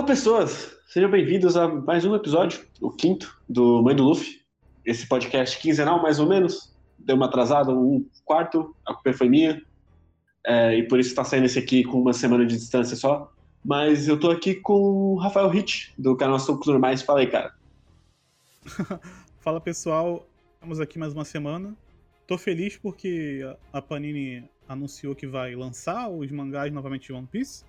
Olá, 0.00 0.06
pessoas! 0.06 0.78
Sejam 0.88 1.10
bem-vindos 1.10 1.58
a 1.58 1.68
mais 1.68 2.06
um 2.06 2.14
episódio, 2.14 2.64
o 2.80 2.90
quinto, 2.90 3.38
do 3.46 3.82
Mãe 3.82 3.94
do 3.94 4.02
Luffy. 4.02 4.40
Esse 4.82 5.06
podcast 5.06 5.58
quinzenal, 5.58 6.00
mais 6.00 6.18
ou 6.18 6.26
menos. 6.26 6.74
Deu 6.98 7.16
uma 7.16 7.26
atrasada, 7.26 7.70
um 7.70 8.08
quarto, 8.24 8.74
a 8.86 8.94
culpa 8.94 9.12
foi 9.12 9.28
minha. 9.28 9.60
É, 10.46 10.74
e 10.74 10.88
por 10.88 10.98
isso 10.98 11.10
está 11.10 11.22
saindo 11.22 11.44
esse 11.44 11.58
aqui 11.58 11.84
com 11.84 12.00
uma 12.00 12.14
semana 12.14 12.46
de 12.46 12.56
distância 12.56 12.96
só. 12.96 13.30
Mas 13.62 14.08
eu 14.08 14.18
tô 14.18 14.30
aqui 14.30 14.54
com 14.54 14.72
o 14.72 15.16
Rafael 15.16 15.50
Hit, 15.50 15.92
do 15.98 16.16
canal 16.16 16.38
Socos 16.38 16.68
Normais. 16.68 17.02
Fala 17.02 17.20
aí, 17.20 17.26
cara. 17.26 17.52
Fala, 19.40 19.60
pessoal. 19.60 20.26
Estamos 20.54 20.80
aqui 20.80 20.98
mais 20.98 21.12
uma 21.12 21.26
semana. 21.26 21.76
Tô 22.26 22.38
feliz 22.38 22.74
porque 22.74 23.42
a 23.70 23.82
Panini 23.82 24.48
anunciou 24.66 25.14
que 25.14 25.26
vai 25.26 25.54
lançar 25.54 26.08
os 26.08 26.30
mangás 26.30 26.72
novamente 26.72 27.08
de 27.08 27.12
One 27.12 27.26
Piece 27.30 27.68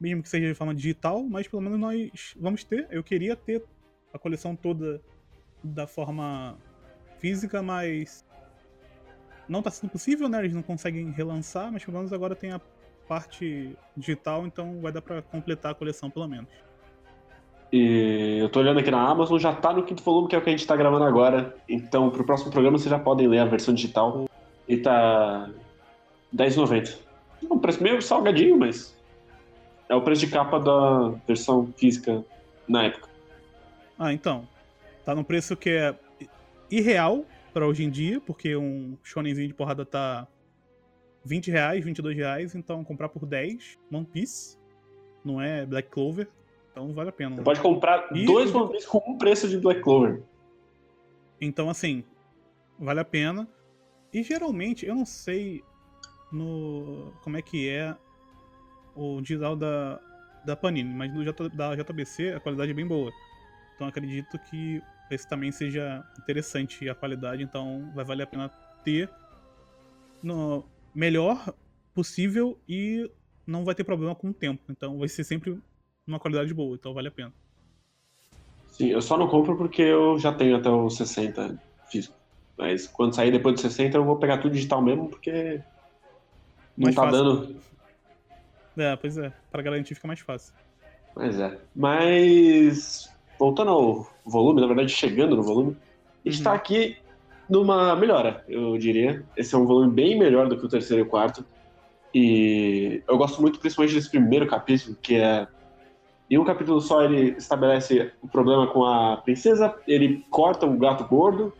mesmo 0.00 0.22
que 0.22 0.28
seja 0.28 0.48
de 0.48 0.54
forma 0.54 0.74
digital, 0.74 1.22
mas 1.22 1.46
pelo 1.46 1.62
menos 1.62 1.78
nós 1.78 2.34
vamos 2.40 2.64
ter. 2.64 2.88
Eu 2.90 3.04
queria 3.04 3.36
ter 3.36 3.62
a 4.12 4.18
coleção 4.18 4.56
toda 4.56 5.00
da 5.62 5.86
forma 5.86 6.56
física, 7.18 7.62
mas 7.62 8.24
não 9.48 9.58
está 9.58 9.70
sendo 9.70 9.90
possível, 9.90 10.28
né? 10.28 10.38
Eles 10.38 10.54
não 10.54 10.62
conseguem 10.62 11.10
relançar, 11.10 11.70
mas 11.70 11.84
pelo 11.84 11.98
menos 11.98 12.12
agora 12.12 12.34
tem 12.34 12.52
a 12.52 12.60
parte 13.06 13.76
digital, 13.96 14.46
então 14.46 14.80
vai 14.80 14.92
dar 14.92 15.02
para 15.02 15.20
completar 15.20 15.72
a 15.72 15.74
coleção 15.74 16.08
pelo 16.08 16.26
menos. 16.28 16.48
E 17.72 18.38
eu 18.40 18.48
tô 18.48 18.60
olhando 18.60 18.80
aqui 18.80 18.90
na 18.90 19.08
Amazon, 19.08 19.38
já 19.38 19.54
tá 19.54 19.72
no 19.72 19.84
quinto 19.84 20.02
volume, 20.02 20.28
que 20.28 20.34
é 20.34 20.38
o 20.38 20.42
que 20.42 20.48
a 20.48 20.52
gente 20.52 20.66
tá 20.66 20.74
gravando 20.74 21.04
agora. 21.04 21.56
Então, 21.68 22.10
pro 22.10 22.24
próximo 22.24 22.50
programa 22.50 22.78
vocês 22.78 22.90
já 22.90 22.98
podem 22.98 23.28
ler 23.28 23.38
a 23.40 23.44
versão 23.44 23.74
digital. 23.74 24.28
E 24.68 24.76
tá 24.76 25.50
R$10,90. 26.32 26.98
Um 27.50 27.58
preço 27.58 27.82
meio 27.82 28.00
salgadinho, 28.00 28.58
mas 28.58 28.96
é 29.90 29.94
o 29.94 30.00
preço 30.00 30.24
de 30.24 30.32
capa 30.32 30.60
da 30.60 31.08
versão 31.26 31.66
física 31.76 32.24
na 32.66 32.84
época. 32.84 33.08
Ah, 33.98 34.12
então. 34.12 34.48
Tá 35.04 35.14
num 35.14 35.24
preço 35.24 35.56
que 35.56 35.68
é 35.68 35.98
irreal 36.70 37.24
para 37.52 37.66
hoje 37.66 37.82
em 37.82 37.90
dia, 37.90 38.20
porque 38.20 38.54
um 38.54 38.96
shonenzinho 39.02 39.48
de 39.48 39.54
porrada 39.54 39.84
tá 39.84 40.28
20 41.24 41.50
reais, 41.50 41.84
22 41.84 42.16
reais, 42.16 42.54
então 42.54 42.84
comprar 42.84 43.08
por 43.08 43.26
10 43.26 43.78
One 43.92 44.06
Piece, 44.06 44.56
não 45.24 45.40
é 45.40 45.66
Black 45.66 45.90
Clover, 45.90 46.28
então 46.70 46.92
vale 46.94 47.08
a 47.08 47.12
pena. 47.12 47.34
Você 47.34 47.42
pode 47.42 47.60
comprar 47.60 48.08
e... 48.14 48.24
dois 48.24 48.54
One 48.54 48.70
Piece 48.70 48.86
com 48.86 48.98
um 48.98 49.18
preço 49.18 49.48
de 49.48 49.58
Black 49.58 49.80
Clover. 49.80 50.22
Então, 51.40 51.68
assim, 51.68 52.04
vale 52.78 53.00
a 53.00 53.04
pena. 53.04 53.48
E 54.12 54.22
geralmente, 54.22 54.86
eu 54.86 54.94
não 54.94 55.04
sei 55.04 55.64
no 56.30 57.12
como 57.22 57.36
é 57.36 57.42
que 57.42 57.68
é 57.68 57.96
o 58.94 59.20
digital 59.20 59.56
da, 59.56 60.00
da 60.44 60.56
Panini, 60.56 60.92
mas 60.92 61.12
do 61.12 61.24
J, 61.24 61.48
da 61.50 61.74
JBC 61.76 62.34
a 62.34 62.40
qualidade 62.40 62.70
é 62.70 62.74
bem 62.74 62.86
boa. 62.86 63.10
Então 63.74 63.86
acredito 63.86 64.38
que 64.50 64.82
esse 65.10 65.28
também 65.28 65.50
seja 65.50 66.04
interessante 66.18 66.88
a 66.88 66.94
qualidade, 66.94 67.42
então 67.42 67.90
vai 67.94 68.04
valer 68.04 68.24
a 68.24 68.26
pena 68.26 68.48
ter 68.84 69.10
no 70.22 70.64
melhor 70.94 71.52
possível 71.94 72.58
e 72.68 73.10
não 73.46 73.64
vai 73.64 73.74
ter 73.74 73.84
problema 73.84 74.14
com 74.14 74.28
o 74.30 74.34
tempo. 74.34 74.62
Então 74.70 74.98
vai 74.98 75.08
ser 75.08 75.24
sempre 75.24 75.58
uma 76.06 76.20
qualidade 76.20 76.52
boa, 76.54 76.74
então 76.76 76.94
vale 76.94 77.08
a 77.08 77.12
pena. 77.12 77.32
Sim, 78.70 78.88
eu 78.88 79.02
só 79.02 79.16
não 79.18 79.28
compro 79.28 79.56
porque 79.56 79.82
eu 79.82 80.18
já 80.18 80.32
tenho 80.32 80.56
até 80.56 80.70
os 80.70 80.96
60 80.96 81.60
físico. 81.90 82.14
Mas 82.56 82.86
quando 82.86 83.14
sair 83.14 83.30
depois 83.32 83.54
dos 83.54 83.62
60 83.62 83.96
eu 83.96 84.04
vou 84.04 84.16
pegar 84.16 84.38
tudo 84.38 84.52
digital 84.52 84.80
mesmo 84.82 85.08
porque 85.08 85.60
não 86.76 86.84
Mais 86.84 86.94
tá 86.94 87.02
fácil. 87.02 87.24
dando 87.24 87.56
é, 88.76 88.96
pois 88.96 89.18
é. 89.18 89.32
Pra 89.50 89.62
garantir 89.62 89.94
fica 89.94 90.06
mais 90.06 90.20
fácil. 90.20 90.54
Pois 91.14 91.38
é. 91.38 91.58
Mas, 91.74 93.12
voltando 93.38 93.70
ao 93.70 94.10
volume, 94.24 94.60
na 94.60 94.66
verdade, 94.66 94.90
chegando 94.90 95.36
no 95.36 95.42
volume, 95.42 95.76
a 96.24 96.30
gente 96.30 96.46
uhum. 96.46 96.52
aqui 96.52 96.96
numa 97.48 97.96
melhora, 97.96 98.44
eu 98.48 98.78
diria. 98.78 99.24
Esse 99.36 99.54
é 99.54 99.58
um 99.58 99.66
volume 99.66 99.92
bem 99.92 100.18
melhor 100.18 100.48
do 100.48 100.56
que 100.56 100.64
o 100.64 100.68
terceiro 100.68 101.02
e 101.02 101.06
o 101.06 101.08
quarto. 101.08 101.44
E 102.14 103.02
eu 103.08 103.18
gosto 103.18 103.40
muito, 103.40 103.58
principalmente 103.58 103.94
desse 103.94 104.10
primeiro 104.10 104.46
capítulo, 104.46 104.96
que 105.02 105.16
é. 105.16 105.46
Em 106.30 106.38
um 106.38 106.44
capítulo 106.44 106.80
só 106.80 107.02
ele 107.02 107.30
estabelece 107.36 108.12
o 108.22 108.28
problema 108.28 108.68
com 108.68 108.84
a 108.84 109.16
princesa, 109.16 109.74
ele 109.84 110.24
corta 110.30 110.64
um 110.64 110.78
gato 110.78 111.02
gordo, 111.08 111.52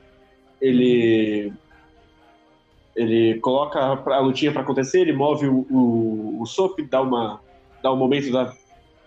ele 0.60 1.53
ele 2.95 3.39
coloca 3.41 3.78
a 3.78 4.19
lutinha 4.21 4.53
para 4.53 4.62
acontecer, 4.62 5.01
ele 5.01 5.12
move 5.12 5.47
o, 5.47 5.67
o, 5.71 6.43
o 6.43 6.47
Sop, 6.47 6.81
dá, 6.83 7.01
uma, 7.01 7.41
dá 7.83 7.93
um 7.93 7.97
momento 7.97 8.31
da, 8.33 8.55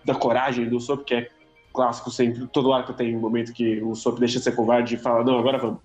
da 0.05 0.15
coragem 0.15 0.69
do 0.69 0.79
Sop, 0.79 1.03
que 1.03 1.15
é 1.15 1.29
clássico 1.73 2.11
sempre. 2.11 2.47
Todo 2.47 2.71
arco 2.71 2.93
tem 2.93 3.15
um 3.15 3.19
momento 3.19 3.53
que 3.53 3.81
o 3.81 3.95
Sop 3.95 4.19
deixa 4.19 4.37
de 4.37 4.43
ser 4.43 4.55
covarde 4.55 4.95
e 4.95 4.97
fala, 4.97 5.23
não, 5.23 5.37
agora 5.37 5.57
vamos. 5.57 5.81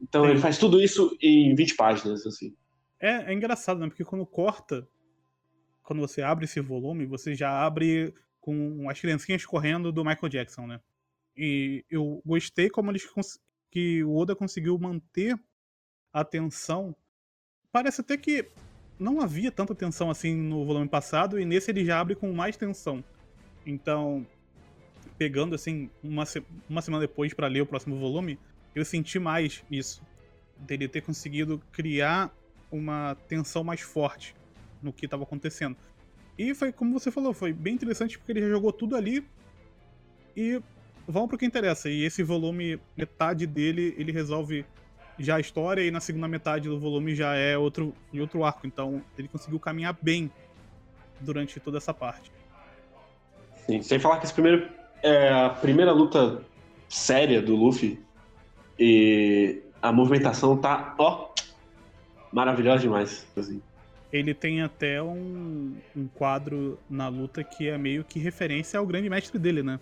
Então 0.00 0.24
Sim. 0.24 0.30
ele 0.30 0.40
faz 0.40 0.58
tudo 0.58 0.80
isso 0.80 1.16
em 1.20 1.54
20 1.54 1.74
páginas, 1.76 2.26
assim. 2.26 2.54
É, 3.00 3.30
é 3.30 3.32
engraçado, 3.32 3.80
né? 3.80 3.88
Porque 3.88 4.04
quando 4.04 4.24
corta, 4.24 4.88
quando 5.82 6.00
você 6.00 6.22
abre 6.22 6.44
esse 6.44 6.60
volume, 6.60 7.06
você 7.06 7.34
já 7.34 7.64
abre 7.64 8.14
com 8.40 8.88
as 8.88 9.00
criancinhas 9.00 9.44
correndo 9.44 9.92
do 9.92 10.04
Michael 10.04 10.28
Jackson, 10.28 10.66
né? 10.66 10.80
E 11.36 11.84
eu 11.90 12.20
gostei 12.24 12.68
como 12.68 12.90
eles 12.90 13.08
que 13.70 14.04
o 14.04 14.16
Oda 14.16 14.36
conseguiu 14.36 14.78
manter 14.78 15.38
a 16.12 16.24
tensão 16.24 16.94
parece 17.72 18.02
até 18.02 18.16
que 18.16 18.46
não 18.98 19.20
havia 19.20 19.50
tanta 19.50 19.74
tensão 19.74 20.10
assim 20.10 20.36
no 20.36 20.64
volume 20.64 20.88
passado, 20.88 21.40
e 21.40 21.44
nesse 21.44 21.70
ele 21.70 21.84
já 21.84 21.98
abre 21.98 22.14
com 22.14 22.32
mais 22.32 22.56
tensão. 22.56 23.02
Então, 23.66 24.24
pegando 25.18 25.54
assim, 25.54 25.90
uma, 26.02 26.26
se 26.26 26.44
uma 26.68 26.82
semana 26.82 27.06
depois 27.06 27.32
para 27.32 27.46
ler 27.46 27.62
o 27.62 27.66
próximo 27.66 27.98
volume, 27.98 28.38
eu 28.74 28.84
senti 28.84 29.18
mais 29.18 29.64
isso. 29.70 30.02
Dele 30.58 30.86
ter 30.86 31.00
conseguido 31.00 31.60
criar 31.72 32.32
uma 32.70 33.16
tensão 33.26 33.64
mais 33.64 33.80
forte 33.80 34.34
no 34.82 34.92
que 34.92 35.06
estava 35.06 35.24
acontecendo. 35.24 35.76
E 36.38 36.54
foi 36.54 36.72
como 36.72 36.98
você 36.98 37.10
falou, 37.10 37.34
foi 37.34 37.52
bem 37.52 37.74
interessante 37.74 38.18
porque 38.18 38.32
ele 38.32 38.42
já 38.42 38.48
jogou 38.48 38.72
tudo 38.72 38.96
ali 38.96 39.24
e 40.36 40.60
vamos 41.06 41.28
pro 41.28 41.38
que 41.38 41.44
interessa. 41.44 41.90
E 41.90 42.04
esse 42.04 42.22
volume, 42.22 42.80
metade 42.96 43.46
dele, 43.46 43.94
ele 43.98 44.12
resolve 44.12 44.64
já 45.18 45.36
a 45.36 45.40
história 45.40 45.82
e 45.82 45.90
na 45.90 46.00
segunda 46.00 46.28
metade 46.28 46.68
do 46.68 46.78
volume 46.78 47.14
já 47.14 47.34
é 47.34 47.56
outro, 47.56 47.94
em 48.12 48.20
outro 48.20 48.44
arco. 48.44 48.66
Então 48.66 49.02
ele 49.16 49.28
conseguiu 49.28 49.58
caminhar 49.58 49.96
bem 50.00 50.30
durante 51.20 51.58
toda 51.60 51.78
essa 51.78 51.94
parte. 51.94 52.32
Sim, 53.66 53.82
sem 53.82 53.98
falar 53.98 54.18
que 54.18 54.24
esse 54.24 54.34
primeiro 54.34 54.68
é 55.02 55.32
a 55.32 55.50
primeira 55.50 55.92
luta 55.92 56.42
séria 56.88 57.40
do 57.40 57.56
Luffy 57.56 58.00
e 58.78 59.62
a 59.80 59.92
movimentação 59.92 60.56
tá, 60.56 60.94
ó, 60.98 61.30
maravilhosa 62.32 62.82
demais. 62.82 63.26
Assim. 63.36 63.62
Ele 64.12 64.34
tem 64.34 64.62
até 64.62 65.02
um, 65.02 65.76
um 65.96 66.06
quadro 66.08 66.78
na 66.88 67.08
luta 67.08 67.42
que 67.42 67.68
é 67.68 67.78
meio 67.78 68.04
que 68.04 68.18
referência 68.18 68.78
ao 68.78 68.86
grande 68.86 69.08
mestre 69.08 69.38
dele, 69.38 69.62
né? 69.62 69.80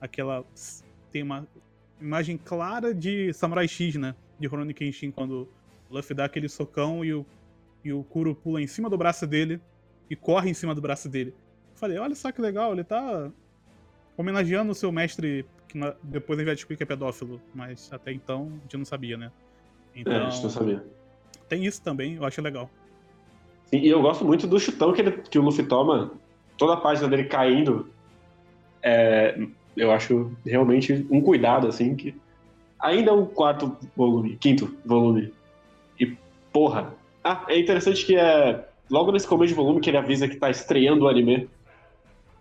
Aquela. 0.00 0.44
Tem 1.12 1.22
uma 1.22 1.46
imagem 2.00 2.36
clara 2.36 2.92
de 2.92 3.32
Samurai 3.32 3.68
X, 3.68 3.94
né? 3.94 4.14
De 4.38 4.46
Rurouni 4.46 4.74
Kenshin 4.74 5.10
quando 5.10 5.48
o 5.90 5.94
Luffy 5.94 6.14
dá 6.14 6.24
aquele 6.24 6.48
socão 6.48 7.04
e 7.04 7.12
o, 7.12 7.26
e 7.84 7.92
o 7.92 8.02
Kuro 8.04 8.34
pula 8.34 8.60
em 8.60 8.66
cima 8.66 8.88
do 8.90 8.96
braço 8.96 9.26
dele 9.26 9.60
e 10.08 10.16
corre 10.16 10.50
em 10.50 10.54
cima 10.54 10.74
do 10.74 10.80
braço 10.80 11.08
dele. 11.08 11.34
Eu 11.72 11.78
falei, 11.78 11.98
olha 11.98 12.14
só 12.14 12.30
que 12.30 12.40
legal, 12.40 12.72
ele 12.72 12.84
tá 12.84 13.30
homenageando 14.16 14.72
o 14.72 14.74
seu 14.74 14.92
mestre, 14.92 15.44
que 15.68 15.76
na, 15.76 15.94
depois 16.02 16.38
a 16.38 16.42
gente 16.42 16.46
vai 16.46 16.54
descobrir 16.54 16.76
que 16.76 16.82
é 16.82 16.86
pedófilo, 16.86 17.40
mas 17.54 17.92
até 17.92 18.12
então 18.12 18.52
a 18.58 18.62
gente 18.62 18.76
não 18.76 18.84
sabia, 18.84 19.16
né? 19.16 19.30
Então, 19.94 20.12
é, 20.12 20.26
a 20.26 20.30
gente 20.30 20.42
não 20.42 20.50
sabia. 20.50 20.84
Tem 21.48 21.64
isso 21.64 21.82
também, 21.82 22.14
eu 22.14 22.24
acho 22.24 22.40
legal. 22.40 22.70
Sim, 23.66 23.78
e 23.78 23.88
eu 23.88 24.02
gosto 24.02 24.24
muito 24.24 24.46
do 24.46 24.58
chutão 24.58 24.92
que, 24.92 25.00
ele, 25.00 25.12
que 25.12 25.38
o 25.38 25.42
Luffy 25.42 25.64
toma, 25.64 26.12
toda 26.56 26.74
a 26.74 26.76
página 26.76 27.08
dele 27.08 27.24
caindo. 27.24 27.90
É, 28.82 29.38
eu 29.76 29.90
acho 29.90 30.32
realmente 30.44 31.06
um 31.10 31.20
cuidado, 31.20 31.66
assim, 31.66 31.96
que 31.96 32.14
ainda 32.84 33.10
é 33.10 33.14
um 33.14 33.26
quarto 33.26 33.76
volume, 33.96 34.36
quinto 34.36 34.76
volume. 34.84 35.32
E, 35.98 36.14
porra. 36.52 36.94
Ah, 37.22 37.46
é 37.48 37.58
interessante 37.58 38.04
que 38.04 38.14
é 38.14 38.68
logo 38.90 39.10
nesse 39.10 39.26
começo 39.26 39.48
de 39.48 39.54
volume 39.54 39.80
que 39.80 39.88
ele 39.88 39.96
avisa 39.96 40.28
que 40.28 40.36
tá 40.36 40.50
estreando 40.50 41.06
o 41.06 41.08
anime. 41.08 41.48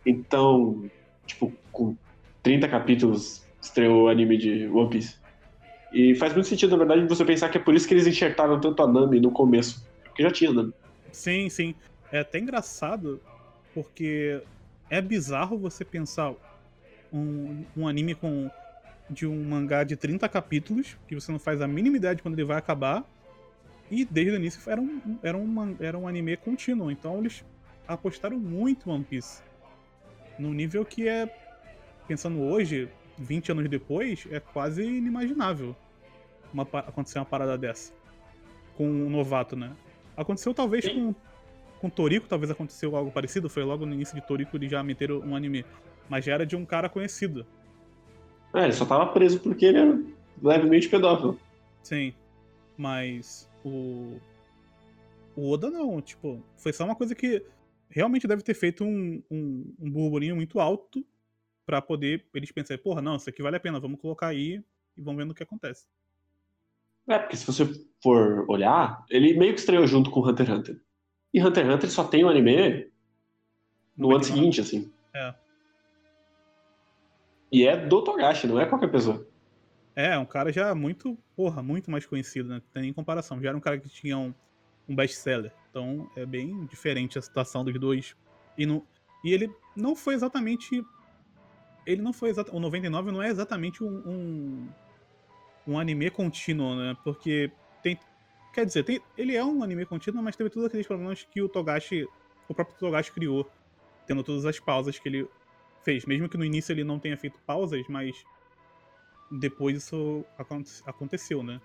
Então, 0.05 0.83
tipo, 1.25 1.53
com 1.71 1.95
30 2.43 2.67
capítulos 2.67 3.47
estreou 3.61 4.03
o 4.03 4.07
anime 4.09 4.37
de 4.37 4.67
One 4.67 4.89
Piece. 4.89 5.15
E 5.93 6.13
faz 6.15 6.33
muito 6.33 6.49
sentido, 6.49 6.71
na 6.71 6.83
verdade, 6.83 7.07
você 7.07 7.23
pensar 7.23 7.47
que 7.47 7.57
é 7.57 7.61
por 7.61 7.73
isso 7.73 7.87
que 7.87 7.93
eles 7.93 8.05
enxertaram 8.05 8.59
tanto 8.59 8.83
a 8.83 8.87
Nami 8.87 9.21
no 9.21 9.31
começo. 9.31 9.87
Porque 10.03 10.23
já 10.23 10.31
tinha 10.31 10.51
Nami. 10.51 10.73
Sim, 11.11 11.47
sim. 11.49 11.73
É 12.11 12.19
até 12.19 12.39
engraçado, 12.39 13.21
porque 13.73 14.41
é 14.89 14.99
bizarro 14.99 15.57
você 15.57 15.85
pensar 15.85 16.33
um, 17.13 17.63
um 17.77 17.87
anime 17.87 18.13
com 18.15 18.49
de 19.13 19.27
um 19.27 19.43
mangá 19.43 19.83
de 19.83 19.95
30 19.95 20.27
capítulos, 20.27 20.97
que 21.07 21.15
você 21.15 21.31
não 21.31 21.39
faz 21.39 21.61
a 21.61 21.67
mínima 21.67 21.97
ideia 21.97 22.15
de 22.15 22.21
quando 22.21 22.33
ele 22.33 22.43
vai 22.43 22.57
acabar. 22.57 23.03
E 23.89 24.03
desde 24.03 24.31
o 24.31 24.35
início 24.35 24.61
era 24.69 24.81
um, 24.81 25.19
era 25.21 25.37
um, 25.37 25.75
era 25.79 25.97
um 25.97 26.07
anime 26.07 26.35
contínuo. 26.35 26.89
Então 26.91 27.19
eles 27.19 27.45
apostaram 27.87 28.39
muito 28.39 28.89
em 28.89 28.93
One 28.93 29.03
Piece. 29.03 29.41
num 30.39 30.53
nível 30.53 30.83
que 30.83 31.07
é, 31.07 31.31
pensando 32.07 32.41
hoje, 32.41 32.89
20 33.17 33.51
anos 33.51 33.69
depois, 33.69 34.27
é 34.31 34.39
quase 34.39 34.83
inimaginável 34.83 35.75
uma, 36.53 36.63
acontecer 36.63 37.19
uma 37.19 37.25
parada 37.25 37.57
dessa. 37.57 37.93
Com 38.75 38.87
um 38.87 39.09
novato, 39.09 39.55
né? 39.55 39.75
Aconteceu 40.15 40.53
talvez 40.53 40.87
com, 40.87 41.13
com 41.79 41.89
Toriko, 41.89 42.27
talvez 42.27 42.51
aconteceu 42.51 42.95
algo 42.95 43.11
parecido. 43.11 43.49
Foi 43.49 43.63
logo 43.63 43.85
no 43.85 43.93
início 43.93 44.15
de 44.15 44.25
Toriko 44.25 44.57
eles 44.57 44.71
já 44.71 44.83
meteram 44.83 45.19
um 45.19 45.35
anime. 45.35 45.65
Mas 46.09 46.25
já 46.25 46.33
era 46.33 46.45
de 46.45 46.55
um 46.55 46.65
cara 46.65 46.89
conhecido. 46.89 47.45
É, 48.53 48.63
ele 48.65 48.73
só 48.73 48.85
tava 48.85 49.11
preso 49.11 49.39
porque 49.39 49.65
ele 49.65 49.79
era 49.79 49.99
levemente 50.41 50.89
pedófilo. 50.89 51.39
Sim. 51.81 52.13
Mas 52.77 53.49
o. 53.63 54.17
O 55.35 55.49
Oda 55.49 55.71
não, 55.71 55.99
tipo, 55.99 56.43
foi 56.57 56.71
só 56.71 56.85
uma 56.85 56.95
coisa 56.95 57.15
que 57.15 57.43
realmente 57.89 58.27
deve 58.27 58.43
ter 58.43 58.53
feito 58.53 58.83
um, 58.83 59.21
um, 59.31 59.73
um 59.79 59.89
burburinho 59.89 60.35
muito 60.35 60.59
alto 60.59 61.03
para 61.65 61.81
poder 61.81 62.25
eles 62.33 62.51
pensarem, 62.51 62.81
porra, 62.81 63.01
não, 63.01 63.15
isso 63.15 63.29
aqui 63.29 63.41
vale 63.41 63.55
a 63.55 63.59
pena, 63.59 63.79
vamos 63.79 63.99
colocar 63.99 64.27
aí 64.27 64.61
e 64.95 65.01
vamos 65.01 65.21
vendo 65.23 65.31
o 65.31 65.33
que 65.33 65.43
acontece. 65.43 65.87
É, 67.07 67.17
porque 67.17 67.35
se 67.35 67.45
você 67.45 67.65
for 68.01 68.45
olhar, 68.49 69.03
ele 69.09 69.37
meio 69.37 69.53
que 69.53 69.59
estreou 69.59 69.87
junto 69.87 70.09
com 70.09 70.21
Hunter 70.21 70.45
x 70.45 70.55
Hunter. 70.55 70.81
E 71.33 71.41
Hunter 71.41 71.65
x 71.65 71.73
Hunter 71.73 71.89
só 71.89 72.03
tem 72.03 72.23
o 72.23 72.29
anime 72.29 72.91
no 73.97 74.13
ano 74.13 74.23
seguinte, 74.23 74.61
assim. 74.61 74.91
É. 75.13 75.33
E 77.53 77.67
é 77.67 77.77
do 77.77 78.03
Togashi, 78.03 78.47
não 78.47 78.59
é 78.59 78.65
qualquer 78.65 78.89
pessoa. 78.89 79.27
É, 79.95 80.17
um 80.17 80.25
cara 80.25 80.51
já 80.51 80.73
muito, 80.73 81.15
porra, 81.35 81.61
muito 81.61 81.91
mais 81.91 82.03
conhecido, 82.03 82.49
né? 82.49 82.55
Não 82.55 82.61
tem 82.73 82.81
nem 82.81 82.91
comparação. 82.91 83.39
Já 83.39 83.49
era 83.49 83.57
um 83.57 83.61
cara 83.61 83.77
que 83.77 83.87
tinha 83.87 84.17
um, 84.17 84.33
um 84.89 84.95
best-seller. 84.95 85.53
Então 85.69 86.09
é 86.15 86.25
bem 86.25 86.65
diferente 86.65 87.19
a 87.19 87.21
situação 87.21 87.63
dos 87.63 87.79
dois. 87.79 88.15
E, 88.57 88.65
no, 88.65 88.83
e 89.23 89.31
ele 89.31 89.51
não 89.75 89.95
foi 89.95 90.15
exatamente. 90.15 90.83
Ele 91.85 92.01
não 92.01 92.11
foi 92.11 92.31
exatamente. 92.31 92.57
O 92.57 92.59
99 92.59 93.11
não 93.11 93.21
é 93.21 93.29
exatamente 93.29 93.83
um, 93.83 94.01
um, 94.03 94.67
um 95.67 95.79
anime 95.79 96.09
contínuo, 96.09 96.75
né? 96.75 96.97
Porque 97.03 97.51
tem. 97.83 97.99
Quer 98.51 98.65
dizer, 98.65 98.83
tem, 98.83 98.99
ele 99.15 99.35
é 99.35 99.45
um 99.45 99.61
anime 99.61 99.85
contínuo, 99.85 100.23
mas 100.23 100.35
teve 100.35 100.49
todos 100.49 100.65
aqueles 100.65 100.87
problemas 100.87 101.23
que 101.23 101.39
o 101.39 101.47
Togashi. 101.47 102.07
O 102.49 102.53
próprio 102.55 102.75
Togashi 102.79 103.11
criou. 103.11 103.47
Tendo 104.07 104.23
todas 104.23 104.43
as 104.43 104.59
pausas 104.59 104.97
que 104.97 105.07
ele 105.07 105.27
fez. 105.83 106.05
Mesmo 106.05 106.29
que 106.29 106.37
no 106.37 106.45
início 106.45 106.71
ele 106.71 106.83
não 106.83 106.99
tenha 106.99 107.17
feito 107.17 107.39
pausas, 107.45 107.85
mas 107.87 108.15
depois 109.31 109.77
isso 109.77 110.25
aconteceu, 110.85 111.43
né? 111.43 111.59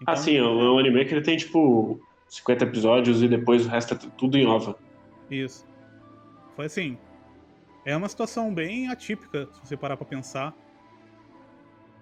Então, 0.00 0.14
ah, 0.14 0.16
sim, 0.16 0.36
é 0.36 0.44
um 0.44 0.78
anime 0.78 1.04
que 1.04 1.14
ele 1.14 1.22
tem, 1.22 1.36
tipo, 1.36 2.00
50 2.28 2.64
episódios 2.64 3.22
e 3.22 3.28
depois 3.28 3.66
o 3.66 3.68
resto 3.68 3.94
é 3.94 3.96
tudo 4.16 4.38
em 4.38 4.46
ova. 4.46 4.78
Isso. 5.30 5.66
Foi 6.54 6.66
assim. 6.66 6.96
É 7.84 7.96
uma 7.96 8.08
situação 8.08 8.52
bem 8.52 8.88
atípica, 8.88 9.48
se 9.52 9.60
você 9.66 9.76
parar 9.76 9.96
pra 9.96 10.06
pensar. 10.06 10.54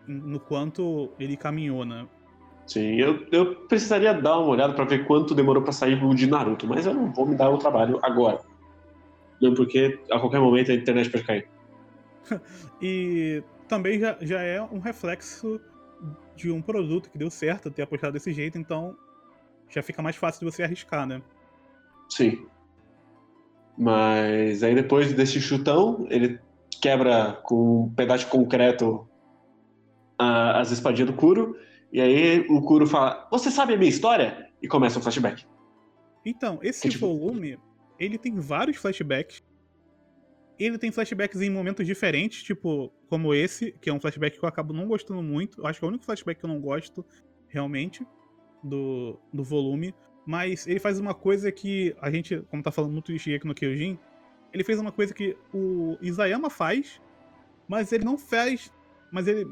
No 0.06 0.38
quanto 0.38 1.10
ele 1.18 1.36
caminhou, 1.36 1.84
né? 1.84 2.06
Sim, 2.66 2.96
eu, 2.96 3.26
eu 3.30 3.56
precisaria 3.66 4.12
dar 4.12 4.38
uma 4.38 4.48
olhada 4.48 4.72
para 4.72 4.84
ver 4.84 5.06
quanto 5.06 5.34
demorou 5.34 5.62
para 5.62 5.72
sair 5.72 6.02
o 6.02 6.14
de 6.14 6.26
Naruto, 6.26 6.66
mas 6.66 6.86
eu 6.86 6.94
não 6.94 7.12
vou 7.12 7.26
me 7.26 7.36
dar 7.36 7.50
o 7.50 7.58
trabalho 7.58 7.98
agora. 8.02 8.40
Não, 9.40 9.54
porque 9.54 9.98
a 10.10 10.18
qualquer 10.18 10.40
momento 10.40 10.70
a 10.70 10.74
internet 10.74 11.10
pode 11.10 11.24
cair. 11.24 11.48
e 12.80 13.42
também 13.68 13.98
já, 13.98 14.16
já 14.20 14.40
é 14.40 14.60
um 14.60 14.78
reflexo 14.78 15.60
de 16.34 16.50
um 16.50 16.60
produto 16.60 17.10
que 17.10 17.18
deu 17.18 17.30
certo 17.30 17.70
ter 17.70 17.82
apostado 17.82 18.12
desse 18.12 18.32
jeito, 18.32 18.58
então 18.58 18.96
já 19.68 19.82
fica 19.82 20.02
mais 20.02 20.16
fácil 20.16 20.40
de 20.40 20.52
você 20.52 20.62
arriscar, 20.62 21.06
né? 21.06 21.22
Sim. 22.08 22.46
Mas 23.76 24.62
aí 24.62 24.74
depois 24.74 25.12
desse 25.12 25.40
chutão, 25.40 26.06
ele 26.10 26.38
quebra 26.80 27.40
com 27.42 27.84
um 27.84 27.94
pedaço 27.94 28.24
de 28.24 28.30
concreto 28.30 29.08
a, 30.18 30.60
as 30.60 30.70
espadinhas 30.70 31.10
do 31.10 31.16
Kuro, 31.16 31.56
e 31.92 32.00
aí 32.00 32.46
o 32.48 32.62
Kuro 32.62 32.86
fala: 32.86 33.26
Você 33.30 33.50
sabe 33.50 33.74
a 33.74 33.76
minha 33.76 33.90
história? 33.90 34.48
E 34.62 34.68
começa 34.68 34.98
um 34.98 35.02
flashback. 35.02 35.44
Então, 36.24 36.58
esse 36.62 36.88
tipo... 36.88 37.06
volume, 37.06 37.58
ele 37.98 38.18
tem 38.18 38.38
vários 38.38 38.76
flashbacks. 38.76 39.42
Ele 40.58 40.78
tem 40.78 40.90
flashbacks 40.90 41.40
em 41.40 41.50
momentos 41.50 41.86
diferentes, 41.86 42.42
tipo, 42.42 42.90
como 43.08 43.34
esse, 43.34 43.72
que 43.72 43.90
é 43.90 43.92
um 43.92 44.00
flashback 44.00 44.38
que 44.38 44.44
eu 44.44 44.48
acabo 44.48 44.72
não 44.72 44.86
gostando 44.86 45.22
muito. 45.22 45.60
Eu 45.60 45.66
acho 45.66 45.78
que 45.78 45.84
é 45.84 45.86
o 45.86 45.90
único 45.90 46.04
flashback 46.04 46.40
que 46.40 46.46
eu 46.46 46.48
não 46.48 46.60
gosto, 46.60 47.04
realmente 47.48 48.06
do, 48.62 49.18
do 49.32 49.44
volume, 49.44 49.94
mas 50.26 50.66
ele 50.66 50.80
faz 50.80 50.98
uma 50.98 51.14
coisa 51.14 51.52
que 51.52 51.94
a 52.00 52.10
gente, 52.10 52.40
como 52.50 52.62
tá 52.62 52.70
falando 52.70 52.92
muito 52.92 53.12
de 53.12 53.18
Shigeki 53.18 53.46
no 53.46 53.54
Kyojin, 53.54 53.98
ele 54.52 54.64
fez 54.64 54.78
uma 54.78 54.92
coisa 54.92 55.14
que 55.14 55.36
o 55.52 55.96
Isayama 56.00 56.50
faz, 56.50 57.00
mas 57.68 57.92
ele 57.92 58.04
não 58.04 58.18
faz, 58.18 58.72
mas 59.12 59.26
ele 59.26 59.46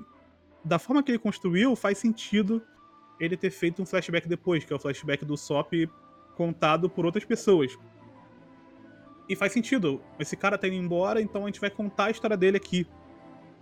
da 0.65 0.79
forma 0.79 1.03
que 1.03 1.11
ele 1.11 1.19
construiu, 1.19 1.77
faz 1.77 1.99
sentido 1.99 2.63
ele 3.21 3.37
ter 3.37 3.51
feito 3.51 3.83
um 3.83 3.87
flashback 3.87 4.27
depois, 4.27 4.65
que 4.65 4.73
é 4.73 4.77
o 4.77 4.79
flashback 4.79 5.25
do 5.25 5.37
Sop 5.37 5.73
contado 6.35 6.89
por 6.89 7.05
outras 7.05 7.25
pessoas. 7.25 7.77
E 9.29 9.35
faz 9.35 9.53
sentido. 9.53 10.01
Esse 10.19 10.37
cara 10.37 10.59
tá 10.59 10.69
indo 10.69 10.77
embora, 10.77 11.21
então 11.21 11.45
a 11.45 11.47
gente 11.47 11.61
vai 11.61 11.71
contar 11.71 12.07
a 12.07 12.11
história 12.11 12.37
dele 12.37 12.57
aqui. 12.57 12.87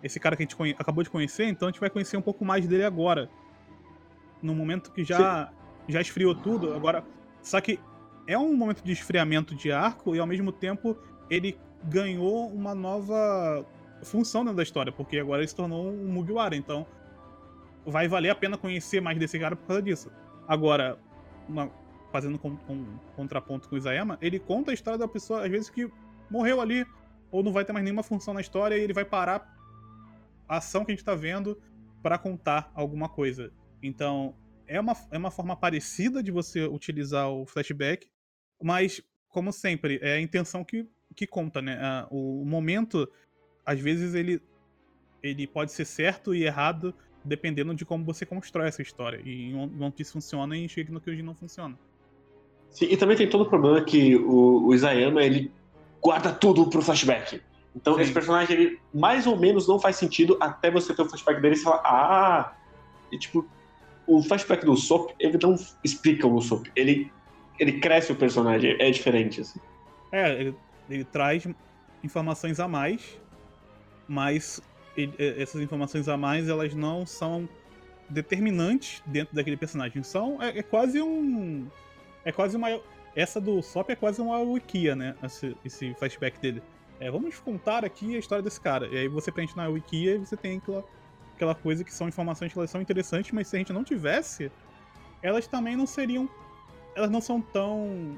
Esse 0.02 0.18
cara 0.18 0.36
que 0.36 0.42
a 0.42 0.46
gente 0.46 0.76
acabou 0.78 1.04
de 1.04 1.10
conhecer, 1.10 1.44
então 1.44 1.68
a 1.68 1.70
gente 1.70 1.80
vai 1.80 1.88
conhecer 1.88 2.16
um 2.16 2.22
pouco 2.22 2.44
mais 2.44 2.66
dele 2.66 2.84
agora 2.84 3.30
no 4.42 4.54
momento 4.54 4.90
que 4.90 5.04
já, 5.04 5.52
já 5.88 6.00
esfriou 6.00 6.34
tudo. 6.34 6.74
Agora, 6.74 7.04
só 7.40 7.60
que 7.60 7.78
é 8.26 8.36
um 8.36 8.54
momento 8.56 8.82
de 8.82 8.92
esfriamento 8.92 9.54
de 9.54 9.70
arco 9.70 10.14
e 10.14 10.18
ao 10.18 10.26
mesmo 10.26 10.50
tempo 10.50 10.96
ele 11.30 11.56
ganhou 11.84 12.48
uma 12.48 12.74
nova 12.74 13.64
função 14.02 14.42
dentro 14.42 14.56
da 14.56 14.62
história, 14.62 14.92
porque 14.92 15.18
agora 15.18 15.40
ele 15.40 15.48
se 15.48 15.54
tornou 15.54 15.86
um 15.86 16.08
Mugiwara, 16.08 16.56
então 16.56 16.86
vai 17.86 18.08
valer 18.08 18.30
a 18.30 18.34
pena 18.34 18.56
conhecer 18.56 19.00
mais 19.00 19.18
desse 19.18 19.38
cara 19.38 19.56
por 19.56 19.66
causa 19.66 19.82
disso. 19.82 20.10
Agora, 20.46 20.98
uma, 21.48 21.70
fazendo 22.12 22.38
com, 22.38 22.56
contraponto 23.16 23.68
com 23.68 23.74
o 23.74 23.78
Isayama, 23.78 24.18
ele 24.20 24.38
conta 24.38 24.70
a 24.70 24.74
história 24.74 24.98
da 24.98 25.08
pessoa, 25.08 25.44
às 25.44 25.50
vezes, 25.50 25.70
que 25.70 25.90
morreu 26.30 26.60
ali, 26.60 26.86
ou 27.30 27.42
não 27.42 27.52
vai 27.52 27.64
ter 27.64 27.72
mais 27.72 27.82
nenhuma 27.82 28.02
função 28.02 28.34
na 28.34 28.40
história, 28.40 28.76
e 28.76 28.82
ele 28.82 28.92
vai 28.92 29.04
parar 29.04 29.56
a 30.46 30.58
ação 30.58 30.84
que 30.84 30.92
a 30.92 30.94
gente 30.94 31.04
tá 31.04 31.14
vendo 31.14 31.60
para 32.02 32.18
contar 32.18 32.70
alguma 32.74 33.08
coisa. 33.08 33.50
Então, 33.82 34.34
é 34.66 34.78
uma, 34.78 34.94
é 35.10 35.18
uma 35.18 35.30
forma 35.30 35.56
parecida 35.56 36.22
de 36.22 36.30
você 36.30 36.64
utilizar 36.64 37.30
o 37.30 37.46
flashback, 37.46 38.08
mas, 38.62 39.02
como 39.28 39.52
sempre, 39.52 39.98
é 40.02 40.14
a 40.14 40.20
intenção 40.20 40.62
que, 40.62 40.86
que 41.16 41.26
conta, 41.26 41.62
né? 41.62 42.06
O 42.10 42.44
momento, 42.44 43.10
às 43.64 43.80
vezes, 43.80 44.14
ele, 44.14 44.40
ele 45.22 45.46
pode 45.46 45.72
ser 45.72 45.86
certo 45.86 46.34
e 46.34 46.44
errado 46.44 46.94
dependendo 47.24 47.74
de 47.74 47.84
como 47.84 48.04
você 48.04 48.26
constrói 48.26 48.68
essa 48.68 48.82
história. 48.82 49.20
E 49.24 49.50
em 49.50 49.54
One 49.54 49.92
Piece 49.92 50.12
funciona 50.12 50.56
e 50.56 50.64
em 50.64 50.84
no 50.90 51.00
Kyojin 51.00 51.22
não 51.22 51.34
funciona. 51.34 51.78
Sim, 52.72 52.86
e 52.90 52.96
também 52.96 53.16
tem 53.16 53.28
todo 53.28 53.42
o 53.42 53.48
problema 53.48 53.80
que 53.84 54.16
o, 54.16 54.66
o 54.66 54.74
Isayama, 54.74 55.22
ele 55.22 55.52
guarda 56.00 56.32
tudo 56.32 56.68
pro 56.68 56.82
flashback. 56.82 57.40
Então, 57.76 57.94
Sim. 57.94 58.00
esse 58.02 58.12
personagem, 58.12 58.56
ele 58.56 58.80
mais 58.92 59.26
ou 59.26 59.36
menos 59.36 59.68
não 59.68 59.78
faz 59.78 59.96
sentido 59.96 60.36
até 60.40 60.70
você 60.70 60.94
ter 60.94 61.02
o 61.02 61.08
flashback 61.08 61.40
dele 61.40 61.54
e 61.54 61.58
falar, 61.58 61.82
ah... 61.84 62.52
E, 63.10 63.18
tipo, 63.18 63.46
o 64.06 64.22
flashback 64.22 64.64
do 64.64 64.76
Sop, 64.76 65.10
ele 65.18 65.38
não 65.42 65.54
explica 65.84 66.26
o 66.26 66.40
Sop, 66.40 66.66
ele, 66.74 67.12
ele 67.58 67.78
cresce 67.78 68.10
o 68.10 68.16
personagem, 68.16 68.76
é 68.78 68.90
diferente, 68.90 69.42
assim. 69.42 69.60
É, 70.10 70.32
ele, 70.40 70.54
ele 70.88 71.04
traz 71.04 71.46
informações 72.02 72.58
a 72.58 72.66
mais, 72.66 73.20
mas 74.08 74.62
ele, 74.96 75.12
essas 75.18 75.60
informações 75.60 76.08
a 76.08 76.16
mais, 76.16 76.48
elas 76.48 76.74
não 76.74 77.06
são 77.06 77.48
determinantes 78.08 79.02
dentro 79.06 79.34
daquele 79.34 79.56
personagem. 79.56 80.02
São, 80.02 80.42
é, 80.42 80.58
é 80.58 80.62
quase 80.62 81.00
um... 81.00 81.66
É 82.24 82.32
quase 82.32 82.56
uma... 82.56 82.80
Essa 83.14 83.40
do 83.40 83.62
Sop 83.62 83.90
é 83.90 83.96
quase 83.96 84.20
uma 84.22 84.38
wikia, 84.38 84.96
né? 84.96 85.14
Esse, 85.22 85.56
esse 85.64 85.94
flashback 85.94 86.38
dele. 86.40 86.62
É, 86.98 87.10
vamos 87.10 87.38
contar 87.38 87.84
aqui 87.84 88.14
a 88.16 88.18
história 88.18 88.42
desse 88.42 88.60
cara. 88.60 88.86
E 88.86 88.96
aí 88.96 89.08
você 89.08 89.30
preenche 89.30 89.56
na 89.56 89.68
wikia 89.68 90.14
e 90.14 90.18
você 90.18 90.36
tem 90.36 90.58
aquela 90.58 90.84
aquela 91.42 91.54
coisa 91.54 91.82
que 91.82 91.92
são 91.92 92.08
informações 92.08 92.52
que 92.52 92.58
elas 92.58 92.70
são 92.70 92.80
interessantes, 92.80 93.32
mas 93.32 93.48
se 93.48 93.56
a 93.56 93.58
gente 93.58 93.72
não 93.72 93.82
tivesse, 93.82 94.50
elas 95.22 95.46
também 95.46 95.76
não 95.76 95.86
seriam. 95.86 96.28
Elas 96.94 97.10
não 97.10 97.20
são 97.20 97.40
tão 97.40 98.16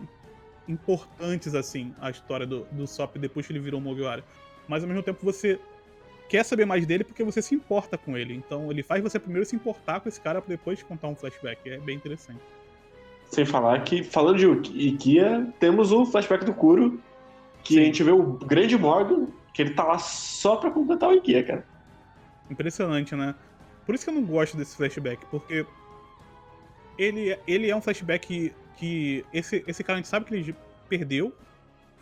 importantes 0.66 1.54
assim, 1.54 1.94
a 2.00 2.10
história 2.10 2.46
do, 2.46 2.64
do 2.72 2.86
Sop 2.86 3.16
depois 3.16 3.46
que 3.46 3.52
ele 3.52 3.60
virou 3.60 3.80
Mugiwara. 3.80 4.24
Mas 4.68 4.82
ao 4.82 4.88
mesmo 4.88 5.02
tempo 5.02 5.24
você 5.24 5.58
quer 6.28 6.44
saber 6.44 6.64
mais 6.64 6.86
dele 6.86 7.04
porque 7.04 7.22
você 7.22 7.40
se 7.40 7.54
importa 7.54 7.96
com 7.96 8.16
ele. 8.16 8.34
Então 8.34 8.70
ele 8.70 8.82
faz 8.82 9.02
você 9.02 9.18
primeiro 9.18 9.46
se 9.46 9.54
importar 9.54 10.00
com 10.00 10.08
esse 10.08 10.20
cara 10.20 10.40
pra 10.42 10.48
depois 10.48 10.82
contar 10.82 11.08
um 11.08 11.14
flashback. 11.14 11.68
É 11.68 11.78
bem 11.78 11.96
interessante. 11.96 12.40
Sem 13.30 13.44
falar 13.44 13.82
que, 13.82 14.02
falando 14.02 14.60
de 14.62 14.88
Ikia, 14.88 15.52
temos 15.58 15.90
o 15.92 16.06
flashback 16.06 16.44
do 16.44 16.54
Kuro, 16.54 17.00
que 17.62 17.74
Sim. 17.74 17.80
a 17.80 17.84
gente 17.84 18.02
vê 18.02 18.12
o 18.12 18.22
grande 18.22 18.76
Morgan, 18.78 19.26
que 19.52 19.62
ele 19.62 19.74
tá 19.74 19.84
lá 19.84 19.98
só 19.98 20.56
pra 20.56 20.70
completar 20.70 21.10
o 21.10 21.14
Ikia, 21.14 21.42
cara. 21.42 21.66
Impressionante, 22.50 23.14
né? 23.16 23.34
Por 23.86 23.94
isso 23.94 24.04
que 24.04 24.10
eu 24.10 24.14
não 24.14 24.24
gosto 24.24 24.56
desse 24.56 24.76
flashback, 24.76 25.24
porque 25.26 25.66
ele, 26.98 27.38
ele 27.46 27.70
é 27.70 27.76
um 27.76 27.80
flashback 27.80 28.26
que, 28.26 28.52
que 28.76 29.24
esse, 29.32 29.64
esse 29.66 29.82
cara 29.82 29.98
a 29.98 30.00
gente 30.00 30.08
sabe 30.08 30.26
que 30.26 30.34
ele 30.34 30.54
perdeu. 30.88 31.34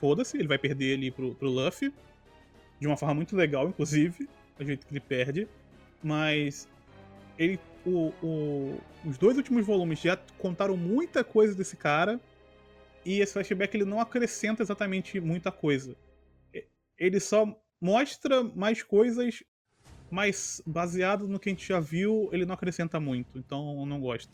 Foda-se, 0.01 0.37
ele 0.37 0.49
vai 0.49 0.59
perder 0.59 0.97
ali 0.97 1.11
pro, 1.11 1.35
pro 1.35 1.49
Luffy. 1.49 1.93
de 2.81 2.87
uma 2.87 2.97
forma 2.97 3.15
muito 3.15 3.37
legal, 3.37 3.69
inclusive, 3.69 4.29
o 4.59 4.65
jeito 4.65 4.87
que 4.87 4.93
ele 4.93 5.01
perde. 5.01 5.49
Mas 6.03 6.69
ele, 7.39 7.59
o, 7.85 8.13
o, 8.23 8.79
os 9.05 9.19
dois 9.19 9.37
últimos 9.37 9.67
volumes 9.67 10.01
já 10.01 10.19
contaram 10.39 10.77
muita 10.77 11.25
coisa 11.25 11.55
desse 11.55 11.77
cara. 11.77 12.21
E 13.05 13.21
esse 13.21 13.33
flashback 13.33 13.77
ele 13.77 13.85
não 13.85 14.01
acrescenta 14.01 14.63
exatamente 14.63 15.21
muita 15.21 15.51
coisa. 15.51 15.97
Ele 16.97 17.19
só 17.19 17.47
mostra 17.81 18.45
mais 18.45 18.83
coisas, 18.83 19.43
mas 20.09 20.63
baseado 20.65 21.27
no 21.27 21.41
que 21.41 21.49
a 21.49 21.53
gente 21.53 21.67
já 21.67 21.81
viu, 21.81 22.29
ele 22.33 22.47
não 22.47 22.55
acrescenta 22.55 23.01
muito. 23.01 23.39
Então 23.39 23.81
eu 23.81 23.87
não 23.87 24.01
gosto. 24.01 24.33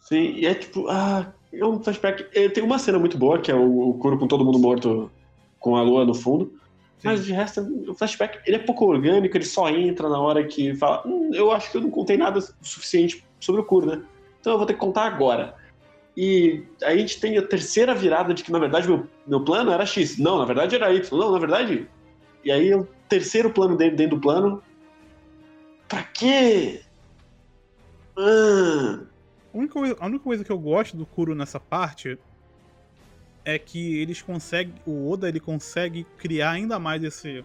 Sim, 0.00 0.36
e 0.36 0.46
é 0.46 0.54
tipo, 0.54 0.88
ah, 0.88 1.34
é 1.52 1.64
um 1.64 1.82
flashback. 1.82 2.26
É, 2.32 2.48
tem 2.48 2.62
uma 2.62 2.78
cena 2.78 2.98
muito 2.98 3.18
boa, 3.18 3.40
que 3.40 3.50
é 3.50 3.54
o, 3.54 3.90
o 3.90 3.94
Kuro 3.98 4.18
com 4.18 4.26
todo 4.26 4.44
mundo 4.44 4.58
morto 4.58 5.10
com 5.58 5.76
a 5.76 5.82
lua 5.82 6.04
no 6.04 6.14
fundo. 6.14 6.58
Sim. 6.98 7.08
Mas 7.08 7.24
de 7.24 7.32
resto, 7.32 7.60
o 7.88 7.94
flashback 7.94 8.38
ele 8.46 8.56
é 8.56 8.58
pouco 8.58 8.86
orgânico, 8.86 9.36
ele 9.36 9.44
só 9.44 9.68
entra 9.68 10.08
na 10.08 10.18
hora 10.18 10.44
que 10.44 10.74
fala. 10.74 11.02
Hum, 11.06 11.30
eu 11.34 11.52
acho 11.52 11.70
que 11.70 11.76
eu 11.76 11.82
não 11.82 11.90
contei 11.90 12.16
nada 12.16 12.40
suficiente 12.60 13.24
sobre 13.38 13.60
o 13.60 13.64
Kuro, 13.64 13.86
né? 13.86 14.02
Então 14.40 14.52
eu 14.52 14.58
vou 14.58 14.66
ter 14.66 14.74
que 14.74 14.80
contar 14.80 15.04
agora. 15.04 15.54
E 16.16 16.64
a 16.82 16.96
gente 16.96 17.20
tem 17.20 17.36
a 17.36 17.46
terceira 17.46 17.94
virada 17.94 18.32
de 18.32 18.42
que, 18.42 18.50
na 18.50 18.58
verdade, 18.58 18.88
meu, 18.88 19.06
meu 19.26 19.44
plano 19.44 19.70
era 19.70 19.84
X. 19.84 20.16
Não, 20.16 20.38
na 20.38 20.46
verdade 20.46 20.74
era 20.74 20.92
Y. 20.92 21.18
Não, 21.18 21.32
na 21.32 21.38
verdade. 21.38 21.86
E 22.42 22.50
aí 22.50 22.74
o 22.74 22.88
terceiro 23.08 23.50
plano 23.50 23.76
dentro, 23.76 23.96
dentro 23.96 24.16
do 24.16 24.22
plano. 24.22 24.62
Pra 25.86 26.02
quê? 26.02 26.80
Ah. 28.16 29.00
A, 29.52 29.58
única 29.58 29.74
coisa, 29.74 29.96
a 30.00 30.06
única 30.06 30.24
coisa 30.24 30.44
que 30.44 30.50
eu 30.50 30.58
gosto 30.58 30.96
do 30.96 31.04
Kuro 31.04 31.34
nessa 31.34 31.60
parte 31.60 32.18
é 33.46 33.58
que 33.60 33.96
eles 33.98 34.20
conseguem. 34.20 34.74
O 34.84 35.08
Oda 35.08 35.28
ele 35.28 35.38
consegue 35.38 36.04
criar 36.18 36.50
ainda 36.50 36.80
mais 36.80 37.02
esse. 37.04 37.44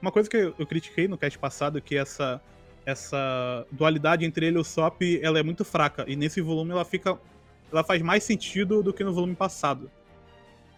Uma 0.00 0.12
coisa 0.12 0.30
que 0.30 0.36
eu, 0.36 0.66
critiquei 0.66 1.08
no 1.08 1.18
cast 1.18 1.36
passado, 1.38 1.82
que 1.82 1.96
essa 1.96 2.40
essa 2.86 3.66
dualidade 3.72 4.26
entre 4.26 4.46
ele 4.46 4.58
e 4.58 4.60
o 4.60 4.64
Sop, 4.64 5.02
ela 5.22 5.38
é 5.38 5.42
muito 5.42 5.64
fraca. 5.64 6.04
E 6.06 6.14
nesse 6.14 6.40
volume 6.40 6.70
ela 6.70 6.84
fica. 6.84 7.18
Ela 7.72 7.82
faz 7.82 8.00
mais 8.00 8.22
sentido 8.22 8.82
do 8.82 8.92
que 8.92 9.02
no 9.02 9.12
volume 9.12 9.34
passado. 9.34 9.90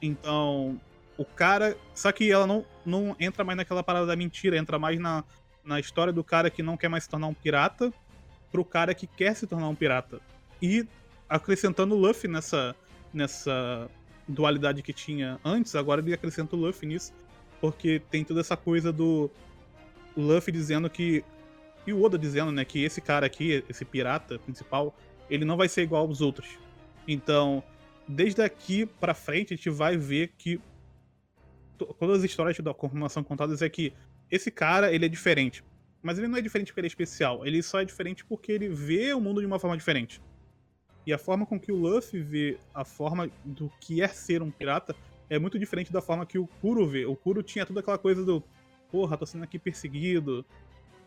Então, 0.00 0.80
o 1.18 1.24
cara. 1.24 1.76
Só 1.94 2.10
que 2.10 2.32
ela 2.32 2.46
não, 2.46 2.64
não 2.84 3.14
entra 3.20 3.44
mais 3.44 3.58
naquela 3.58 3.82
parada 3.82 4.06
da 4.06 4.16
mentira, 4.16 4.56
entra 4.56 4.78
mais 4.78 4.98
na, 4.98 5.22
na 5.62 5.78
história 5.78 6.14
do 6.14 6.24
cara 6.24 6.48
que 6.48 6.62
não 6.62 6.78
quer 6.78 6.88
mais 6.88 7.04
se 7.04 7.10
tornar 7.10 7.26
um 7.26 7.34
pirata 7.34 7.92
pro 8.50 8.64
cara 8.64 8.94
que 8.94 9.06
quer 9.06 9.36
se 9.36 9.46
tornar 9.46 9.68
um 9.68 9.74
pirata. 9.74 10.18
E 10.62 10.86
acrescentando 11.28 11.94
o 11.94 11.98
Luffy 11.98 12.30
nessa, 12.30 12.74
nessa 13.12 13.90
dualidade 14.28 14.82
que 14.82 14.92
tinha 14.92 15.38
antes, 15.44 15.74
agora 15.74 16.00
ele 16.00 16.12
acrescenta 16.12 16.56
o 16.56 16.58
Luffy 16.58 16.88
nisso, 16.88 17.12
porque 17.60 18.00
tem 18.10 18.24
toda 18.24 18.40
essa 18.40 18.56
coisa 18.56 18.92
do 18.92 19.30
Luffy 20.16 20.52
dizendo 20.52 20.88
que. 20.90 21.24
E 21.86 21.92
o 21.92 22.02
Oda 22.02 22.18
dizendo, 22.18 22.50
né, 22.50 22.64
que 22.64 22.82
esse 22.82 23.00
cara 23.00 23.26
aqui, 23.26 23.64
esse 23.68 23.84
pirata 23.84 24.40
principal, 24.40 24.92
ele 25.30 25.44
não 25.44 25.56
vai 25.56 25.68
ser 25.68 25.82
igual 25.82 26.04
aos 26.04 26.20
outros. 26.20 26.58
Então, 27.06 27.62
desde 28.08 28.42
aqui 28.42 28.86
para 28.86 29.14
frente, 29.14 29.54
a 29.54 29.56
gente 29.56 29.70
vai 29.70 29.96
ver 29.96 30.32
que 30.36 30.60
todas 31.76 32.18
as 32.18 32.24
histórias 32.24 32.58
da 32.58 32.74
confirmação 32.74 33.22
contadas 33.22 33.62
é 33.62 33.68
que 33.68 33.92
esse 34.30 34.50
cara, 34.50 34.92
ele 34.92 35.06
é 35.06 35.08
diferente. 35.08 35.62
Mas 36.02 36.18
ele 36.18 36.28
não 36.28 36.38
é 36.38 36.40
diferente 36.40 36.68
porque 36.68 36.80
ele 36.80 36.86
é 36.86 36.88
especial. 36.88 37.46
Ele 37.46 37.62
só 37.62 37.80
é 37.80 37.84
diferente 37.84 38.24
porque 38.24 38.50
ele 38.50 38.68
vê 38.68 39.12
o 39.12 39.20
mundo 39.20 39.40
de 39.40 39.46
uma 39.46 39.58
forma 39.58 39.76
diferente. 39.76 40.20
E 41.06 41.12
a 41.12 41.18
forma 41.18 41.46
com 41.46 41.58
que 41.58 41.70
o 41.70 41.76
Luffy 41.76 42.20
vê 42.20 42.58
a 42.74 42.84
forma 42.84 43.30
do 43.44 43.70
que 43.80 44.02
é 44.02 44.08
ser 44.08 44.42
um 44.42 44.50
pirata 44.50 44.94
é 45.30 45.38
muito 45.38 45.58
diferente 45.58 45.92
da 45.92 46.02
forma 46.02 46.26
que 46.26 46.38
o 46.38 46.46
Kuro 46.60 46.86
vê. 46.86 47.06
O 47.06 47.14
Kuro 47.14 47.42
tinha 47.42 47.64
toda 47.64 47.80
aquela 47.80 47.96
coisa 47.96 48.24
do 48.24 48.42
porra, 48.90 49.16
tô 49.16 49.24
sendo 49.24 49.44
aqui 49.44 49.58
perseguido, 49.58 50.44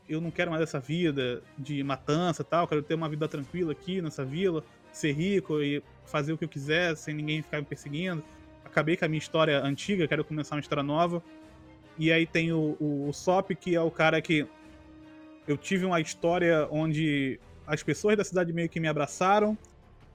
eu 0.08 0.20
não 0.20 0.32
quero 0.32 0.52
mais 0.52 0.64
essa 0.64 0.80
vida 0.80 1.44
de 1.58 1.84
matança 1.84 2.44
tal, 2.44 2.68
quero 2.68 2.82
ter 2.82 2.96
uma 2.96 3.08
vida 3.08 3.28
tranquila 3.28 3.74
aqui 3.74 4.02
nessa 4.02 4.26
vila, 4.26 4.64
ser 4.92 5.12
rico 5.12 5.62
e 5.62 5.84
fazer 6.06 6.34
o 6.34 6.38
que 6.38 6.46
eu 6.46 6.50
quiser 6.50 6.96
sem 6.98 7.14
ninguém 7.14 7.42
ficar 7.42 7.60
me 7.60 7.66
perseguindo. 7.66 8.24
Acabei 8.66 8.98
com 8.98 9.06
a 9.06 9.08
minha 9.08 9.20
história 9.20 9.62
antiga, 9.62 10.08
quero 10.08 10.24
começar 10.24 10.56
uma 10.56 10.62
história 10.62 10.84
nova. 10.84 11.22
E 11.98 12.12
aí 12.12 12.26
tem 12.26 12.52
o, 12.52 12.76
o, 12.80 13.10
o 13.10 13.14
Sop, 13.14 13.52
que 13.52 13.76
é 13.76 13.82
o 13.82 13.92
cara 13.92 14.22
que 14.22 14.48
eu 15.48 15.58
tive 15.58 15.86
uma 15.86 16.00
história 16.00 16.68
onde 16.72 17.40
as 17.68 17.84
pessoas 17.84 18.18
da 18.18 18.24
cidade 18.24 18.52
meio 18.52 18.70
que 18.70 18.80
me 18.80 18.88
abraçaram, 18.88 19.58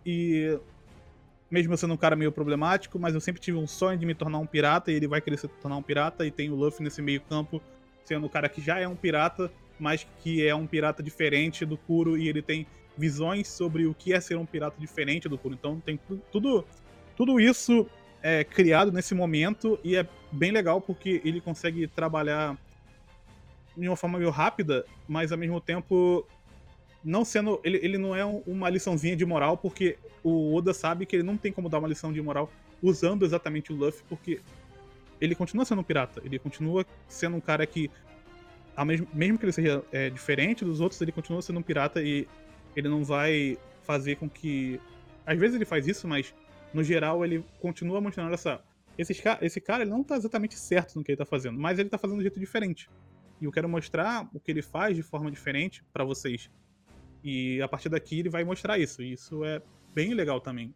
e 0.04 0.58
mesmo 1.50 1.76
sendo 1.76 1.94
um 1.94 1.96
cara 1.96 2.16
meio 2.16 2.32
problemático, 2.32 2.99
mas 2.99 3.14
eu 3.14 3.20
sempre 3.20 3.40
tive 3.40 3.56
um 3.56 3.66
sonho 3.66 3.99
de 3.99 4.04
me 4.04 4.14
tornar 4.14 4.38
um 4.38 4.46
pirata 4.46 4.90
e 4.90 4.94
ele 4.94 5.06
vai 5.06 5.20
querer 5.20 5.37
se 5.37 5.46
tornar 5.46 5.76
um 5.76 5.82
pirata 5.82 6.26
e 6.26 6.30
tem 6.30 6.50
o 6.50 6.54
Luffy 6.54 6.82
nesse 6.82 7.00
meio 7.00 7.20
campo 7.20 7.62
sendo 8.04 8.26
o 8.26 8.28
cara 8.28 8.49
que 8.49 8.61
já 8.61 8.78
é 8.78 8.87
um 8.87 8.96
pirata, 8.96 9.50
mas 9.78 10.06
que 10.20 10.46
é 10.46 10.54
um 10.54 10.66
pirata 10.66 11.02
diferente 11.02 11.64
do 11.64 11.76
Kuro 11.76 12.18
e 12.18 12.28
ele 12.28 12.42
tem 12.42 12.66
visões 12.96 13.49
sobre 13.49 13.87
o 13.87 13.94
que 13.94 14.12
é 14.12 14.20
ser 14.20 14.37
um 14.37 14.44
pirata 14.44 14.76
diferente 14.78 15.28
do 15.28 15.38
Kuro. 15.38 15.54
Então 15.54 15.80
tem 15.80 15.99
tudo 16.30 16.64
tudo 17.16 17.38
isso 17.38 17.87
é 18.23 18.42
criado 18.42 18.90
nesse 18.90 19.14
momento 19.14 19.78
e 19.84 19.96
é 19.96 20.06
bem 20.32 20.50
legal 20.50 20.80
porque 20.80 21.20
ele 21.25 21.40
consegue 21.40 21.87
trabalhar 21.87 22.56
de 23.76 23.87
uma 23.88 23.96
forma 23.96 24.18
meio 24.18 24.30
rápida, 24.30 24.84
mas 25.06 25.30
ao 25.30 25.38
mesmo 25.38 25.61
tempo 25.61 26.26
não 27.04 27.25
sendo. 27.25 27.61
Ele, 27.62 27.78
ele 27.82 27.99
não 27.99 28.14
é 28.16 28.25
uma 28.25 28.70
liçãozinha 28.70 29.14
de 29.14 29.25
moral, 29.25 29.56
porque 29.58 29.99
o 30.23 30.54
Oda 30.54 30.73
sabe 30.73 31.04
que 31.04 31.16
ele 31.16 31.23
não 31.23 31.37
tem 31.37 31.52
como 31.52 31.68
dar 31.68 31.78
uma 31.78 31.88
lição 31.88 32.12
de 32.12 32.23
moral 32.23 32.50
usando 32.82 33.25
exatamente 33.25 33.73
o 33.73 33.76
Luffy, 33.76 34.04
porque 34.08 34.40
ele 35.20 35.34
continua 35.34 35.64
sendo 35.64 35.80
um 35.80 35.84
pirata. 35.84 36.20
Ele 36.25 36.38
continua 36.38 36.84
sendo 37.06 37.37
um 37.37 37.40
cara 37.40 37.66
que, 37.66 37.90
mesmo, 38.84 39.08
mesmo 39.12 39.38
que 39.38 39.44
ele 39.44 39.52
seja 39.52 39.84
é, 39.92 40.11
diferente 40.11 40.64
dos 40.64 40.80
outros, 40.80 41.00
ele 41.00 41.12
continua 41.12 41.42
sendo 41.42 41.58
um 41.58 41.62
pirata 41.62 42.02
e 42.02 42.26
ele 42.75 42.88
não 42.88 43.04
vai 43.04 43.58
fazer 43.82 44.16
com 44.16 44.28
que. 44.28 44.80
Às 45.26 45.38
vezes 45.38 45.56
ele 45.56 45.64
faz 45.64 45.87
isso, 45.87 46.06
mas 46.08 46.34
no 46.73 46.82
geral 46.82 47.25
ele 47.25 47.44
continua 47.61 48.00
mostrando 48.00 48.32
essa. 48.32 48.61
Esse, 48.96 49.12
esse 49.40 49.61
cara 49.61 49.82
ele 49.82 49.90
não 49.90 50.04
tá 50.04 50.16
exatamente 50.16 50.56
certo 50.56 50.96
no 50.96 51.04
que 51.04 51.11
ele 51.11 51.16
tá 51.16 51.25
fazendo, 51.25 51.58
mas 51.58 51.78
ele 51.78 51.88
tá 51.88 51.99
fazendo 51.99 52.16
de 52.16 52.20
um 52.20 52.23
jeito 52.23 52.38
diferente. 52.38 52.88
E 53.40 53.44
eu 53.44 53.50
quero 53.50 53.68
mostrar 53.68 54.28
o 54.32 54.38
que 54.38 54.52
ele 54.52 54.62
faz 54.62 54.94
de 54.94 55.02
forma 55.02 55.30
diferente 55.30 55.82
para 55.92 56.04
vocês. 56.04 56.49
E 57.25 57.61
a 57.62 57.66
partir 57.66 57.88
daqui 57.88 58.21
ele 58.21 58.28
vai 58.28 58.45
mostrar 58.45 58.78
isso. 58.78 59.02
E 59.02 59.14
isso 59.14 59.43
é 59.45 59.62
bem 59.95 60.12
legal 60.12 60.40
também. 60.40 60.75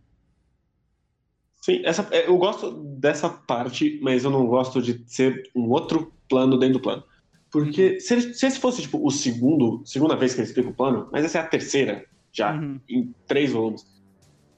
Sim, 1.61 1.83
essa, 1.85 2.09
é, 2.11 2.27
eu 2.29 2.39
gosto 2.39 2.73
dessa 2.73 3.29
parte, 3.29 4.01
mas 4.03 4.25
eu 4.25 4.31
não 4.31 4.47
gosto 4.47 4.81
de 4.81 5.03
ser 5.07 5.43
um 5.55 5.69
outro 5.69 6.13
plano 6.29 6.59
dentro 6.59 6.79
do 6.79 6.83
plano. 6.83 7.05
Porque 7.51 7.95
uhum. 7.95 8.01
se, 8.01 8.35
se 8.35 8.47
esse 8.47 8.59
fosse 8.59 8.83
tipo 8.83 9.05
o 9.05 9.11
segundo, 9.11 9.83
segunda 9.85 10.17
vez 10.17 10.35
que 10.35 10.41
ele 10.41 10.49
explica 10.49 10.71
o 10.71 10.75
plano, 10.75 11.09
mas 11.13 11.25
essa 11.25 11.39
é 11.39 11.41
a 11.43 11.47
terceira 11.47 12.07
já, 12.33 12.55
uhum. 12.55 12.81
em 12.89 13.15
três 13.27 13.53
volumes. 13.53 13.85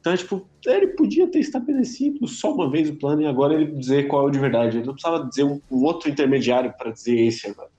Então, 0.01 0.13
é, 0.13 0.17
tipo, 0.17 0.49
ele 0.67 0.89
podia 0.89 1.27
ter 1.27 1.41
estabelecido 1.41 2.27
só 2.27 2.55
uma 2.55 2.71
vez 2.71 2.89
o 2.89 2.97
plano 2.97 3.23
e 3.23 3.27
agora 3.27 3.55
ele 3.55 3.73
dizer 3.73 4.09
qual 4.09 4.25
é 4.25 4.29
o 4.29 4.31
de 4.31 4.39
verdade. 4.39 4.79
Ele 4.79 4.87
não 4.87 4.95
precisava 4.95 5.29
dizer 5.29 5.45
um, 5.45 5.61
um 5.71 5.85
outro 5.85 6.09
intermediário 6.09 6.73
para 6.77 6.91
dizer 6.91 7.19
esse 7.21 7.47
agora. 7.49 7.71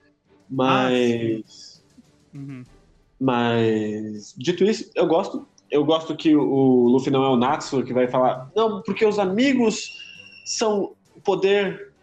Mas. 0.49 1.83
Ah, 2.33 2.37
uhum. 2.37 2.63
Mas, 3.21 4.33
dito 4.35 4.63
isso, 4.63 4.89
eu 4.95 5.05
gosto. 5.05 5.47
Eu 5.69 5.85
gosto 5.85 6.15
que 6.17 6.35
o 6.35 6.87
Luffy 6.87 7.11
não 7.11 7.23
é 7.23 7.29
o 7.29 7.37
Natsu 7.37 7.83
que 7.83 7.93
vai 7.93 8.07
falar, 8.07 8.51
não, 8.55 8.81
porque 8.81 9.05
os 9.05 9.19
amigos 9.19 10.03
são 10.43 10.95
poder 11.23 11.93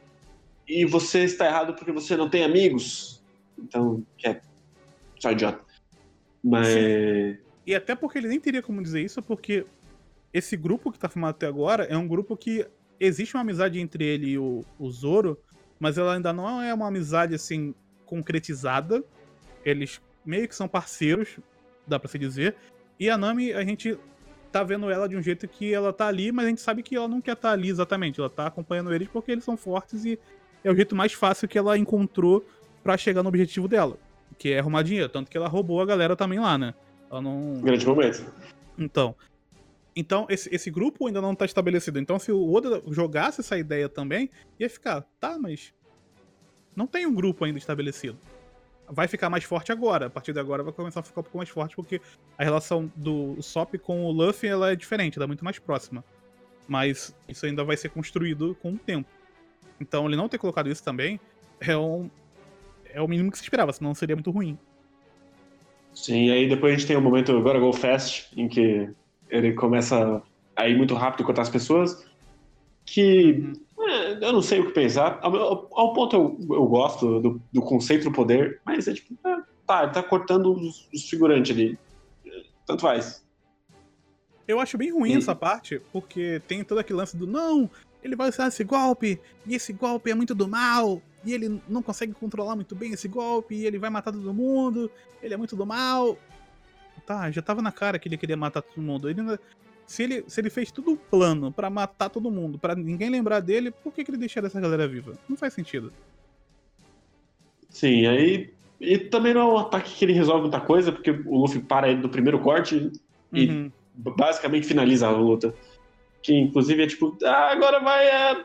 e 0.66 0.84
você 0.84 1.25
está 1.25 1.46
errado 1.46 1.75
porque 1.75 1.90
você 1.90 2.16
não 2.16 2.30
tem 2.30 2.44
amigos. 2.44 3.20
Então, 3.58 4.06
é 4.25 4.40
só 5.18 5.32
idiota. 5.32 5.60
Mas. 6.42 6.68
Sim. 6.68 7.37
E 7.66 7.75
até 7.75 7.96
porque 7.96 8.18
ele 8.18 8.28
nem 8.28 8.38
teria 8.38 8.62
como 8.62 8.80
dizer 8.80 9.02
isso, 9.02 9.20
porque 9.20 9.66
esse 10.32 10.56
grupo 10.56 10.92
que 10.92 11.00
tá 11.00 11.08
formado 11.08 11.34
até 11.34 11.48
agora 11.48 11.82
é 11.84 11.96
um 11.96 12.06
grupo 12.06 12.37
que 12.37 12.64
existe 13.00 13.34
uma 13.34 13.42
amizade 13.42 13.80
entre 13.80 14.04
ele 14.04 14.30
e 14.30 14.38
o, 14.38 14.64
o 14.78 14.88
Zoro, 14.88 15.37
mas 15.80 15.98
ela 15.98 16.14
ainda 16.14 16.32
não 16.32 16.62
é 16.62 16.72
uma 16.72 16.87
amizade 16.87 17.34
assim 17.34 17.75
concretizada. 18.06 19.04
Eles 19.64 20.00
meio 20.28 20.47
que 20.47 20.54
são 20.54 20.68
parceiros, 20.68 21.38
dá 21.87 21.99
pra 21.99 22.08
se 22.08 22.18
dizer. 22.18 22.54
E 23.00 23.08
a 23.08 23.16
Nami, 23.16 23.54
a 23.54 23.64
gente 23.64 23.99
tá 24.52 24.62
vendo 24.62 24.90
ela 24.90 25.08
de 25.08 25.16
um 25.16 25.23
jeito 25.23 25.49
que 25.49 25.73
ela 25.73 25.90
tá 25.90 26.06
ali, 26.06 26.30
mas 26.30 26.44
a 26.44 26.49
gente 26.50 26.61
sabe 26.61 26.82
que 26.82 26.94
ela 26.94 27.08
não 27.08 27.20
quer 27.20 27.32
estar 27.32 27.49
tá 27.49 27.54
ali 27.54 27.70
exatamente. 27.70 28.20
Ela 28.20 28.28
tá 28.28 28.47
acompanhando 28.47 28.92
eles 28.92 29.08
porque 29.08 29.32
eles 29.32 29.42
são 29.42 29.56
fortes 29.56 30.04
e 30.04 30.18
é 30.62 30.70
o 30.70 30.76
jeito 30.76 30.94
mais 30.94 31.14
fácil 31.14 31.49
que 31.49 31.56
ela 31.56 31.78
encontrou 31.78 32.44
para 32.85 32.97
chegar 32.99 33.23
no 33.23 33.30
objetivo 33.30 33.66
dela, 33.66 33.97
que 34.37 34.52
é 34.52 34.58
arrumar 34.58 34.82
dinheiro. 34.82 35.08
Tanto 35.08 35.30
que 35.30 35.37
ela 35.37 35.49
roubou 35.49 35.80
a 35.80 35.87
galera 35.87 36.14
também 36.14 36.38
lá, 36.38 36.58
né? 36.58 36.75
Ela 37.11 37.23
não. 37.23 37.54
Grande 37.62 37.87
momento. 37.87 38.30
Então. 38.78 39.14
Então, 39.97 40.26
esse, 40.28 40.54
esse 40.54 40.70
grupo 40.70 41.06
ainda 41.06 41.20
não 41.20 41.35
tá 41.35 41.44
estabelecido. 41.44 41.99
Então, 41.99 42.18
se 42.18 42.30
o 42.30 42.52
Oda 42.52 42.82
jogasse 42.88 43.40
essa 43.40 43.58
ideia 43.58 43.88
também, 43.88 44.30
ia 44.61 44.68
ficar, 44.68 45.04
tá, 45.18 45.38
mas. 45.38 45.73
Não 46.76 46.87
tem 46.87 47.06
um 47.06 47.14
grupo 47.14 47.44
ainda 47.44 47.58
estabelecido 47.58 48.16
vai 48.90 49.09
ficar 49.09 49.30
mais 49.30 49.45
forte 49.45 49.73
agora. 49.73 50.07
A 50.07 50.11
partir 50.11 50.33
de 50.33 50.40
agora 50.40 50.62
vai 50.62 50.73
começar 50.73 51.00
a 51.00 51.02
ficar 51.02 51.21
um 51.21 51.25
pouco 51.25 51.38
mais 51.38 51.49
forte, 51.49 51.76
porque 51.76 52.00
a 52.37 52.45
relação 52.45 52.90
do 52.97 53.40
Sop 53.42 53.75
com 53.78 54.04
o 54.04 54.11
Luffy 54.11 54.49
ela 54.49 54.73
é 54.73 54.76
diferente, 54.76 55.18
ela 55.18 55.25
é 55.25 55.26
muito 55.26 55.45
mais 55.45 55.59
próxima. 55.59 56.04
Mas 56.66 57.14
isso 57.28 57.47
ainda 57.47 57.64
vai 57.64 57.76
ser 57.76 57.90
construído 57.90 58.57
com 58.61 58.73
o 58.73 58.78
tempo. 58.78 59.09
Então 59.80 60.07
ele 60.07 60.16
não 60.16 60.28
ter 60.28 60.38
colocado 60.38 60.68
isso 60.68 60.83
também 60.83 61.21
é 61.61 61.76
um. 61.76 62.11
É 62.90 63.00
o 63.00 63.09
mínimo 63.09 63.30
que 63.30 63.38
se 63.38 63.45
esperava, 63.45 63.73
senão 63.73 63.95
seria 63.95 64.16
muito 64.16 64.30
ruim. 64.30 64.59
Sim, 65.95 66.30
aí 66.30 66.49
depois 66.49 66.73
a 66.73 66.76
gente 66.76 66.87
tem 66.87 66.97
o 66.97 67.00
momento 67.00 67.37
agora 67.37 67.59
Go 67.59 67.73
Fast, 67.73 68.28
em 68.37 68.49
que 68.49 68.88
ele 69.28 69.52
começa 69.52 70.23
a 70.57 70.68
ir 70.68 70.76
muito 70.76 70.95
rápido 70.95 71.23
e 71.23 71.25
cortar 71.25 71.42
as 71.42 71.50
pessoas. 71.50 72.07
Que 72.87 73.52
é, 73.67 73.67
eu 74.20 74.32
não 74.32 74.42
sei 74.42 74.60
o 74.60 74.66
que 74.66 74.72
pensar. 74.72 75.18
Ao, 75.22 75.68
ao 75.72 75.92
ponto 75.92 76.14
eu, 76.14 76.38
eu 76.56 76.66
gosto 76.66 77.20
do, 77.20 77.42
do, 77.52 77.62
conceito 77.62 78.04
do 78.04 78.12
poder, 78.12 78.60
mas 78.64 78.88
é 78.88 78.94
tipo, 78.94 79.14
é, 79.26 79.42
tá, 79.66 79.84
ele 79.84 79.92
tá 79.92 80.02
cortando 80.02 80.52
os, 80.52 80.88
os 80.92 81.08
figurantes 81.08 81.54
ali. 81.54 81.78
Tanto 82.66 82.82
faz. 82.82 83.25
Eu 84.46 84.60
acho 84.60 84.78
bem 84.78 84.90
ruim 84.90 85.14
essa 85.14 85.34
parte, 85.34 85.80
porque 85.92 86.40
tem 86.46 86.64
todo 86.64 86.78
aquele 86.78 86.98
lance 86.98 87.16
do 87.16 87.26
não, 87.26 87.70
ele 88.02 88.16
vai 88.16 88.28
usar 88.30 88.48
esse 88.48 88.64
golpe, 88.64 89.20
e 89.46 89.54
esse 89.54 89.72
golpe 89.72 90.10
é 90.10 90.14
muito 90.14 90.34
do 90.34 90.48
mal, 90.48 91.02
e 91.25 91.34
ele 91.34 91.60
não 91.68 91.82
consegue 91.82 92.14
controlar 92.14 92.56
muito 92.56 92.75
bem 92.75 92.92
esse 92.92 93.08
golpe, 93.08 93.54
e 93.54 93.66
ele 93.66 93.78
vai 93.78 93.90
matar 93.90 94.12
todo 94.12 94.32
mundo, 94.32 94.90
ele 95.22 95.34
é 95.34 95.37
muito 95.37 95.54
do 95.54 95.66
mal. 95.66 96.16
Tá, 97.06 97.30
já 97.30 97.40
tava 97.40 97.62
na 97.62 97.72
cara 97.72 97.98
que 97.98 98.08
ele 98.08 98.16
queria 98.18 98.37
matar 98.37 98.60
todo 98.60 98.82
mundo. 98.82 99.08
Ele 99.08 99.38
se, 99.88 100.02
ele, 100.02 100.25
se 100.28 100.38
ele 100.38 100.50
fez 100.50 100.71
tudo 100.71 100.99
plano 101.11 101.50
para 101.50 101.71
matar 101.71 102.11
todo 102.11 102.30
mundo, 102.30 102.59
para 102.59 102.75
ninguém 102.75 103.09
lembrar 103.09 103.40
dele, 103.40 103.71
por 103.71 103.90
que, 103.90 104.04
que 104.04 104.11
ele 104.11 104.18
deixaria 104.18 104.47
essa 104.47 104.61
galera 104.61 104.87
viva? 104.87 105.14
Não 105.26 105.35
faz 105.35 105.54
sentido. 105.54 105.90
Sim, 107.71 108.07
aí. 108.07 108.52
E 108.78 108.99
também 108.99 109.33
não 109.33 109.40
é 109.40 109.45
um 109.54 109.57
ataque 109.57 109.95
que 109.95 110.04
ele 110.04 110.12
resolve 110.12 110.42
muita 110.42 110.61
coisa, 110.61 110.92
porque 110.92 111.11
o 111.11 111.38
Luffy 111.38 111.62
para 111.62 111.88
ele 111.88 112.02
no 112.02 112.11
primeiro 112.11 112.38
corte 112.38 112.92
e 113.33 113.47
uhum. 113.49 113.73
basicamente 113.95 114.66
finaliza 114.66 115.09
a 115.09 115.11
luta. 115.11 115.54
Que 116.23 116.35
inclusive 116.35 116.83
é 116.83 116.87
tipo, 116.87 117.16
ah, 117.25 117.50
agora 117.50 117.80
vai. 117.80 118.07
É... 118.07 118.45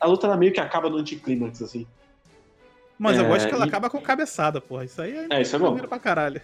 A 0.00 0.06
luta 0.06 0.34
meio 0.36 0.52
que 0.52 0.60
acaba 0.60 0.88
no 0.88 0.98
anticlímax, 0.98 1.60
assim. 1.60 1.88
Mas 2.96 3.18
é, 3.18 3.20
eu 3.20 3.26
gosto 3.26 3.48
que 3.48 3.54
ela 3.54 3.66
e... 3.66 3.68
acaba 3.68 3.90
com 3.90 4.00
cabeçada, 4.00 4.60
porra. 4.60 4.84
Isso 4.84 5.02
aí 5.02 5.12
é, 5.12 5.26
é 5.28 5.42
isso 5.42 5.56
é 5.56 5.58
bom. 5.58 5.76
pra 5.76 5.98
caralho. 5.98 6.40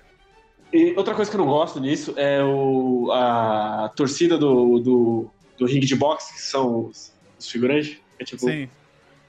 E 0.72 0.94
outra 0.96 1.14
coisa 1.14 1.30
que 1.30 1.36
eu 1.36 1.40
não 1.40 1.48
gosto 1.48 1.80
nisso 1.80 2.14
é 2.16 2.42
o, 2.42 3.10
a 3.12 3.92
torcida 3.96 4.38
do, 4.38 4.78
do, 4.78 5.30
do 5.58 5.66
ringue 5.66 5.86
de 5.86 5.96
boxe, 5.96 6.32
que 6.32 6.40
são 6.40 6.86
os, 6.86 7.12
os 7.38 7.50
figurantes. 7.50 7.98
É 8.18 8.24
tipo. 8.24 8.48
Sim. 8.48 8.68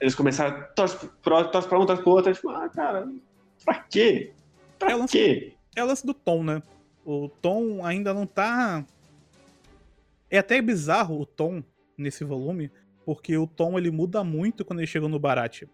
Eles 0.00 0.14
começaram, 0.14 0.64
torce 0.74 1.08
pra, 1.22 1.44
torce 1.44 1.68
pra 1.68 1.80
um, 1.80 1.86
torce 1.86 2.02
pro 2.02 2.12
outro. 2.12 2.30
É 2.30 2.34
tipo, 2.34 2.50
ah, 2.50 2.68
cara, 2.68 3.08
pra 3.64 3.74
quê? 3.74 4.32
Pra 4.78 4.90
é 4.90 4.94
lance, 4.94 5.12
quê? 5.12 5.54
É 5.74 5.82
o 5.82 5.86
lance 5.86 6.04
do 6.04 6.14
tom, 6.14 6.42
né? 6.42 6.62
O 7.04 7.28
tom 7.28 7.84
ainda 7.84 8.12
não 8.12 8.26
tá. 8.26 8.84
É 10.30 10.38
até 10.38 10.60
bizarro 10.62 11.20
o 11.20 11.26
tom 11.26 11.62
nesse 11.96 12.24
volume, 12.24 12.70
porque 13.04 13.36
o 13.36 13.46
tom 13.46 13.78
ele 13.78 13.90
muda 13.90 14.24
muito 14.24 14.64
quando 14.64 14.80
ele 14.80 14.86
chega 14.86 15.08
no 15.08 15.18
Barat. 15.18 15.64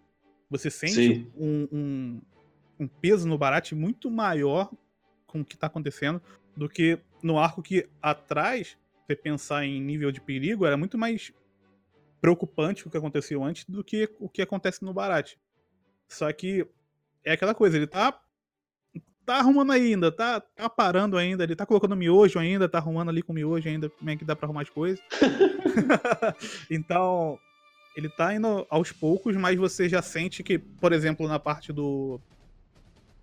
Você 0.49 0.69
sente 0.69 1.27
um, 1.37 1.67
um, 1.71 2.21
um, 2.79 2.87
peso 2.87 3.27
no 3.27 3.37
Barat 3.37 3.71
muito 3.73 4.09
maior 4.09 4.69
com 5.29 5.41
o 5.41 5.45
que 5.45 5.57
tá 5.57 5.67
acontecendo 5.67 6.21
do 6.55 6.67
que 6.67 6.99
no 7.23 7.39
arco 7.39 7.61
que 7.61 7.87
atrás, 8.01 8.77
você 9.05 9.15
pensar 9.15 9.65
em 9.65 9.81
nível 9.81 10.11
de 10.11 10.19
perigo, 10.19 10.65
era 10.65 10.75
muito 10.75 10.97
mais 10.97 11.31
preocupante 12.19 12.85
o 12.85 12.89
que 12.89 12.97
aconteceu 12.97 13.43
antes 13.43 13.65
do 13.65 13.83
que 13.83 14.09
o 14.19 14.27
que 14.27 14.41
acontece 14.41 14.83
no 14.83 14.93
Barat. 14.93 15.35
Só 16.07 16.31
que 16.33 16.67
é 17.23 17.33
aquela 17.33 17.55
coisa, 17.55 17.77
ele 17.77 17.87
tá 17.87 18.19
tá 19.25 19.37
arrumando 19.37 19.71
ainda, 19.71 20.11
tá, 20.11 20.41
tá 20.41 20.67
parando 20.67 21.15
ainda, 21.15 21.43
ele 21.43 21.55
tá 21.55 21.63
colocando 21.63 21.95
miojo 21.95 22.39
ainda, 22.39 22.67
tá 22.67 22.79
arrumando 22.79 23.09
ali 23.09 23.21
com 23.21 23.31
miojo 23.31 23.69
ainda, 23.69 23.87
como 23.87 24.09
é 24.09 24.15
que 24.15 24.25
dá 24.25 24.35
pra 24.35 24.47
arrumar 24.47 24.63
as 24.63 24.71
coisas. 24.71 24.99
então, 26.67 27.37
ele 27.95 28.09
tá 28.09 28.33
indo 28.33 28.65
aos 28.71 28.91
poucos, 28.91 29.35
mas 29.35 29.55
você 29.55 29.87
já 29.87 30.01
sente 30.01 30.41
que, 30.41 30.57
por 30.57 30.93
exemplo, 30.93 31.27
na 31.27 31.37
parte 31.37 31.71
do, 31.71 32.19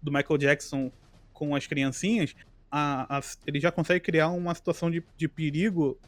do 0.00 0.12
Michael 0.12 0.38
Jackson 0.38 0.92
com 1.36 1.54
as 1.54 1.66
criancinhas, 1.66 2.34
a, 2.70 3.18
a, 3.18 3.20
ele 3.46 3.60
já 3.60 3.70
consegue 3.70 4.00
criar 4.00 4.28
uma 4.28 4.54
situação 4.54 4.90
de, 4.90 5.04
de 5.16 5.28
perigo 5.28 5.98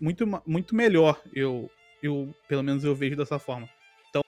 muito, 0.00 0.24
muito 0.46 0.74
melhor, 0.74 1.20
eu, 1.34 1.68
eu, 2.00 2.32
pelo 2.48 2.62
menos 2.62 2.84
eu 2.84 2.94
vejo 2.94 3.16
dessa 3.16 3.40
forma. 3.40 3.68
Então, 4.08 4.22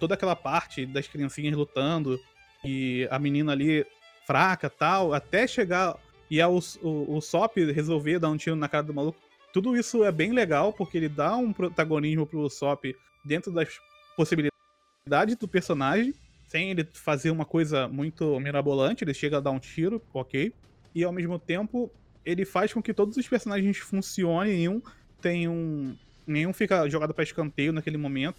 toda 0.00 0.14
aquela 0.14 0.34
parte 0.34 0.84
das 0.84 1.06
criancinhas 1.06 1.56
lutando, 1.56 2.20
e 2.64 3.06
a 3.10 3.18
menina 3.18 3.52
ali 3.52 3.86
fraca 4.26 4.68
tal, 4.68 5.14
até 5.14 5.46
chegar 5.46 5.96
e 6.28 6.40
é 6.40 6.46
o, 6.46 6.58
o, 6.82 7.16
o 7.16 7.20
Sop 7.20 7.56
resolver 7.58 8.18
dar 8.18 8.30
um 8.30 8.36
tiro 8.36 8.56
na 8.56 8.68
cara 8.68 8.82
do 8.82 8.94
maluco. 8.94 9.20
Tudo 9.52 9.76
isso 9.76 10.02
é 10.02 10.10
bem 10.10 10.32
legal, 10.32 10.72
porque 10.72 10.96
ele 10.96 11.08
dá 11.08 11.36
um 11.36 11.52
protagonismo 11.52 12.26
pro 12.26 12.48
Sop 12.48 12.84
dentro 13.24 13.52
das 13.52 13.68
possibilidades 14.16 15.36
do 15.38 15.46
personagem, 15.46 16.14
sem 16.52 16.70
ele 16.70 16.86
fazer 16.92 17.30
uma 17.30 17.46
coisa 17.46 17.88
muito 17.88 18.38
mirabolante, 18.38 19.02
ele 19.02 19.14
chega 19.14 19.38
a 19.38 19.40
dar 19.40 19.50
um 19.50 19.58
tiro, 19.58 20.02
ok. 20.12 20.52
E 20.94 21.02
ao 21.02 21.10
mesmo 21.10 21.38
tempo, 21.38 21.90
ele 22.26 22.44
faz 22.44 22.74
com 22.74 22.82
que 22.82 22.92
todos 22.92 23.16
os 23.16 23.26
personagens 23.26 23.78
funcionem, 23.78 24.58
nenhum 24.58 24.82
tem 25.18 25.48
um. 25.48 25.96
Nenhum 26.26 26.52
fica 26.52 26.86
jogado 26.90 27.14
para 27.14 27.24
escanteio 27.24 27.72
naquele 27.72 27.96
momento. 27.96 28.36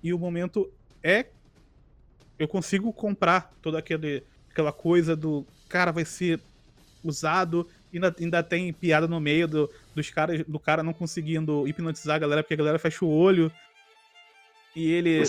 E 0.00 0.14
o 0.14 0.18
momento 0.18 0.70
é 1.02 1.26
eu 2.38 2.46
consigo 2.46 2.92
comprar 2.92 3.52
toda 3.60 3.80
aquele, 3.80 4.22
aquela 4.48 4.72
coisa 4.72 5.16
do 5.16 5.44
cara 5.68 5.90
vai 5.90 6.04
ser 6.04 6.38
usado. 7.02 7.68
Ainda, 7.92 8.14
ainda 8.16 8.42
tem 8.44 8.72
piada 8.72 9.08
no 9.08 9.18
meio 9.18 9.48
do, 9.48 9.70
dos 9.92 10.08
caras, 10.08 10.44
do 10.46 10.60
cara 10.60 10.84
não 10.84 10.92
conseguindo 10.92 11.66
hipnotizar 11.66 12.14
a 12.14 12.20
galera 12.20 12.42
porque 12.44 12.54
a 12.54 12.58
galera 12.58 12.78
fecha 12.78 13.04
o 13.04 13.10
olho. 13.10 13.50
E 14.76 14.88
ele. 14.88 15.24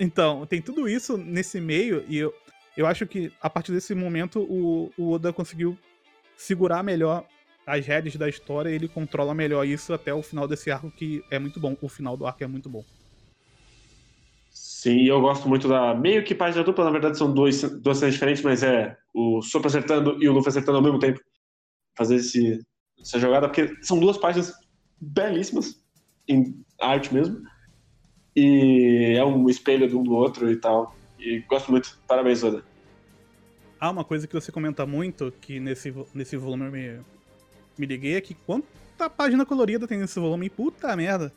Então, 0.00 0.46
tem 0.46 0.62
tudo 0.62 0.88
isso 0.88 1.18
nesse 1.18 1.60
meio, 1.60 2.02
e 2.08 2.16
eu, 2.16 2.34
eu 2.74 2.86
acho 2.86 3.06
que 3.06 3.30
a 3.38 3.50
partir 3.50 3.70
desse 3.70 3.94
momento 3.94 4.40
o, 4.40 4.90
o 4.96 5.12
Oda 5.12 5.30
conseguiu 5.30 5.76
segurar 6.34 6.82
melhor 6.82 7.26
as 7.66 7.86
rédeas 7.86 8.16
da 8.16 8.28
história 8.28 8.70
ele 8.70 8.88
controla 8.88 9.34
melhor 9.34 9.64
isso 9.64 9.92
até 9.92 10.12
o 10.12 10.22
final 10.22 10.48
desse 10.48 10.70
arco, 10.70 10.90
que 10.90 11.22
é 11.30 11.38
muito 11.38 11.60
bom. 11.60 11.76
O 11.82 11.88
final 11.88 12.16
do 12.16 12.26
arco 12.26 12.42
é 12.42 12.46
muito 12.46 12.68
bom. 12.68 12.82
Sim, 14.50 15.04
eu 15.04 15.20
gosto 15.20 15.48
muito 15.48 15.68
da. 15.68 15.94
Meio 15.94 16.24
que 16.24 16.34
página 16.34 16.64
dupla, 16.64 16.84
na 16.84 16.90
verdade 16.90 17.18
são 17.18 17.32
dois, 17.32 17.62
duas 17.80 17.98
cenas 17.98 18.14
diferentes, 18.14 18.42
mas 18.42 18.62
é 18.62 18.96
o 19.14 19.42
Sopro 19.42 19.68
acertando 19.68 20.16
e 20.20 20.28
o 20.28 20.32
Luffy 20.32 20.48
acertando 20.48 20.78
ao 20.78 20.82
mesmo 20.82 20.98
tempo. 20.98 21.20
Fazer 21.96 22.16
esse, 22.16 22.58
essa 22.98 23.18
jogada, 23.18 23.48
porque 23.48 23.70
são 23.82 24.00
duas 24.00 24.16
páginas 24.16 24.52
belíssimas, 24.98 25.84
em 26.26 26.64
arte 26.80 27.12
mesmo. 27.12 27.40
E 28.40 29.14
é 29.16 29.24
um 29.24 29.50
espelho 29.50 29.86
de 29.86 29.94
um 29.94 30.02
do 30.02 30.14
outro 30.14 30.50
e 30.50 30.56
tal. 30.56 30.96
E 31.18 31.40
gosto 31.40 31.70
muito. 31.70 31.98
Parabéns, 32.08 32.42
Oda. 32.42 32.64
Ah, 33.78 33.90
uma 33.90 34.04
coisa 34.04 34.26
que 34.26 34.34
você 34.34 34.50
comenta 34.50 34.86
muito, 34.86 35.32
que 35.40 35.60
nesse, 35.60 35.92
nesse 36.14 36.36
volume 36.36 36.66
eu 36.66 36.72
me, 36.72 37.00
me 37.78 37.86
liguei, 37.86 38.16
é 38.16 38.20
que 38.20 38.34
quanta 38.34 39.10
página 39.10 39.44
colorida 39.44 39.86
tem 39.86 39.98
nesse 39.98 40.18
volume? 40.18 40.48
Puta 40.48 40.94
merda. 40.96 41.32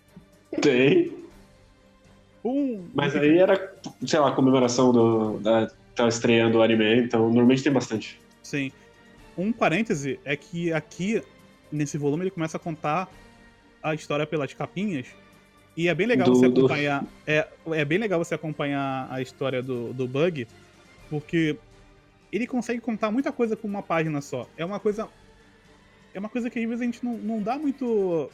Tem. 0.61 1.13
Um... 2.43 2.85
Mas 2.93 3.15
aí 3.15 3.37
era, 3.37 3.75
sei 4.05 4.19
lá, 4.19 4.31
comemoração 4.31 4.91
do, 4.91 5.39
da 5.39 5.69
tá 5.95 6.07
estreando 6.07 6.57
o 6.57 6.61
anime, 6.61 7.01
então 7.01 7.21
normalmente 7.27 7.63
tem 7.63 7.71
bastante. 7.71 8.19
Sim. 8.41 8.71
Um 9.37 9.51
parêntese 9.51 10.19
é 10.23 10.35
que 10.35 10.71
aqui, 10.71 11.21
nesse 11.71 11.97
volume, 11.97 12.23
ele 12.23 12.31
começa 12.31 12.57
a 12.57 12.59
contar 12.59 13.09
a 13.81 13.93
história 13.93 14.25
pelas 14.25 14.53
capinhas. 14.53 15.07
E 15.75 15.87
é 15.87 15.95
bem 15.95 16.07
legal 16.07 16.27
do, 16.27 16.35
você 16.35 16.45
acompanhar. 16.45 17.01
Do... 17.01 17.09
É, 17.25 17.47
é 17.71 17.85
bem 17.85 17.97
legal 17.97 18.23
você 18.23 18.35
acompanhar 18.35 19.07
a 19.11 19.21
história 19.21 19.61
do, 19.61 19.93
do 19.93 20.07
Bug, 20.07 20.47
porque 21.09 21.57
ele 22.31 22.47
consegue 22.47 22.79
contar 22.79 23.11
muita 23.11 23.31
coisa 23.31 23.55
com 23.55 23.67
uma 23.67 23.81
página 23.81 24.21
só. 24.21 24.47
É 24.57 24.63
uma 24.63 24.79
coisa. 24.79 25.07
É 26.13 26.19
uma 26.19 26.29
coisa 26.29 26.49
que 26.49 26.59
às 26.59 26.65
vezes 26.65 26.81
a 26.81 26.85
gente 26.85 27.03
não, 27.03 27.17
não 27.17 27.41
dá 27.41 27.57
muito, 27.57 28.29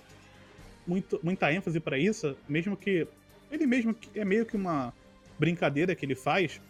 muito 0.86 1.20
muita 1.24 1.52
ênfase 1.54 1.80
para 1.80 1.98
isso, 1.98 2.36
mesmo 2.48 2.76
que 2.76 3.08
ele 3.52 3.66
mesmo 3.66 3.96
é 4.14 4.26
meio 4.26 4.46
que 4.46 4.56
uma 4.56 4.94
brincadeira 5.38 5.96
que 5.96 6.06
ele 6.06 6.16
faz. 6.16 6.62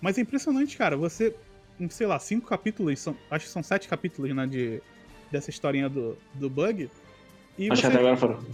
Mas 0.00 0.16
é 0.16 0.22
impressionante, 0.22 0.76
cara. 0.76 0.96
Você, 0.96 1.34
sei 1.90 2.06
lá, 2.06 2.18
cinco 2.18 2.46
capítulos, 2.46 2.98
são, 2.98 3.16
acho 3.30 3.46
que 3.46 3.50
são 3.50 3.62
sete 3.62 3.88
capítulos, 3.88 4.34
né, 4.34 4.46
de, 4.46 4.80
dessa 5.30 5.50
historinha 5.50 5.88
do, 5.88 6.16
do 6.34 6.48
Bug. 6.48 6.88
E 7.58 7.70
acho 7.70 7.82
você, 7.82 7.88
que 7.88 7.94
até 7.94 7.98
agora 7.98 8.16
foram. 8.16 8.44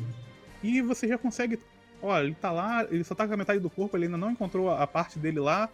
E 0.64 0.80
você 0.80 1.06
já 1.06 1.18
consegue. 1.18 1.58
Olha, 2.00 2.24
ele 2.24 2.34
tá 2.34 2.50
lá, 2.50 2.84
ele 2.90 3.04
só 3.04 3.14
tá 3.14 3.28
com 3.28 3.34
a 3.34 3.36
metade 3.36 3.60
do 3.60 3.68
corpo, 3.68 3.96
ele 3.96 4.06
ainda 4.06 4.16
não 4.16 4.30
encontrou 4.30 4.70
a, 4.70 4.86
parte 4.86 5.18
dele 5.18 5.38
lá. 5.38 5.68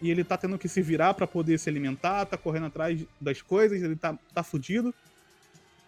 E 0.00 0.10
ele 0.10 0.24
tá 0.24 0.34
tendo 0.38 0.58
que 0.58 0.66
se 0.66 0.80
virar 0.80 1.12
para 1.12 1.26
poder 1.26 1.58
se 1.58 1.68
alimentar, 1.68 2.24
tá 2.24 2.38
correndo 2.38 2.66
atrás 2.66 3.04
das 3.20 3.42
coisas, 3.42 3.82
ele 3.82 3.96
tá, 3.96 4.18
tá 4.34 4.42
fudido. 4.42 4.94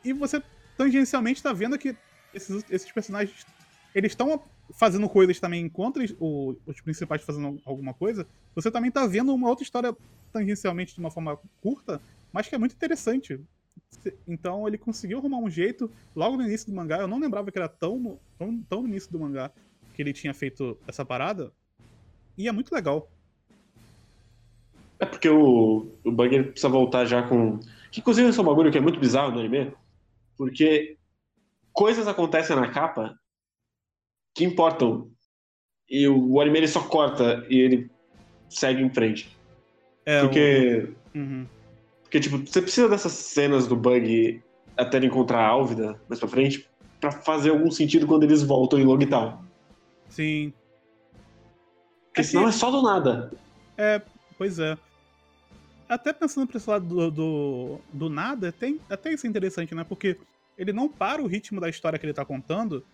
E 0.05 0.13
você 0.13 0.43
tangencialmente 0.77 1.43
tá 1.43 1.51
vendo 1.55 1.79
que 1.79 1.97
esses, 2.35 2.63
esses 2.69 2.93
personagens 2.93 3.47
eles 3.95 4.13
estão 4.13 4.43
fazendo 4.75 5.09
coisas 5.09 5.41
também 5.41 5.67
contra 5.67 6.05
o, 6.21 6.55
os 6.67 6.81
principais 6.83 7.23
fazendo 7.23 7.61
alguma 7.65 7.95
coisa, 7.95 8.27
você 8.55 8.71
também 8.71 8.91
tá 8.91 9.07
vendo 9.07 9.35
uma 9.35 9.49
outra 9.49 9.63
história 9.63 9.97
tangencialmente 10.31 10.95
de 10.95 11.01
uma 11.01 11.11
forma 11.11 11.39
curta, 11.63 12.01
mas 12.33 12.49
que 12.49 12.55
é 12.55 12.59
muito 12.59 12.75
interessante. 12.75 13.41
Então 14.27 14.67
ele 14.67 14.79
conseguiu 14.79 15.19
arrumar 15.19 15.39
um 15.39 15.51
jeito, 15.51 15.91
logo 16.15 16.37
no 16.37 16.43
início 16.43 16.67
do 16.67 16.75
mangá, 16.75 16.99
eu 16.99 17.09
não 17.09 17.21
lembrava 17.21 17.51
que 17.51 17.59
era 17.59 17.69
tão 17.69 17.99
no, 17.99 18.19
tão, 18.39 18.63
tão 18.63 18.83
no 18.83 18.89
início 18.89 19.11
do 19.13 19.19
mangá 19.19 19.51
que 19.95 20.03
ele 20.03 20.13
tinha 20.13 20.33
feito 20.33 20.79
essa 20.87 21.05
parada. 21.05 21.53
E 22.37 22.49
é 22.49 22.53
muito 22.53 22.75
legal. 22.75 23.11
É 24.99 25.05
porque 25.05 25.29
o, 25.29 25.87
o 26.05 26.13
Bug 26.13 26.43
precisa 26.45 26.69
voltar 26.69 27.05
já 27.05 27.23
com. 27.23 27.59
Que 27.91 28.01
inclusive 28.01 28.29
esse 28.29 28.39
é 28.39 28.43
um 28.43 28.47
bagulho 28.47 28.71
que 28.71 28.79
é 28.79 28.81
muito 28.81 29.01
bizarro 29.01 29.33
no 29.33 29.41
anime. 29.41 29.73
Porque 30.37 30.97
coisas 31.73 32.07
acontecem 32.07 32.57
na 32.57 32.71
capa 32.71 33.19
que 34.35 34.45
importam. 34.45 35.11
E 35.89 36.07
o, 36.09 36.33
o 36.33 36.41
anime 36.41 36.59
ele 36.59 36.69
só 36.69 36.83
corta 36.83 37.45
e 37.51 37.59
ele 37.59 37.91
segue 38.49 38.83
em 38.83 38.91
frente. 38.91 39.37
É, 40.07 40.21
porque. 40.21 40.95
O... 41.15 41.19
Uhum. 41.19 41.47
Porque, 42.13 42.21
tipo, 42.21 42.37
você 42.37 42.61
precisa 42.61 42.91
dessas 42.91 43.13
cenas 43.13 43.67
do 43.67 43.75
Bug 43.75 44.43
até 44.77 44.99
ele 44.99 45.07
encontrar 45.07 45.39
a 45.39 45.47
Álvida 45.49 45.99
mais 46.11 46.21
pra 46.21 46.29
frente 46.29 46.69
para 47.01 47.11
fazer 47.11 47.49
algum 47.49 47.71
sentido 47.71 48.07
quando 48.07 48.25
eles 48.25 48.43
voltam 48.43 48.79
em 48.79 48.85
Logtown. 48.85 49.43
Sim. 50.11 50.53
Porque 52.09 52.21
é 52.21 52.25
senão 52.25 52.43
que... 52.43 52.49
é 52.51 52.53
só 52.53 52.71
do 52.71 52.83
nada. 52.83 53.33
É, 53.79 54.03
pois 54.37 54.59
é. 54.59 54.77
Até 55.89 56.13
pensando 56.13 56.47
pra 56.47 56.59
esse 56.59 56.69
lado 56.69 56.85
do, 56.85 57.11
do, 57.11 57.79
do 57.91 58.11
nada, 58.11 58.53
tem, 58.53 58.79
até 58.91 59.11
isso 59.11 59.27
é 59.27 59.31
interessante, 59.31 59.75
né? 59.75 59.83
Porque 59.83 60.19
ele 60.59 60.71
não 60.71 60.91
para 60.91 61.23
o 61.23 61.27
ritmo 61.27 61.63
da 61.63 61.71
história 61.71 61.99
que 61.99 62.05
ele 62.05 62.13
tá 62.13 62.27
contando 62.27 62.85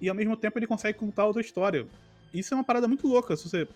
e 0.00 0.08
ao 0.08 0.16
mesmo 0.16 0.36
tempo 0.36 0.58
ele 0.58 0.66
consegue 0.66 0.98
contar 0.98 1.26
outra 1.26 1.40
história. 1.40 1.86
Isso 2.34 2.52
é 2.52 2.56
uma 2.56 2.64
parada 2.64 2.88
muito 2.88 3.06
louca, 3.06 3.36
se 3.36 3.48
você 3.48 3.68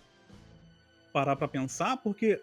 parar 1.13 1.37
pra 1.37 1.47
pensar, 1.47 1.95
porque 2.03 2.41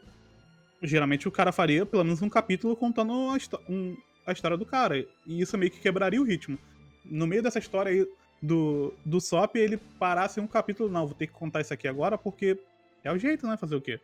geralmente 0.82 1.28
o 1.28 1.30
cara 1.30 1.52
faria 1.52 1.86
pelo 1.86 2.04
menos 2.04 2.22
um 2.22 2.28
capítulo 2.28 2.76
contando 2.76 3.12
a, 3.12 3.38
um, 3.70 3.96
a 4.26 4.32
história 4.32 4.56
do 4.56 4.66
cara. 4.66 4.98
E 5.26 5.40
isso 5.40 5.56
meio 5.56 5.70
que 5.70 5.80
quebraria 5.80 6.20
o 6.20 6.24
ritmo. 6.24 6.58
No 7.04 7.26
meio 7.26 7.42
dessa 7.42 7.58
história 7.58 7.90
aí 7.90 8.06
do, 8.42 8.92
do 9.04 9.20
Sop, 9.20 9.56
ele 9.56 9.76
parasse 9.98 10.40
um 10.40 10.46
capítulo, 10.46 10.90
não, 10.90 11.06
vou 11.06 11.14
ter 11.14 11.26
que 11.26 11.32
contar 11.32 11.60
isso 11.60 11.72
aqui 11.72 11.88
agora 11.88 12.18
porque 12.18 12.58
é 13.04 13.12
o 13.12 13.18
jeito, 13.18 13.46
né? 13.46 13.56
Fazer 13.56 13.76
o 13.76 13.80
quê? 13.80 14.00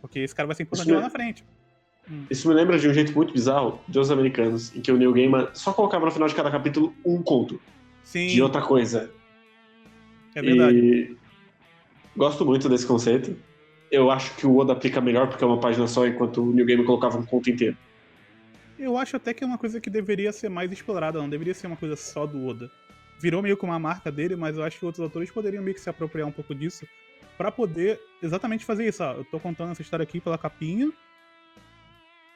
Porque 0.00 0.20
esse 0.20 0.34
cara 0.34 0.46
vai 0.46 0.56
ser 0.56 0.64
importante 0.64 0.90
lá 0.90 1.00
na 1.00 1.10
frente. 1.10 1.44
Hum. 2.10 2.24
Isso 2.28 2.48
me 2.48 2.54
lembra 2.54 2.78
de 2.78 2.88
um 2.88 2.94
jeito 2.94 3.12
muito 3.12 3.32
bizarro 3.32 3.80
de 3.86 3.98
Os 3.98 4.10
Americanos, 4.10 4.74
em 4.74 4.80
que 4.80 4.90
o 4.90 4.96
Neil 4.96 5.12
Gaiman 5.12 5.48
só 5.52 5.72
colocava 5.72 6.04
no 6.04 6.10
final 6.10 6.28
de 6.28 6.34
cada 6.34 6.50
capítulo 6.50 6.94
um 7.04 7.22
conto 7.22 7.60
Sim. 8.02 8.26
de 8.26 8.42
outra 8.42 8.60
coisa. 8.60 9.10
É 10.34 10.42
verdade. 10.42 10.78
E 10.78 11.16
gosto 12.16 12.44
muito 12.44 12.68
desse 12.68 12.86
conceito. 12.86 13.36
Eu 13.92 14.10
acho 14.10 14.34
que 14.36 14.46
o 14.46 14.56
Oda 14.56 14.72
aplica 14.72 15.02
melhor 15.02 15.28
porque 15.28 15.44
é 15.44 15.46
uma 15.46 15.60
página 15.60 15.86
só, 15.86 16.06
enquanto 16.06 16.42
o 16.42 16.50
Neil 16.50 16.66
Gaiman 16.66 16.86
colocava 16.86 17.18
um 17.18 17.26
conto 17.26 17.50
inteiro. 17.50 17.76
Eu 18.78 18.96
acho 18.96 19.16
até 19.16 19.34
que 19.34 19.44
é 19.44 19.46
uma 19.46 19.58
coisa 19.58 19.82
que 19.82 19.90
deveria 19.90 20.32
ser 20.32 20.48
mais 20.48 20.72
explorada, 20.72 21.20
não 21.20 21.28
deveria 21.28 21.52
ser 21.52 21.66
uma 21.66 21.76
coisa 21.76 21.94
só 21.94 22.26
do 22.26 22.46
Oda. 22.46 22.70
Virou 23.20 23.42
meio 23.42 23.54
que 23.54 23.64
uma 23.64 23.78
marca 23.78 24.10
dele, 24.10 24.34
mas 24.34 24.56
eu 24.56 24.64
acho 24.64 24.78
que 24.78 24.86
outros 24.86 25.04
autores 25.04 25.30
poderiam 25.30 25.62
meio 25.62 25.74
que 25.74 25.80
se 25.80 25.90
apropriar 25.90 26.26
um 26.26 26.32
pouco 26.32 26.54
disso 26.54 26.86
para 27.36 27.52
poder 27.52 28.00
exatamente 28.22 28.64
fazer 28.64 28.88
isso. 28.88 29.04
Ó, 29.04 29.12
eu 29.12 29.24
tô 29.26 29.38
contando 29.38 29.72
essa 29.72 29.82
história 29.82 30.04
aqui 30.04 30.22
pela 30.22 30.38
capinha, 30.38 30.90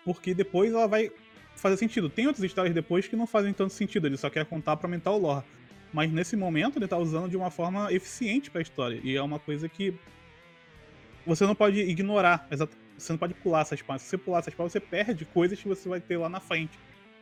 porque 0.05 0.35
depois 0.35 0.75
ela 0.75 0.87
vai 0.87 1.11
fazer 1.55 1.79
sentido. 1.79 2.11
Tem 2.11 2.27
outras 2.27 2.45
histórias 2.45 2.75
depois 2.75 3.09
que 3.09 3.17
não 3.17 3.27
fazem 3.27 3.55
tanto 3.55 3.73
sentido, 3.73 4.07
ele 4.07 4.19
só 4.19 4.29
quer 4.29 4.45
contar 4.45 4.77
para 4.77 4.87
aumentar 4.87 5.13
o 5.13 5.19
lore. 5.19 5.45
Mas 5.91 6.13
nesse 6.13 6.37
momento 6.37 6.79
ele 6.79 6.87
tá 6.87 6.99
usando 6.99 7.31
de 7.31 7.37
uma 7.37 7.51
forma 7.51 7.91
eficiente 7.91 8.51
para 8.51 8.61
a 8.61 8.63
história, 8.63 9.01
e 9.03 9.17
é 9.17 9.23
uma 9.23 9.39
coisa 9.39 9.71
que 9.71 9.95
você 11.27 11.45
não 11.45 11.55
pode 11.55 11.81
ignorar, 11.81 12.47
você 12.97 13.13
não 13.13 13.19
pode 13.19 13.35
pular 13.35 13.61
essas 13.61 13.83
partes. 13.83 14.05
Se 14.05 14.11
você 14.11 14.19
pular 14.19 14.39
essas 14.39 14.55
partes, 14.55 14.73
você 14.73 14.81
perde 14.81 15.25
coisas 15.25 15.61
que 15.61 15.69
você 15.69 15.89
vai 15.89 16.01
ter 16.01 16.17
lá 16.17 16.29
na 16.29 16.41
frente. 16.41 16.79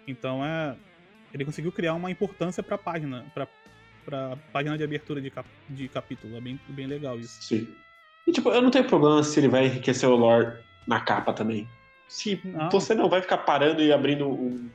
Então 0.07 0.45
é. 0.45 0.77
Ele 1.33 1.45
conseguiu 1.45 1.73
criar 1.73 1.95
uma 1.95 2.11
importância 2.13 2.63
pra 2.63 2.79
página, 2.79 3.27
pra, 3.35 3.49
pra 4.05 4.39
página 4.53 4.79
de 4.79 4.85
abertura 4.85 5.21
de, 5.21 5.31
cap, 5.31 5.49
de 5.69 5.89
capítulo. 5.89 6.37
É 6.37 6.41
bem, 6.41 6.61
bem 6.69 6.87
legal 6.87 7.19
isso. 7.19 7.43
Sim. 7.43 7.67
E 8.25 8.31
tipo, 8.31 8.51
eu 8.51 8.63
não 8.63 8.71
tenho 8.71 8.85
problema 8.87 9.21
se 9.25 9.41
ele 9.41 9.49
vai 9.49 9.67
enriquecer 9.67 10.09
o 10.09 10.15
lore 10.15 10.57
na 10.87 11.01
capa 11.01 11.33
também. 11.33 11.69
Se 12.07 12.41
não. 12.45 12.71
você 12.71 12.95
não 12.95 13.09
vai 13.09 13.21
ficar 13.21 13.39
parando 13.39 13.83
e 13.83 13.93
abrindo 13.93 14.29
um 14.29 14.71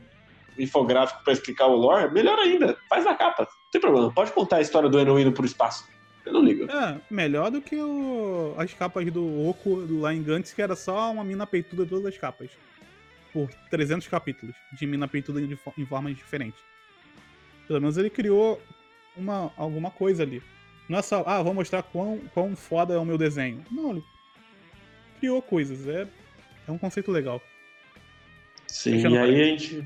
infográfico 0.58 1.24
para 1.24 1.32
explicar 1.32 1.68
o 1.68 1.76
lore, 1.76 2.12
melhor 2.12 2.38
ainda, 2.38 2.78
faz 2.90 3.06
na 3.06 3.16
capa. 3.16 3.44
Não 3.44 3.72
tem 3.72 3.80
problema. 3.80 4.12
Pode 4.12 4.34
contar 4.34 4.58
a 4.58 4.62
história 4.62 4.90
do 4.90 5.00
Eno 5.00 5.18
indo 5.18 5.32
pro 5.32 5.46
espaço. 5.46 5.88
Eu 6.30 6.34
não 6.34 6.44
ligo. 6.44 6.72
É, 6.72 7.02
melhor 7.10 7.50
do 7.50 7.60
que 7.60 7.76
o, 7.76 8.54
as 8.56 8.72
capas 8.74 9.12
do 9.12 9.48
Oco 9.48 9.84
lá 10.00 10.14
em 10.14 10.22
Gantz, 10.22 10.54
que 10.54 10.62
era 10.62 10.76
só 10.76 11.12
uma 11.12 11.24
mina 11.24 11.48
peituda 11.48 11.86
todas 11.86 12.06
as 12.06 12.18
capas. 12.18 12.52
Por 13.34 13.50
300 13.70 14.08
capítulos 14.08 14.56
de 14.72 14.86
mina 14.86 15.08
peituda 15.08 15.42
de, 15.42 15.58
em 15.78 15.86
formas 15.86 16.16
diferentes. 16.16 16.60
Pelo 17.68 17.82
menos 17.82 17.98
ele 17.98 18.10
criou 18.10 18.62
uma, 19.18 19.52
alguma 19.58 19.90
coisa 19.90 20.24
ali. 20.24 20.42
Não 20.88 21.00
é 21.00 21.02
só, 21.02 21.24
ah, 21.26 21.42
vou 21.42 21.54
mostrar 21.54 21.84
quão, 21.84 22.20
quão 22.34 22.56
foda 22.56 22.94
é 22.94 22.98
o 22.98 23.06
meu 23.06 23.18
desenho. 23.18 23.64
Não, 23.72 23.92
ele 23.92 24.04
criou 25.20 25.42
coisas. 25.42 25.88
É, 25.88 26.08
é 26.68 26.72
um 26.72 26.78
conceito 26.78 27.12
legal. 27.12 27.42
Sim, 28.68 28.98
e 28.98 29.18
aí 29.18 29.42
a 29.42 29.46
gente, 29.46 29.84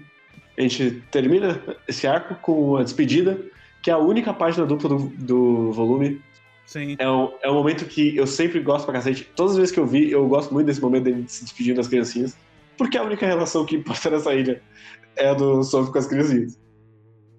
a 0.58 0.62
gente 0.62 1.04
termina 1.10 1.62
esse 1.88 2.06
arco 2.06 2.36
com 2.36 2.76
a 2.76 2.84
despedida, 2.84 3.40
que 3.84 3.92
é 3.92 3.94
a 3.94 3.98
única 4.00 4.34
página 4.34 4.66
dupla 4.66 4.90
do, 4.90 4.98
do 5.10 5.72
volume 5.72 6.20
Sim. 6.66 6.96
É 6.98 7.10
um, 7.10 7.32
é 7.42 7.52
um 7.52 7.54
momento 7.54 7.86
que 7.86 8.16
eu 8.16 8.26
sempre 8.26 8.60
gosto 8.60 8.86
pra 8.86 8.96
cacete. 8.96 9.30
Todas 9.36 9.52
as 9.52 9.58
vezes 9.58 9.72
que 9.72 9.80
eu 9.80 9.86
vi, 9.86 10.10
eu 10.10 10.28
gosto 10.28 10.54
muito 10.54 10.68
desse 10.68 10.82
momento 10.82 11.04
dele 11.04 11.26
se 11.28 11.44
despedindo 11.44 11.78
das 11.78 11.88
criancinhas. 11.88 12.38
Porque 12.78 12.98
a 12.98 13.04
única 13.04 13.26
relação 13.26 13.66
que 13.66 13.76
importa 13.76 14.10
nessa 14.10 14.34
ilha 14.34 14.62
é 15.16 15.30
a 15.30 15.34
do 15.34 15.62
Sophie 15.64 15.92
com 15.92 16.00
as 16.00 16.08
criancinhas. 16.08 16.60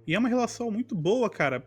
E 0.07 0.15
é 0.15 0.19
uma 0.19 0.29
relação 0.29 0.71
muito 0.71 0.95
boa, 0.95 1.29
cara. 1.29 1.67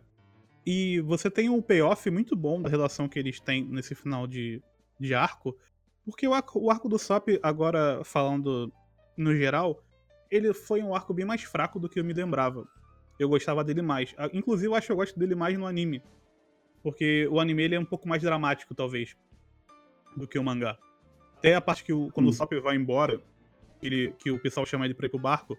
E 0.66 1.02
você 1.02 1.30
tem 1.30 1.50
um 1.50 1.62
payoff 1.62 2.10
muito 2.10 2.36
bom 2.36 2.62
da 2.62 2.70
relação 2.70 3.08
que 3.08 3.18
eles 3.18 3.40
têm 3.40 3.66
nesse 3.66 3.96
final 3.96 4.28
de, 4.28 4.62
de 5.00 5.14
arco. 5.14 5.58
Porque 6.06 6.28
o 6.28 6.34
arco, 6.34 6.60
o 6.60 6.72
arco 6.72 6.88
do 6.88 7.00
Sop, 7.00 7.28
agora 7.42 8.02
falando 8.04 8.72
no 9.18 9.36
geral, 9.36 9.84
ele 10.30 10.54
foi 10.54 10.82
um 10.82 10.94
arco 10.94 11.14
bem 11.14 11.26
mais 11.26 11.42
fraco 11.44 11.80
do 11.80 11.90
que 11.90 12.00
eu 12.00 12.04
me 12.06 12.14
lembrava. 12.14 12.66
Eu 13.20 13.30
gostava 13.30 13.64
dele 13.64 13.82
mais. 13.82 14.16
Inclusive, 14.34 14.68
eu 14.68 14.76
acho 14.76 14.88
que 14.88 14.92
eu 14.92 14.98
gosto 14.98 15.18
dele 15.18 15.36
mais 15.36 15.58
no 15.58 15.66
anime. 15.66 16.02
Porque 16.84 17.28
o 17.28 17.40
anime 17.40 17.64
ele 17.64 17.76
é 17.76 17.80
um 17.80 17.86
pouco 17.86 18.08
mais 18.08 18.22
dramático, 18.22 18.76
talvez, 18.76 19.16
do 20.16 20.28
que 20.28 20.38
o 20.38 20.44
mangá. 20.44 20.78
Até 21.38 21.56
a 21.56 21.62
parte 21.62 21.84
que 21.84 21.94
o, 21.94 22.10
quando 22.12 22.28
hum. 22.28 22.30
o 22.30 22.34
Sop 22.34 22.52
vai 22.62 22.76
embora, 22.76 23.22
ele, 23.82 24.14
que 24.20 24.32
o 24.32 24.40
pessoal 24.40 24.66
chama 24.66 24.86
ele 24.86 24.94
pra 24.94 25.06
ir 25.06 25.10
pro 25.10 25.20
barco, 25.20 25.58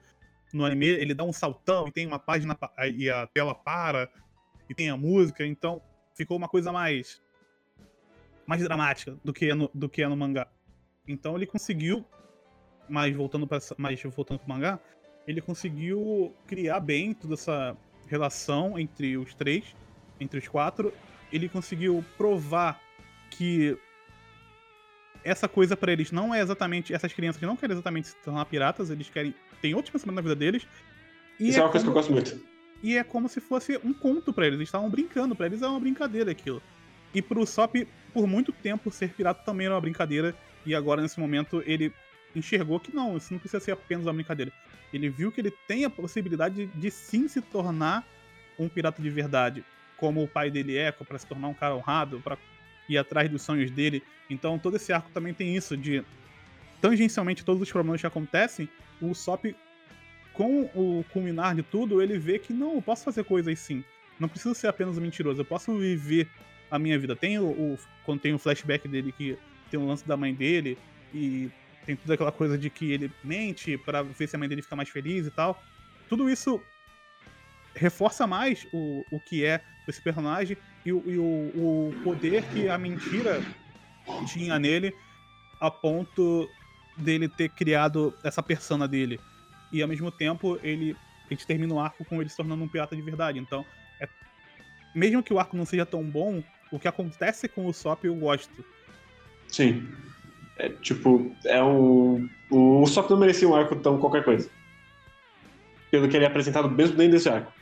no 0.53 0.65
anime 0.65 0.87
ele 0.87 1.15
dá 1.15 1.25
um 1.25 1.33
saltão 1.33 1.87
e 1.89 1.93
tem 1.93 2.07
uma 2.07 2.19
página 2.19 2.59
e 2.95 3.11
a 3.11 3.27
tela 3.27 3.55
para 3.55 4.11
e 4.69 4.75
tem 4.75 4.89
a 4.89 4.97
música, 4.97 5.47
então 5.47 5.83
ficou 6.15 6.37
uma 6.37 6.49
coisa 6.49 6.73
mais 6.73 7.23
mais 8.47 8.63
dramática 8.63 9.17
do 9.23 9.33
que 9.33 9.51
é 9.51 9.55
no, 9.55 9.71
do 9.75 9.89
que 9.89 10.03
é 10.03 10.09
no 10.09 10.17
mangá. 10.17 10.49
Então 11.07 11.37
ele 11.37 11.47
conseguiu, 11.47 12.05
mas 12.89 13.15
voltando 13.15 13.47
para 13.47 13.59
mais 13.77 14.03
voltando 14.03 14.39
pro 14.39 14.49
mangá, 14.49 14.81
ele 15.29 15.41
conseguiu 15.41 16.35
criar 16.47 16.81
bem 16.81 17.15
toda 17.15 17.35
essa 17.35 17.77
relação 18.09 18.79
entre 18.79 19.17
os 19.17 19.35
três, 19.35 19.77
entre 20.19 20.41
os 20.41 20.49
quatro 20.49 20.93
ele 21.33 21.49
conseguiu 21.49 22.05
provar 22.17 22.81
que 23.31 23.77
essa 25.25 25.49
coisa 25.49 25.77
para 25.77 25.93
eles 25.93 26.11
não 26.11 26.35
é 26.35 26.41
exatamente. 26.41 26.95
Essas 26.95 27.13
crianças 27.13 27.41
não 27.43 27.57
querem 27.57 27.75
exatamente 27.75 28.09
se 28.09 28.17
tornar 28.17 28.45
piratas, 28.47 28.91
eles 28.91 29.09
querem. 29.11 29.35
tem 29.61 29.75
outros 29.75 29.93
pensamentos 29.93 30.17
na 30.17 30.23
vida 30.23 30.37
deles. 30.37 30.67
Isso 31.39 31.59
é, 31.59 31.61
é 31.61 31.65
uma 31.65 31.71
coisa 31.71 31.85
que 31.85 31.91
eu 31.91 31.95
gosto 31.95 32.13
muito. 32.13 32.41
E 32.83 32.97
é 32.97 33.05
como 33.05 33.29
se 33.29 33.41
fosse 33.41 33.79
um 33.85 33.93
conto 33.93 34.33
para 34.33 34.47
eles. 34.47 34.59
Eles 34.59 34.69
estavam 34.69 34.89
brincando, 34.89 35.35
para 35.35 35.47
eles 35.47 35.63
é 35.63 35.67
uma 35.67 35.81
brincadeira 35.81 36.31
aquilo. 36.31 36.63
E 37.13 37.21
pro 37.21 37.45
Sop, 37.47 37.75
por 38.13 38.27
muito 38.27 38.53
tempo, 38.53 38.91
ser 38.91 39.11
pirata 39.11 39.43
também 39.45 39.67
era 39.67 39.75
uma 39.75 39.81
brincadeira. 39.81 40.35
E 40.65 40.75
agora, 40.75 41.03
nesse 41.03 41.19
momento, 41.19 41.63
ele 41.67 41.93
enxergou 42.35 42.79
que 42.79 42.95
não, 42.95 43.17
isso 43.17 43.33
não 43.33 43.41
precisa 43.41 43.61
ser 43.61 43.73
apenas 43.73 44.07
uma 44.07 44.13
brincadeira. 44.13 44.53
Ele 44.93 45.09
viu 45.09 45.31
que 45.31 45.41
ele 45.41 45.51
tem 45.67 45.85
a 45.85 45.91
possibilidade 45.91 46.67
de, 46.67 46.67
de 46.67 46.91
sim 46.91 47.29
se 47.29 47.41
tornar 47.41 48.07
um 48.59 48.69
pirata 48.69 49.01
de 49.01 49.11
verdade 49.11 49.65
como 49.97 50.23
o 50.23 50.29
pai 50.29 50.51
dele 50.51 50.77
é, 50.77 50.93
para 50.93 51.19
se 51.19 51.27
tornar 51.27 51.49
um 51.49 51.55
cara 51.55 51.75
honrado, 51.75 52.21
para 52.21 52.39
ir 52.89 52.97
atrás 52.97 53.29
dos 53.29 53.43
sonhos 53.43 53.71
dele. 53.71 54.03
Então 54.31 54.59
todo 54.59 54.77
esse 54.77 54.93
arco 54.93 55.11
também 55.11 55.35
tem 55.35 55.57
isso 55.57 55.77
de 55.77 56.05
tangencialmente 56.81 57.45
todos 57.45 57.63
os 57.63 57.71
problemas 57.71 58.01
que 58.01 58.07
acontecem, 58.07 58.69
o 59.01 59.15
Sop 59.15 59.45
com 60.33 60.71
o 60.73 61.05
culminar 61.13 61.57
de 61.57 61.65
tudo, 61.65 62.01
ele 62.01 62.17
vê 62.17 62.39
que 62.39 62.53
não, 62.53 62.77
eu 62.77 62.83
posso 62.83 63.05
fazer 63.05 63.25
coisas 63.25 63.59
sim. 63.59 63.83
Não 64.21 64.29
preciso 64.29 64.55
ser 64.55 64.69
apenas 64.69 64.97
um 64.97 65.01
mentiroso, 65.01 65.41
eu 65.41 65.45
posso 65.45 65.77
viver 65.77 66.29
a 66.71 66.79
minha 66.79 66.97
vida. 66.97 67.17
Tem 67.17 67.39
o, 67.41 67.47
o 67.47 67.79
quando 68.05 68.21
tem 68.21 68.33
o 68.33 68.39
flashback 68.39 68.87
dele 68.87 69.11
que 69.11 69.37
tem 69.69 69.81
o 69.81 69.87
lance 69.87 70.07
da 70.07 70.17
mãe 70.17 70.33
dele 70.33 70.79
e 71.13 71.51
tem 71.89 71.97
toda 71.97 72.13
aquela 72.13 72.31
coisa 72.31 72.59
de 72.59 72.69
que 72.69 72.93
ele 72.93 73.11
mente 73.25 73.79
para 73.79 74.03
ver 74.03 74.29
se 74.29 74.37
a 74.37 74.39
mãe 74.39 74.47
dele 74.47 74.61
fica 74.61 74.77
mais 74.77 74.91
feliz 74.91 75.27
e 75.27 75.31
tal. 75.31 75.59
Tudo 76.07 76.29
isso 76.29 76.63
reforça 77.75 78.27
mais 78.27 78.67
o, 78.75 79.03
o 79.11 79.19
que 79.19 79.43
é 79.43 79.63
esse 79.89 80.03
personagem 80.03 80.55
e, 80.85 80.93
o, 80.93 81.03
e 81.07 81.17
o, 81.17 81.23
o 81.23 81.95
poder 82.05 82.45
que 82.53 82.69
a 82.69 82.77
mentira 82.77 83.41
tinha 84.27 84.59
nele 84.59 84.95
a 85.59 85.71
ponto 85.71 86.47
dele 86.95 87.27
ter 87.27 87.49
criado 87.49 88.15
essa 88.23 88.43
persona 88.43 88.87
dele. 88.87 89.19
E 89.73 89.81
ao 89.81 89.89
mesmo 89.89 90.11
tempo 90.11 90.61
ele 90.63 90.95
a 91.25 91.33
gente 91.33 91.47
termina 91.47 91.73
o 91.73 91.81
arco 91.81 92.05
com 92.05 92.21
ele 92.21 92.29
se 92.29 92.37
tornando 92.37 92.63
um 92.63 92.69
pirata 92.69 92.95
de 92.95 93.01
verdade. 93.01 93.39
Então, 93.39 93.65
é, 93.99 94.07
mesmo 94.95 95.23
que 95.23 95.33
o 95.33 95.39
arco 95.39 95.57
não 95.57 95.65
seja 95.65 95.87
tão 95.87 96.05
bom, 96.05 96.45
o 96.71 96.79
que 96.79 96.87
acontece 96.87 97.49
com 97.49 97.65
o 97.65 97.73
Sop 97.73 98.05
eu 98.05 98.15
gosto. 98.15 98.63
Sim. 99.47 99.89
É, 100.59 100.69
tipo, 100.69 101.31
é 101.45 101.63
um. 101.63 102.29
O 102.51 102.87
Sop 102.87 103.09
não 103.11 103.19
merecia 103.19 103.49
um 103.49 103.55
arco 103.55 103.77
tão 103.77 103.99
qualquer 103.99 104.25
coisa. 104.25 104.49
Pelo 105.91 106.09
que 106.09 106.17
ele 106.17 106.25
é 106.25 106.29
apresentado 106.29 106.71
mesmo 106.71 106.97
dentro 106.97 107.13
desse 107.13 107.29
arco. 107.29 107.53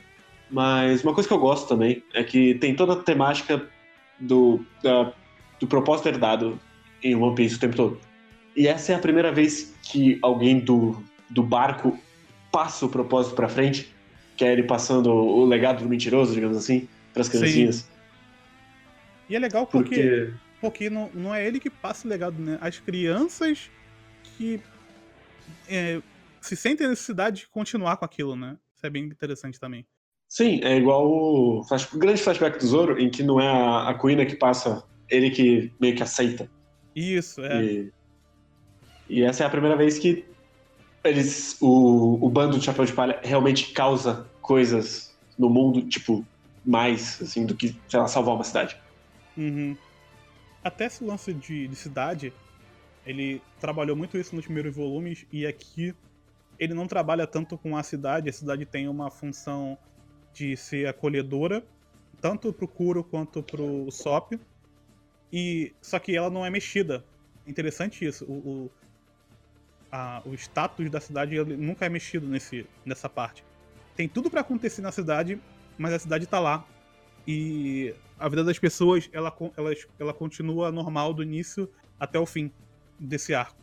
Mas 0.50 1.02
uma 1.02 1.12
coisa 1.12 1.28
que 1.28 1.34
eu 1.34 1.38
gosto 1.38 1.68
também 1.68 2.02
é 2.14 2.22
que 2.22 2.54
tem 2.54 2.74
toda 2.74 2.94
a 2.94 2.96
temática 2.96 3.68
do, 4.18 4.64
da, 4.82 5.12
do 5.60 5.66
propósito 5.66 6.08
herdado 6.08 6.58
em 7.02 7.14
One 7.14 7.34
Piece 7.34 7.56
o 7.56 7.58
tempo 7.58 7.76
todo. 7.76 8.00
E 8.56 8.66
essa 8.66 8.92
é 8.92 8.94
a 8.94 8.98
primeira 8.98 9.30
vez 9.30 9.74
que 9.82 10.18
alguém 10.22 10.60
do, 10.60 11.02
do 11.28 11.42
barco 11.42 11.98
passa 12.50 12.86
o 12.86 12.88
propósito 12.88 13.34
pra 13.34 13.48
frente, 13.48 13.92
que 14.36 14.44
é 14.44 14.52
ele 14.52 14.62
passando 14.62 15.12
o 15.12 15.44
legado 15.44 15.82
do 15.82 15.88
mentiroso, 15.88 16.32
digamos 16.32 16.56
assim, 16.56 16.88
pras 17.12 17.28
criancinhas. 17.28 17.76
Sim. 17.76 17.86
E 19.28 19.36
é 19.36 19.38
legal 19.38 19.66
porque, 19.66 19.96
porque... 19.96 20.32
porque 20.60 20.90
não, 20.90 21.10
não 21.14 21.34
é 21.34 21.46
ele 21.46 21.60
que 21.60 21.70
passa 21.70 22.06
o 22.06 22.10
legado, 22.10 22.40
né? 22.40 22.58
As 22.60 22.78
crianças 22.78 23.70
que 24.36 24.60
é, 25.68 26.00
se 26.40 26.56
sentem 26.56 26.86
a 26.86 26.90
necessidade 26.90 27.40
de 27.40 27.48
continuar 27.48 27.96
com 27.96 28.04
aquilo, 28.04 28.36
né? 28.36 28.56
Isso 28.74 28.86
é 28.86 28.90
bem 28.90 29.04
interessante 29.04 29.58
também. 29.58 29.86
Sim, 30.28 30.60
é 30.62 30.76
igual 30.76 31.06
o, 31.08 31.60
o 31.60 31.98
grande 31.98 32.20
flashback 32.20 32.58
do 32.58 32.66
Zoro, 32.66 32.98
em 32.98 33.08
que 33.08 33.22
não 33.22 33.40
é 33.40 33.48
a, 33.48 33.90
a 33.90 33.94
Kuina 33.94 34.26
que 34.26 34.34
passa, 34.34 34.84
ele 35.08 35.30
que 35.30 35.72
meio 35.80 35.94
que 35.94 36.02
aceita. 36.02 36.50
Isso, 36.94 37.42
é. 37.44 37.62
E, 37.62 37.92
e 39.08 39.22
essa 39.22 39.44
é 39.44 39.46
a 39.46 39.50
primeira 39.50 39.76
vez 39.76 39.98
que 39.98 40.24
eles, 41.04 41.56
o, 41.60 42.18
o 42.20 42.28
bando 42.28 42.58
de 42.58 42.64
Chapéu 42.64 42.84
de 42.84 42.92
Palha 42.92 43.20
realmente 43.22 43.72
causa 43.72 44.26
coisas 44.40 45.16
no 45.38 45.48
mundo, 45.48 45.82
tipo, 45.82 46.26
mais, 46.64 47.20
assim, 47.22 47.46
do 47.46 47.54
que, 47.54 47.76
sei 47.88 48.00
lá, 48.00 48.08
salvar 48.08 48.34
uma 48.34 48.44
cidade. 48.44 48.76
Uhum. 49.36 49.76
Até 50.66 50.86
esse 50.86 51.04
lance 51.04 51.32
de, 51.32 51.68
de 51.68 51.76
cidade, 51.76 52.32
ele 53.06 53.40
trabalhou 53.60 53.94
muito 53.94 54.18
isso 54.18 54.34
nos 54.34 54.46
primeiros 54.46 54.74
volumes, 54.74 55.24
e 55.30 55.46
aqui 55.46 55.94
ele 56.58 56.74
não 56.74 56.88
trabalha 56.88 57.24
tanto 57.24 57.56
com 57.56 57.76
a 57.76 57.84
cidade, 57.84 58.28
a 58.28 58.32
cidade 58.32 58.66
tem 58.66 58.88
uma 58.88 59.08
função 59.08 59.78
de 60.34 60.56
ser 60.56 60.88
acolhedora, 60.88 61.64
tanto 62.20 62.52
pro 62.52 62.66
Kuro 62.66 63.04
quanto 63.04 63.44
pro 63.44 63.88
Sop. 63.92 64.32
E 65.32 65.72
só 65.80 66.00
que 66.00 66.16
ela 66.16 66.30
não 66.30 66.44
é 66.44 66.50
mexida. 66.50 67.04
Interessante 67.46 68.04
isso. 68.04 68.24
O, 68.24 68.32
o, 68.32 68.70
a, 69.92 70.20
o 70.24 70.34
status 70.34 70.90
da 70.90 71.00
cidade 71.00 71.38
nunca 71.44 71.86
é 71.86 71.88
mexido 71.88 72.26
nesse, 72.26 72.66
nessa 72.84 73.08
parte. 73.08 73.44
Tem 73.94 74.08
tudo 74.08 74.28
para 74.28 74.40
acontecer 74.40 74.82
na 74.82 74.90
cidade, 74.90 75.40
mas 75.78 75.92
a 75.92 75.98
cidade 76.00 76.26
tá 76.26 76.40
lá. 76.40 76.66
E 77.26 77.94
a 78.18 78.28
vida 78.28 78.44
das 78.44 78.58
pessoas, 78.58 79.08
ela, 79.12 79.34
ela, 79.56 79.72
ela 79.98 80.14
continua 80.14 80.70
normal 80.70 81.12
do 81.12 81.22
início 81.22 81.68
até 81.98 82.18
o 82.18 82.26
fim 82.26 82.50
desse 82.98 83.34
arco. 83.34 83.56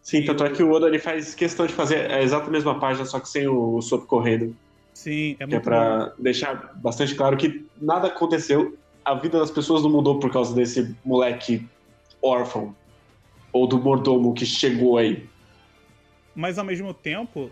Sim, 0.00 0.24
tanto 0.24 0.44
é 0.44 0.50
que 0.50 0.62
o 0.62 0.70
Oda 0.70 0.86
ele 0.86 0.98
faz 0.98 1.34
questão 1.34 1.66
de 1.66 1.72
fazer 1.72 2.10
a 2.10 2.22
exata 2.22 2.50
mesma 2.50 2.78
página, 2.78 3.04
só 3.04 3.20
que 3.20 3.28
sem 3.28 3.46
o, 3.46 3.76
o 3.76 3.82
Sop 3.82 4.06
correndo. 4.06 4.56
Sim, 4.94 5.36
é 5.38 5.46
muito 5.46 5.50
que 5.50 5.56
é 5.56 5.60
pra 5.60 6.06
bom. 6.06 6.22
deixar 6.22 6.72
bastante 6.76 7.14
claro 7.14 7.36
que 7.36 7.66
nada 7.80 8.08
aconteceu, 8.08 8.76
a 9.04 9.14
vida 9.14 9.38
das 9.38 9.50
pessoas 9.50 9.82
não 9.82 9.90
mudou 9.90 10.18
por 10.18 10.32
causa 10.32 10.54
desse 10.54 10.96
moleque 11.04 11.66
órfão 12.22 12.74
ou 13.52 13.66
do 13.66 13.78
mordomo 13.78 14.34
que 14.34 14.46
chegou 14.46 14.98
aí. 14.98 15.28
Mas 16.34 16.58
ao 16.58 16.64
mesmo 16.64 16.94
tempo, 16.94 17.50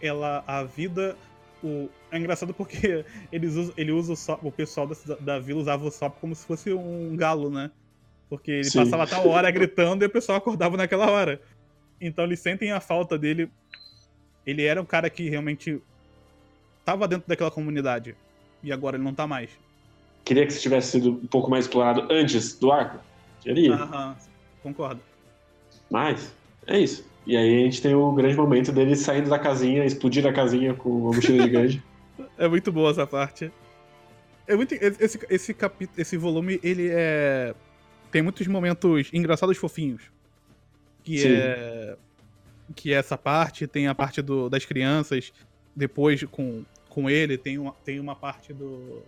ela 0.00 0.44
a 0.46 0.62
vida 0.62 1.16
o, 1.62 1.88
é 2.10 2.18
engraçado 2.18 2.54
porque 2.54 3.04
eles 3.30 3.54
usam, 3.54 3.74
ele 3.76 3.92
usa 3.92 4.12
o, 4.12 4.16
sop, 4.16 4.44
o 4.44 4.52
pessoal 4.52 4.86
da, 4.86 4.94
da 5.20 5.38
vila 5.38 5.60
usava 5.60 5.84
o 5.84 5.90
Sop 5.90 6.18
como 6.20 6.34
se 6.34 6.46
fosse 6.46 6.72
um 6.72 7.16
galo, 7.16 7.50
né? 7.50 7.70
Porque 8.28 8.50
ele 8.50 8.70
Sim. 8.70 8.78
passava 8.78 9.06
tal 9.06 9.28
hora 9.28 9.50
gritando 9.52 10.04
e 10.04 10.06
o 10.06 10.10
pessoal 10.10 10.38
acordava 10.38 10.76
naquela 10.76 11.10
hora. 11.10 11.40
Então 12.00 12.24
eles 12.24 12.40
sentem 12.40 12.72
a 12.72 12.80
falta 12.80 13.18
dele. 13.18 13.50
Ele 14.46 14.64
era 14.64 14.80
um 14.80 14.86
cara 14.86 15.10
que 15.10 15.28
realmente 15.28 15.80
tava 16.84 17.06
dentro 17.06 17.28
daquela 17.28 17.50
comunidade. 17.50 18.16
E 18.62 18.72
agora 18.72 18.96
ele 18.96 19.04
não 19.04 19.14
tá 19.14 19.26
mais. 19.26 19.50
Queria 20.24 20.46
que 20.46 20.52
isso 20.52 20.62
tivesse 20.62 20.92
sido 20.92 21.12
um 21.12 21.26
pouco 21.26 21.50
mais 21.50 21.64
explorado 21.64 22.06
antes 22.10 22.58
do 22.58 22.70
arco. 22.70 23.02
Queria. 23.40 23.74
Aham, 23.74 24.16
concordo. 24.62 25.02
Mas, 25.90 26.32
é 26.66 26.78
isso. 26.78 27.09
E 27.30 27.36
aí 27.36 27.60
a 27.60 27.64
gente 27.64 27.80
tem 27.80 27.94
o 27.94 28.10
grande 28.10 28.34
momento 28.34 28.72
dele 28.72 28.96
saindo 28.96 29.30
da 29.30 29.38
casinha, 29.38 29.84
explodir 29.84 30.26
a 30.26 30.32
casinha 30.32 30.74
com 30.74 31.12
a 31.12 31.14
mochila 31.14 31.44
gigante. 31.44 31.80
é 32.36 32.48
muito 32.48 32.72
boa 32.72 32.90
essa 32.90 33.06
parte. 33.06 33.52
É 34.48 34.56
muito, 34.56 34.74
esse, 34.74 35.20
esse, 35.30 35.54
capítulo, 35.54 36.00
esse 36.00 36.16
volume, 36.16 36.58
ele 36.60 36.88
é. 36.90 37.54
Tem 38.10 38.20
muitos 38.20 38.44
momentos 38.48 39.10
engraçados 39.12 39.56
fofinhos. 39.56 40.02
Que 41.04 41.18
Sim. 41.18 41.28
é. 41.36 41.96
Que 42.74 42.92
é 42.92 42.96
essa 42.96 43.16
parte, 43.16 43.64
tem 43.68 43.86
a 43.86 43.94
parte 43.94 44.20
do, 44.20 44.48
das 44.48 44.64
crianças, 44.64 45.32
depois 45.76 46.24
com 46.24 46.64
com 46.88 47.08
ele, 47.08 47.38
tem 47.38 47.58
uma, 47.58 47.72
tem 47.84 48.00
uma 48.00 48.16
parte 48.16 48.52
do. 48.52 49.04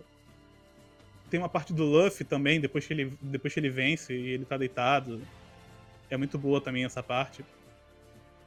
Tem 1.29 1.41
uma 1.41 1.49
parte 1.49 1.73
do 1.73 1.83
Luffy 1.83 2.23
também, 2.23 2.61
depois 2.61 2.87
que, 2.87 2.93
ele, 2.93 3.11
depois 3.21 3.53
que 3.53 3.59
ele 3.59 3.69
vence 3.69 4.13
e 4.13 4.29
ele 4.29 4.45
tá 4.45 4.55
deitado. 4.55 5.21
É 6.09 6.15
muito 6.15 6.37
boa 6.37 6.61
também 6.61 6.85
essa 6.85 7.03
parte. 7.03 7.43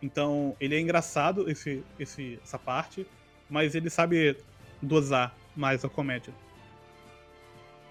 Então, 0.03 0.55
ele 0.61 0.75
é 0.75 0.81
engraçado, 0.81 1.51
esse, 1.51 1.83
esse, 1.99 2.39
essa 2.43 2.59
parte, 2.59 3.07
mas 3.49 3.75
ele 3.75 3.91
sabe 3.91 4.37
dosar 4.81 5.35
mais 5.57 5.85
a 5.85 5.89
comédia. 5.89 6.33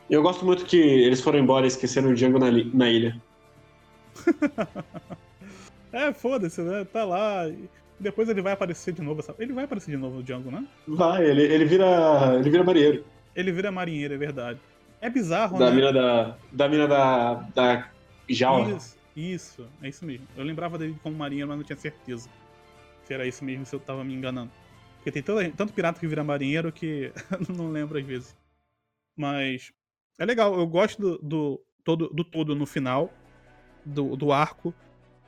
Eu 0.10 0.22
gosto 0.22 0.46
muito 0.46 0.66
que 0.66 0.78
eles 0.78 1.22
foram 1.22 1.40
embora 1.40 1.66
e 1.66 1.68
esqueceram 1.68 2.12
o 2.12 2.14
Django 2.14 2.38
na, 2.38 2.52
na 2.52 2.90
ilha. 2.90 3.20
é, 5.92 6.14
foda-se, 6.14 6.62
né? 6.62 6.86
Tá 6.86 7.04
lá. 7.04 7.44
Depois 8.00 8.30
ele 8.30 8.42
vai 8.42 8.54
aparecer 8.54 8.94
de 8.94 9.02
novo. 9.02 9.24
Ele 9.40 9.52
vai 9.52 9.64
aparecer 9.64 9.92
de 9.92 9.98
novo 9.98 10.18
no 10.18 10.24
Django, 10.24 10.52
né? 10.52 10.66
Vai, 10.88 11.26
ele, 11.26 11.42
ele 11.42 11.66
vira. 11.66 12.36
ele 12.36 12.50
vira 12.50 12.64
marinheiro. 12.64 13.06
Ele 13.36 13.52
vira 13.52 13.72
marinheiro, 13.72 14.14
é 14.14 14.18
verdade. 14.18 14.60
É 15.02 15.10
bizarro, 15.10 15.58
da 15.58 15.70
né? 15.70 15.76
Mina 15.76 15.92
da, 15.92 16.38
da 16.52 16.70
mina 16.70 16.88
da. 16.88 17.34
da 17.56 17.90
Jaula. 18.30 18.76
Isso, 18.76 18.96
isso, 19.16 19.68
é 19.82 19.90
isso 19.90 20.06
mesmo. 20.06 20.28
Eu 20.36 20.44
lembrava 20.44 20.78
dele 20.78 20.98
como 21.02 21.16
marinheiro, 21.16 21.48
mas 21.48 21.58
não 21.58 21.64
tinha 21.64 21.78
certeza 21.78 22.30
se 23.04 23.14
era 23.14 23.26
isso 23.26 23.46
mesmo, 23.46 23.66
se 23.66 23.76
eu 23.76 23.80
tava 23.80 24.04
me 24.04 24.14
enganando. 24.14 24.52
Porque 24.96 25.12
tem 25.12 25.52
tanto 25.52 25.74
pirata 25.74 26.00
que 26.00 26.08
vira 26.08 26.24
marinheiro 26.24 26.72
que 26.72 27.12
não 27.56 27.70
lembro 27.70 27.98
às 27.98 28.06
vezes. 28.06 28.36
Mas 29.16 29.72
é 30.18 30.26
legal, 30.26 30.58
eu 30.58 30.66
gosto 30.66 31.00
do, 31.00 31.18
do, 31.20 31.66
todo, 31.84 32.10
do 32.10 32.24
todo 32.24 32.56
no 32.56 32.66
final 32.66 33.14
do, 33.86 34.16
do 34.16 34.32
arco 34.32 34.74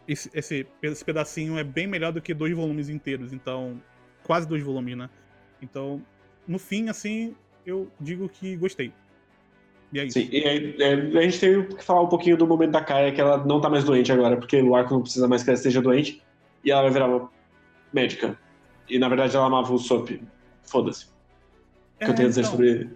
esse, 0.07 0.29
esse, 0.33 0.65
esse 0.81 1.03
pedacinho 1.03 1.57
é 1.57 1.63
bem 1.63 1.85
melhor 1.85 2.13
do 2.13 2.21
que 2.21 2.33
dois 2.33 2.55
volumes 2.55 2.89
inteiros, 2.89 3.33
então. 3.33 3.81
Quase 4.23 4.47
dois 4.47 4.63
volumes, 4.63 4.97
né? 4.97 5.09
Então, 5.61 6.03
no 6.47 6.57
fim, 6.57 6.89
assim, 6.89 7.35
eu 7.65 7.91
digo 7.99 8.27
que 8.27 8.55
gostei. 8.55 8.93
E 9.91 9.99
é 9.99 10.05
isso. 10.05 10.19
Sim, 10.19 10.29
e 10.31 10.43
aí, 10.43 10.75
é, 10.79 10.93
a 10.93 11.21
gente 11.21 11.39
tem 11.39 11.63
que 11.63 11.83
falar 11.83 12.01
um 12.01 12.09
pouquinho 12.09 12.37
do 12.37 12.45
momento 12.45 12.71
da 12.71 12.83
Kaia, 12.83 13.11
que 13.11 13.21
ela 13.21 13.37
não 13.45 13.61
tá 13.61 13.69
mais 13.69 13.83
doente 13.83 14.11
agora, 14.11 14.35
porque 14.35 14.61
o 14.61 14.75
arco 14.75 14.93
não 14.93 15.01
precisa 15.01 15.27
mais 15.27 15.43
que 15.43 15.49
ela 15.49 15.57
esteja 15.57 15.81
doente, 15.81 16.21
e 16.63 16.71
ela 16.71 16.81
vai 16.81 16.91
virar 16.91 17.07
uma 17.07 17.29
médica. 17.93 18.37
E 18.89 18.99
na 18.99 19.07
verdade 19.07 19.35
ela 19.35 19.45
amava 19.45 19.73
o 19.73 19.77
Sop. 19.77 20.09
Foda-se. 20.63 21.05
O 21.05 21.09
é, 21.99 22.05
que 22.05 22.11
eu 22.11 22.15
tenho 22.15 22.27
a 22.27 22.29
dizer 22.29 22.41
então, 22.41 22.51
sobre 22.51 22.89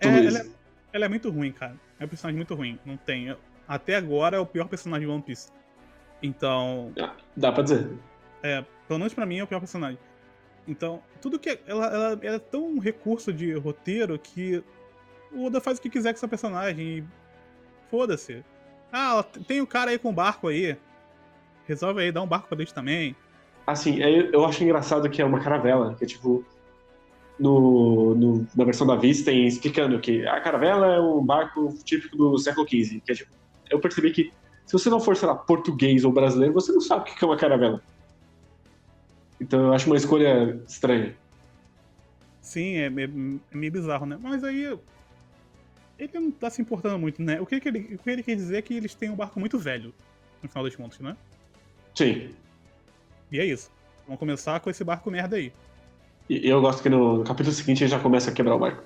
tudo 0.00 0.16
é, 0.16 0.20
isso. 0.24 0.36
Ela 0.36 0.46
é, 0.46 0.50
ela 0.92 1.04
é, 1.04 1.08
muito 1.08 1.30
ruim, 1.30 1.52
cara. 1.52 1.76
É 1.98 2.04
um 2.04 2.08
personagem 2.08 2.36
muito 2.36 2.54
ruim. 2.54 2.78
Não 2.84 2.96
tem. 2.96 3.34
Até 3.66 3.96
agora 3.96 4.36
é 4.36 4.40
o 4.40 4.46
pior 4.46 4.68
personagem 4.68 5.06
de 5.06 5.12
One 5.12 5.22
Piece. 5.22 5.50
Então. 6.22 6.92
Ah, 7.00 7.14
dá 7.36 7.52
pra 7.52 7.62
dizer. 7.62 7.88
É, 8.42 8.64
pelo 8.86 8.98
menos 8.98 9.14
pra 9.14 9.24
mim 9.24 9.38
é 9.38 9.44
o 9.44 9.46
pior 9.46 9.60
personagem. 9.60 9.98
Então, 10.66 11.02
tudo 11.20 11.38
que. 11.38 11.58
Ela, 11.66 11.86
ela, 11.86 12.18
ela 12.22 12.36
é 12.36 12.38
tão 12.38 12.66
um 12.66 12.78
recurso 12.78 13.32
de 13.32 13.52
roteiro 13.54 14.18
que 14.18 14.62
o 15.34 15.46
Oda 15.46 15.60
faz 15.60 15.78
o 15.78 15.82
que 15.82 15.90
quiser 15.90 16.12
com 16.12 16.18
essa 16.18 16.28
personagem 16.28 16.98
e. 16.98 17.04
Foda-se. 17.90 18.44
Ah, 18.92 19.24
tem 19.46 19.60
o 19.60 19.64
um 19.64 19.66
cara 19.66 19.90
aí 19.90 19.98
com 19.98 20.10
o 20.10 20.12
barco 20.12 20.48
aí. 20.48 20.76
Resolve 21.66 22.00
aí, 22.00 22.12
dá 22.12 22.22
um 22.22 22.26
barco 22.26 22.48
pra 22.48 22.58
gente 22.58 22.72
também. 22.72 23.16
Assim, 23.66 23.98
eu 24.00 24.44
acho 24.44 24.62
engraçado 24.62 25.08
que 25.08 25.20
é 25.20 25.24
uma 25.24 25.40
caravela, 25.40 25.94
que 25.94 26.04
é 26.04 26.06
tipo. 26.06 26.44
No, 27.36 28.14
no, 28.14 28.46
na 28.54 28.64
versão 28.64 28.86
da 28.86 28.94
Viz 28.94 29.22
tem 29.22 29.44
explicando 29.44 29.98
que 29.98 30.24
a 30.24 30.40
caravela 30.40 30.86
é 30.94 31.00
um 31.00 31.24
barco 31.24 31.74
típico 31.82 32.16
do 32.16 32.38
século 32.38 32.66
XV. 32.68 33.00
Que 33.00 33.12
é 33.12 33.14
tipo. 33.14 33.30
Eu 33.68 33.80
percebi 33.80 34.12
que 34.12 34.32
se 34.66 34.72
você 34.72 34.88
não 34.88 35.00
for, 35.00 35.16
sei 35.16 35.28
lá, 35.28 35.34
português 35.34 36.04
ou 36.04 36.12
brasileiro, 36.12 36.54
você 36.54 36.72
não 36.72 36.80
sabe 36.80 37.10
o 37.10 37.14
que 37.14 37.24
é 37.24 37.26
uma 37.26 37.36
caravela. 37.36 37.82
Então 39.40 39.60
eu 39.66 39.72
acho 39.72 39.86
uma 39.86 39.96
escolha 39.96 40.60
estranha. 40.68 41.14
Sim, 42.40 42.76
é, 42.76 42.86
é, 42.86 43.04
é 43.04 43.56
meio 43.56 43.72
bizarro, 43.72 44.06
né? 44.06 44.18
Mas 44.20 44.44
aí. 44.44 44.78
Ele 45.98 46.10
não 46.14 46.30
tá 46.30 46.50
se 46.50 46.60
importando 46.60 46.98
muito, 46.98 47.22
né? 47.22 47.40
O 47.40 47.46
que, 47.46 47.60
que 47.60 47.68
ele, 47.68 47.94
o 47.94 47.98
que 47.98 48.10
ele 48.10 48.22
quer 48.22 48.34
dizer 48.34 48.56
é 48.56 48.62
que 48.62 48.74
eles 48.74 48.94
têm 48.94 49.10
um 49.10 49.16
barco 49.16 49.38
muito 49.38 49.58
velho, 49.58 49.94
no 50.42 50.48
final 50.48 50.64
das 50.64 50.74
contas, 50.74 50.98
né? 50.98 51.16
Sim. 51.94 52.30
E 53.30 53.38
é 53.38 53.44
isso. 53.44 53.70
Vamos 54.06 54.18
começar 54.18 54.60
com 54.60 54.68
esse 54.68 54.82
barco 54.82 55.10
merda 55.10 55.36
aí. 55.36 55.52
E 56.28 56.48
eu 56.48 56.60
gosto 56.60 56.82
que 56.82 56.88
no, 56.88 57.18
no 57.18 57.24
capítulo 57.24 57.54
seguinte 57.54 57.84
ele 57.84 57.90
já 57.90 57.98
começa 58.00 58.30
a 58.30 58.34
quebrar 58.34 58.56
o 58.56 58.58
barco. 58.58 58.82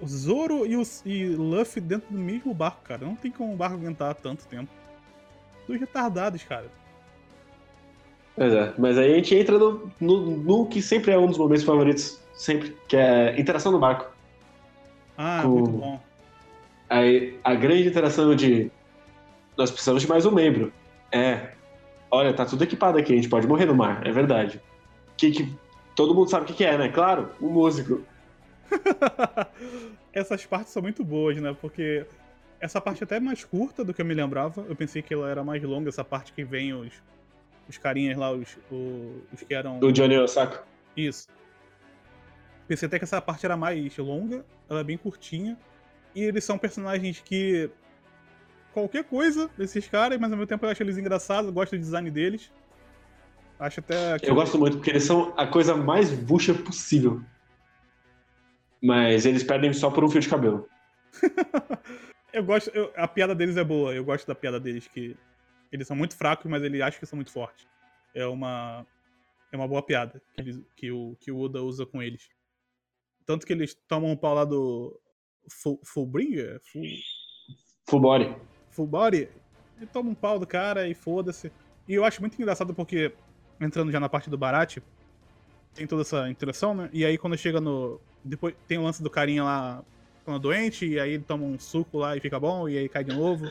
o 0.00 0.06
Zoro 0.06 0.66
e, 0.66 0.76
o, 0.76 0.82
e 1.04 1.26
Luffy 1.28 1.80
dentro 1.80 2.12
do 2.12 2.18
mesmo 2.18 2.54
barco, 2.54 2.82
cara. 2.84 3.04
Não 3.04 3.16
tem 3.16 3.30
como 3.30 3.52
o 3.52 3.56
barco 3.56 3.76
aguentar 3.76 4.14
tanto 4.14 4.46
tempo. 4.46 4.70
Dois 5.66 5.80
retardados, 5.80 6.42
cara. 6.44 6.66
Pois 8.36 8.52
é, 8.52 8.74
mas 8.78 8.98
aí 8.98 9.12
a 9.12 9.16
gente 9.16 9.34
entra 9.34 9.58
no, 9.58 9.90
no, 10.00 10.36
no, 10.36 10.66
que 10.66 10.82
sempre 10.82 11.12
é 11.12 11.18
um 11.18 11.26
dos 11.26 11.38
momentos 11.38 11.64
favoritos, 11.64 12.20
sempre, 12.34 12.76
que 12.88 12.96
é 12.96 13.38
interação 13.38 13.70
no 13.70 13.78
barco. 13.78 14.13
Ah, 15.16 15.40
Com... 15.42 15.48
muito 15.48 15.70
bom. 15.70 16.00
Aí, 16.88 17.38
a 17.42 17.54
grande 17.54 17.88
interação 17.88 18.34
de 18.34 18.70
nós 19.56 19.70
precisamos 19.70 20.02
de 20.02 20.08
mais 20.08 20.26
um 20.26 20.30
membro. 20.30 20.72
É, 21.10 21.52
olha, 22.10 22.32
tá 22.32 22.44
tudo 22.44 22.64
equipado 22.64 22.98
aqui, 22.98 23.12
a 23.12 23.16
gente 23.16 23.28
pode 23.28 23.46
morrer 23.46 23.66
no 23.66 23.74
mar, 23.74 24.06
é 24.06 24.12
verdade. 24.12 24.60
Que, 25.16 25.30
que 25.30 25.54
todo 25.94 26.14
mundo 26.14 26.30
sabe 26.30 26.44
o 26.44 26.46
que, 26.46 26.54
que 26.54 26.64
é, 26.64 26.76
né? 26.76 26.88
Claro, 26.88 27.30
um 27.40 27.48
músico. 27.48 28.02
Essas 30.12 30.44
partes 30.44 30.72
são 30.72 30.82
muito 30.82 31.04
boas, 31.04 31.36
né? 31.36 31.56
Porque 31.60 32.06
essa 32.60 32.80
parte 32.80 33.02
até 33.04 33.16
é 33.16 33.20
mais 33.20 33.44
curta 33.44 33.84
do 33.84 33.92
que 33.92 34.00
eu 34.00 34.06
me 34.06 34.14
lembrava. 34.14 34.64
Eu 34.68 34.76
pensei 34.76 35.02
que 35.02 35.12
ela 35.12 35.28
era 35.28 35.42
mais 35.42 35.62
longa, 35.62 35.88
essa 35.88 36.04
parte 36.04 36.32
que 36.32 36.44
vem 36.44 36.72
os, 36.72 36.92
os 37.68 37.76
carinhas 37.76 38.16
lá, 38.16 38.30
os, 38.30 38.56
os, 38.70 39.22
os 39.32 39.42
que 39.42 39.52
eram. 39.52 39.80
O 39.80 39.92
Johnny 39.92 40.16
Osaka. 40.16 40.62
Isso. 40.96 41.28
Pensei 42.66 42.86
até 42.86 42.98
que 42.98 43.04
essa 43.04 43.20
parte 43.20 43.44
era 43.44 43.56
mais 43.56 43.96
longa, 43.98 44.44
ela 44.68 44.80
é 44.80 44.84
bem 44.84 44.96
curtinha. 44.96 45.56
E 46.14 46.22
eles 46.22 46.44
são 46.44 46.56
personagens 46.56 47.20
que. 47.20 47.70
Qualquer 48.72 49.04
coisa 49.04 49.48
desses 49.56 49.86
caras, 49.86 50.18
mas 50.18 50.32
ao 50.32 50.36
mesmo 50.36 50.48
tempo 50.48 50.66
eu 50.66 50.70
acho 50.70 50.82
eles 50.82 50.98
engraçados, 50.98 51.50
gosto 51.52 51.76
do 51.76 51.78
design 51.78 52.10
deles. 52.10 52.50
Acho 53.58 53.80
até. 53.80 54.18
Que... 54.18 54.28
Eu 54.28 54.34
gosto 54.34 54.58
muito, 54.58 54.78
porque 54.78 54.90
eles 54.90 55.04
são 55.04 55.32
a 55.36 55.46
coisa 55.46 55.76
mais 55.76 56.10
bucha 56.10 56.54
possível. 56.54 57.22
Mas 58.82 59.24
eles 59.24 59.42
perdem 59.42 59.72
só 59.72 59.90
por 59.90 60.04
um 60.04 60.08
fio 60.08 60.20
de 60.20 60.28
cabelo. 60.28 60.68
eu 62.32 62.42
gosto. 62.42 62.70
Eu, 62.70 62.92
a 62.96 63.06
piada 63.06 63.34
deles 63.34 63.56
é 63.56 63.64
boa. 63.64 63.94
Eu 63.94 64.04
gosto 64.04 64.26
da 64.26 64.34
piada 64.34 64.58
deles, 64.58 64.88
que 64.88 65.16
eles 65.70 65.86
são 65.86 65.96
muito 65.96 66.16
fracos, 66.16 66.50
mas 66.50 66.62
ele 66.62 66.82
acha 66.82 66.98
que 66.98 67.06
são 67.06 67.16
muito 67.16 67.30
fortes. 67.30 67.66
É 68.14 68.26
uma. 68.26 68.84
É 69.52 69.56
uma 69.56 69.68
boa 69.68 69.82
piada 69.82 70.20
que, 70.34 70.40
eles, 70.40 70.60
que, 70.74 70.90
o, 70.90 71.16
que 71.20 71.30
o 71.30 71.38
Oda 71.38 71.62
usa 71.62 71.86
com 71.86 72.02
eles. 72.02 72.28
Tanto 73.26 73.46
que 73.46 73.52
eles 73.52 73.74
tomam 73.88 74.10
um 74.10 74.16
pau 74.16 74.34
lá 74.34 74.44
do. 74.44 74.98
Full, 75.50 75.80
Fullbringer? 75.84 76.60
Full... 76.72 76.82
Full 77.88 78.00
body. 78.00 78.36
Full 78.70 78.86
body. 78.86 79.28
Ele 79.76 79.86
toma 79.92 80.10
um 80.10 80.14
pau 80.14 80.38
do 80.38 80.46
cara 80.46 80.88
e 80.88 80.94
foda-se. 80.94 81.52
E 81.88 81.94
eu 81.94 82.04
acho 82.04 82.20
muito 82.20 82.40
engraçado 82.40 82.72
porque, 82.74 83.12
entrando 83.60 83.92
já 83.92 84.00
na 84.00 84.08
parte 84.08 84.30
do 84.30 84.38
Barat, 84.38 84.78
tem 85.74 85.86
toda 85.86 86.02
essa 86.02 86.28
interação, 86.30 86.74
né? 86.74 86.88
E 86.92 87.04
aí 87.04 87.18
quando 87.18 87.36
chega 87.36 87.60
no, 87.60 88.00
depois 88.24 88.54
tem 88.66 88.78
o 88.78 88.82
lance 88.82 89.02
do 89.02 89.10
carinha 89.10 89.44
lá 89.44 89.84
ficando 90.20 90.38
doente, 90.38 90.86
e 90.86 90.98
aí 90.98 91.12
ele 91.12 91.24
toma 91.24 91.44
um 91.44 91.58
suco 91.58 91.98
lá 91.98 92.16
e 92.16 92.20
fica 92.20 92.40
bom, 92.40 92.68
e 92.68 92.78
aí 92.78 92.88
cai 92.88 93.04
de 93.04 93.14
novo. 93.14 93.50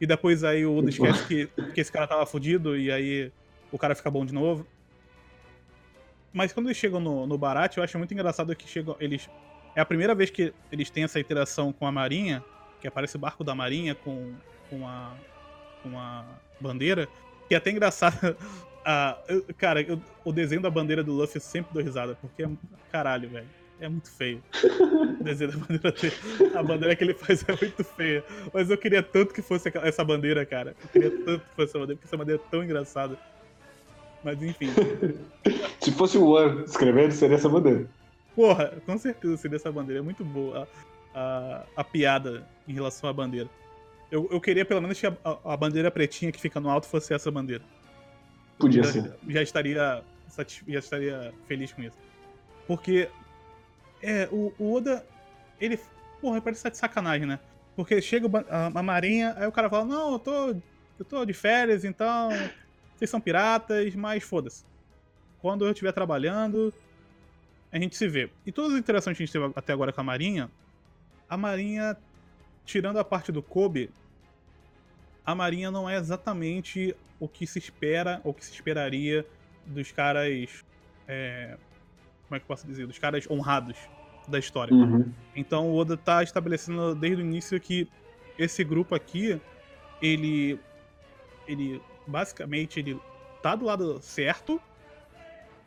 E 0.00 0.06
depois 0.06 0.44
aí 0.44 0.64
o 0.64 0.76
Oda 0.76 0.90
esquece 0.90 1.26
que, 1.26 1.46
que 1.72 1.80
esse 1.80 1.90
cara 1.90 2.06
tava 2.06 2.24
fudido, 2.26 2.76
e 2.76 2.92
aí 2.92 3.32
o 3.72 3.78
cara 3.78 3.94
fica 3.94 4.10
bom 4.10 4.24
de 4.24 4.32
novo. 4.32 4.66
Mas 6.32 6.52
quando 6.52 6.66
eles 6.66 6.76
chegam 6.76 7.00
no, 7.00 7.26
no 7.26 7.36
Barat, 7.36 7.76
eu 7.76 7.82
acho 7.82 7.98
muito 7.98 8.12
engraçado 8.14 8.54
que 8.54 8.68
chegam. 8.68 8.96
Eles. 8.98 9.28
É 9.74 9.80
a 9.80 9.84
primeira 9.84 10.14
vez 10.14 10.30
que 10.30 10.52
eles 10.70 10.90
têm 10.90 11.04
essa 11.04 11.18
interação 11.18 11.72
com 11.72 11.86
a 11.86 11.92
Marinha, 11.92 12.44
que 12.80 12.86
aparece 12.86 13.16
o 13.16 13.18
barco 13.18 13.42
da 13.42 13.54
Marinha 13.54 13.94
com, 13.94 14.34
com, 14.68 14.86
a, 14.86 15.14
com 15.82 15.98
a 15.98 16.24
bandeira. 16.60 17.08
Que 17.48 17.54
é 17.54 17.58
até 17.58 17.70
engraçado. 17.70 18.36
Ah, 18.84 19.16
eu, 19.28 19.46
cara, 19.56 19.80
eu, 19.80 20.02
o 20.24 20.32
desenho 20.32 20.60
da 20.60 20.68
bandeira 20.68 21.04
do 21.04 21.12
Luffy 21.12 21.36
eu 21.36 21.40
sempre 21.40 21.72
dou 21.72 21.80
risada, 21.80 22.16
porque 22.20 22.42
é 22.42 22.48
caralho, 22.90 23.28
velho 23.28 23.46
é 23.82 23.88
muito 23.88 24.10
feio. 24.10 24.42
O 25.20 25.24
desenho 25.24 25.50
da 25.50 25.58
bandeira 25.58 25.92
dele. 25.92 26.14
A 26.54 26.62
bandeira 26.62 26.96
que 26.96 27.04
ele 27.04 27.14
faz 27.14 27.44
é 27.48 27.52
muito 27.60 27.84
feia. 27.84 28.24
Mas 28.52 28.70
eu 28.70 28.78
queria 28.78 29.02
tanto 29.02 29.34
que 29.34 29.42
fosse 29.42 29.70
essa 29.82 30.04
bandeira, 30.04 30.46
cara. 30.46 30.76
Eu 30.80 30.88
queria 30.88 31.10
tanto 31.10 31.44
que 31.44 31.54
fosse 31.54 31.70
essa 31.70 31.78
bandeira, 31.78 31.96
porque 31.96 32.06
essa 32.06 32.16
bandeira 32.16 32.42
é 32.42 32.50
tão 32.50 32.62
engraçada. 32.62 33.18
Mas 34.24 34.42
enfim. 34.42 34.68
Se 35.80 35.90
fosse 35.92 36.16
o 36.16 36.30
One 36.30 36.64
escrevendo, 36.64 37.12
seria 37.12 37.36
essa 37.36 37.48
bandeira. 37.48 37.86
Porra, 38.34 38.72
com 38.86 38.96
certeza 38.96 39.36
seria 39.36 39.56
essa 39.56 39.70
bandeira. 39.70 40.00
É 40.00 40.02
muito 40.02 40.24
boa 40.24 40.68
a, 41.14 41.18
a, 41.18 41.64
a 41.76 41.84
piada 41.84 42.46
em 42.66 42.72
relação 42.72 43.10
à 43.10 43.12
bandeira. 43.12 43.48
Eu, 44.10 44.28
eu 44.30 44.40
queria 44.40 44.64
pelo 44.64 44.80
menos 44.80 45.00
que 45.00 45.06
a, 45.06 45.16
a, 45.44 45.56
bandeira 45.56 45.90
pretinha 45.90 46.30
que 46.30 46.40
fica 46.40 46.60
no 46.60 46.70
alto 46.70 46.86
fosse 46.86 47.12
essa 47.12 47.30
bandeira. 47.30 47.64
Podia 48.58 48.82
já, 48.84 48.92
ser. 48.92 49.14
Já 49.26 49.42
estaria, 49.42 50.04
já 50.68 50.78
estaria 50.78 51.34
feliz 51.46 51.72
com 51.72 51.82
isso. 51.82 51.96
Porque 52.66 53.08
é, 54.02 54.28
o, 54.30 54.52
o 54.58 54.74
Oda, 54.74 55.04
ele, 55.60 55.78
porra, 56.20 56.40
parece 56.40 56.60
estar 56.60 56.68
de 56.68 56.76
sacanagem, 56.76 57.26
né? 57.26 57.38
Porque 57.74 58.00
chega 58.02 58.28
a, 58.50 58.66
a 58.66 58.82
Marinha, 58.82 59.34
aí 59.36 59.46
o 59.46 59.52
cara 59.52 59.70
fala, 59.70 59.84
não, 59.84 60.12
eu 60.12 60.18
tô, 60.18 60.48
eu 60.98 61.04
tô 61.08 61.24
de 61.24 61.32
férias, 61.32 61.84
então 61.84 62.28
vocês 62.96 63.10
são 63.10 63.20
piratas, 63.20 63.94
mas 63.94 64.22
foda-se. 64.22 64.64
Quando 65.40 65.64
eu 65.64 65.72
estiver 65.72 65.92
trabalhando, 65.92 66.72
a 67.70 67.78
gente 67.78 67.96
se 67.96 68.06
vê. 68.06 68.30
E 68.46 68.52
todas 68.52 68.72
as 68.72 68.78
interações 68.78 69.16
que 69.16 69.22
a 69.22 69.26
gente 69.26 69.32
teve 69.32 69.52
até 69.56 69.72
agora 69.72 69.92
com 69.92 70.00
a 70.00 70.04
Marinha, 70.04 70.50
a 71.28 71.36
Marinha, 71.36 71.96
tirando 72.64 72.98
a 72.98 73.04
parte 73.04 73.32
do 73.32 73.42
Kobe, 73.42 73.90
a 75.24 75.34
Marinha 75.34 75.70
não 75.70 75.88
é 75.88 75.96
exatamente 75.96 76.94
o 77.18 77.28
que 77.28 77.46
se 77.46 77.58
espera, 77.58 78.20
ou 78.24 78.34
que 78.34 78.44
se 78.44 78.52
esperaria 78.52 79.24
dos 79.66 79.92
caras 79.92 80.64
é, 81.06 81.56
como 82.32 82.36
é 82.36 82.40
que 82.40 82.44
eu 82.44 82.48
posso 82.48 82.66
dizer, 82.66 82.86
dos 82.86 82.98
caras 82.98 83.28
honrados 83.30 83.76
da 84.26 84.38
história. 84.38 84.74
Uhum. 84.74 85.12
Então 85.34 85.68
o 85.68 85.76
Oda 85.76 85.96
tá 85.96 86.22
estabelecendo 86.22 86.94
desde 86.94 87.22
o 87.22 87.24
início 87.24 87.60
que 87.60 87.88
esse 88.38 88.64
grupo 88.64 88.94
aqui, 88.94 89.40
ele 90.00 90.58
ele 91.46 91.82
basicamente 92.06 92.80
ele 92.80 93.00
tá 93.42 93.54
do 93.54 93.64
lado 93.64 94.00
certo 94.00 94.60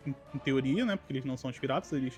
em, 0.05 0.15
em 0.33 0.37
teoria, 0.39 0.85
né, 0.85 0.95
porque 0.95 1.13
eles 1.13 1.25
não 1.25 1.37
são 1.37 1.49
os 1.49 1.59
piratas, 1.59 1.91
eles 1.93 2.17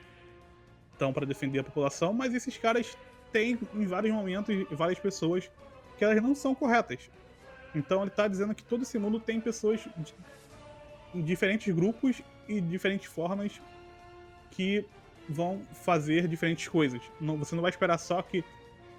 estão 0.93 1.13
para 1.13 1.25
defender 1.25 1.59
a 1.59 1.63
população, 1.63 2.13
mas 2.13 2.33
esses 2.33 2.57
caras 2.57 2.97
têm 3.31 3.57
em 3.73 3.85
vários 3.85 4.13
momentos 4.13 4.65
várias 4.71 4.99
pessoas 4.99 5.49
que 5.97 6.03
elas 6.03 6.21
não 6.21 6.35
são 6.35 6.53
corretas. 6.55 7.09
Então 7.75 8.01
ele 8.01 8.11
tá 8.11 8.27
dizendo 8.27 8.55
que 8.55 8.63
todo 8.63 8.83
esse 8.83 8.97
mundo 8.97 9.19
tem 9.19 9.39
pessoas 9.39 9.87
de, 9.97 10.13
diferentes 11.23 11.73
grupos 11.73 12.21
e 12.47 12.59
diferentes 12.61 13.07
formas 13.07 13.61
que 14.51 14.85
vão 15.29 15.61
fazer 15.73 16.27
diferentes 16.27 16.67
coisas. 16.67 17.01
Não, 17.19 17.37
você 17.37 17.55
não 17.55 17.61
vai 17.61 17.69
esperar 17.69 17.97
só 17.97 18.21
que 18.21 18.43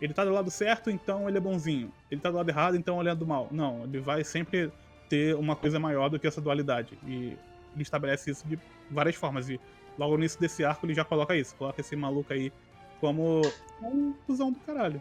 ele 0.00 0.14
tá 0.14 0.24
do 0.24 0.30
lado 0.30 0.50
certo, 0.50 0.90
então 0.90 1.28
ele 1.28 1.38
é 1.38 1.40
bonzinho. 1.40 1.92
Ele 2.10 2.20
tá 2.20 2.30
do 2.30 2.36
lado 2.36 2.48
errado, 2.48 2.76
então 2.76 3.00
ele 3.00 3.08
é 3.08 3.14
do 3.14 3.26
mal. 3.26 3.48
Não, 3.50 3.84
ele 3.84 3.98
vai 3.98 4.22
sempre 4.22 4.70
ter 5.08 5.34
uma 5.34 5.56
coisa 5.56 5.78
maior 5.78 6.08
do 6.08 6.18
que 6.18 6.26
essa 6.26 6.40
dualidade. 6.40 6.98
E 7.06 7.36
ele 7.74 7.82
estabelece 7.82 8.30
isso 8.30 8.46
de 8.46 8.58
várias 8.90 9.16
formas. 9.16 9.48
E 9.48 9.60
logo 9.98 10.14
no 10.14 10.20
início 10.20 10.40
desse 10.40 10.64
arco 10.64 10.86
ele 10.86 10.94
já 10.94 11.04
coloca 11.04 11.36
isso. 11.36 11.54
Coloca 11.56 11.80
esse 11.80 11.96
maluco 11.96 12.32
aí 12.32 12.52
como 13.00 13.42
um 13.82 14.12
cuzão 14.26 14.52
do 14.52 14.58
caralho. 14.60 15.00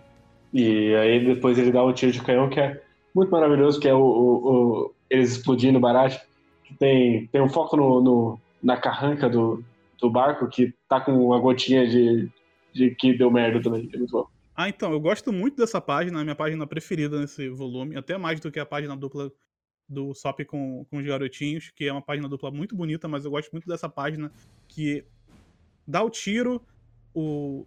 E 0.54 0.96
aí 0.96 1.26
depois 1.26 1.58
ele 1.58 1.72
dá 1.72 1.84
um 1.84 1.93
tiro 1.93 2.12
de 2.12 2.22
canhão 2.22 2.50
que 2.50 2.60
é 2.60 2.82
muito 3.13 3.30
maravilhoso, 3.32 3.80
que 3.80 3.88
é 3.88 3.93
o, 3.93 4.00
o, 4.00 4.52
o 4.52 4.93
eles 5.10 5.32
explodindo 5.32 5.78
o 5.78 5.82
barragem. 5.82 6.20
Tem, 6.80 7.28
tem 7.28 7.41
um 7.41 7.50
foco 7.50 7.76
no, 7.76 8.02
no 8.02 8.39
na 8.62 8.78
carranca 8.78 9.30
do, 9.30 9.63
do 10.00 10.10
barco 10.10 10.48
que 10.48 10.74
tá 10.88 11.00
com 11.00 11.13
uma 11.13 11.39
gotinha 11.39 11.88
de, 11.88 12.30
de 12.74 12.91
que 12.91 13.17
deu 13.17 13.32
merda 13.32 13.62
também. 13.62 13.89
É 13.93 13.98
muito 13.98 14.12
bom. 14.12 14.28
Ah, 14.56 14.67
então, 14.67 14.91
eu 14.91 15.00
gosto 15.00 15.32
muito 15.32 15.58
dessa 15.58 15.80
página, 15.80 16.17
é 16.17 16.22
a 16.22 16.24
minha 16.24 16.36
página 16.36 16.65
preferida 16.65 17.20
nesse 17.20 17.48
volume, 17.48 17.96
até 17.96 18.17
mais 18.17 18.39
do 18.39 18.52
que 18.52 18.60
a 18.60 18.65
página 18.65 18.98
dupla 18.98 19.32
do 19.88 20.13
Sop 20.13 20.39
com, 20.45 20.86
com 20.89 20.97
os 20.97 21.06
garotinhos, 21.06 21.71
que 21.76 21.86
é 21.86 21.91
uma 21.91 22.02
página 22.02 22.28
dupla 22.28 22.52
muito 22.52 22.76
bonita, 22.76 23.07
mas 23.07 23.26
eu 23.26 23.32
gosto 23.32 23.51
muito 23.51 23.68
dessa 23.68 23.88
página 23.88 24.32
que 24.68 25.05
dá 25.88 26.03
o 26.03 26.09
tiro, 26.09 26.62
o, 27.14 27.66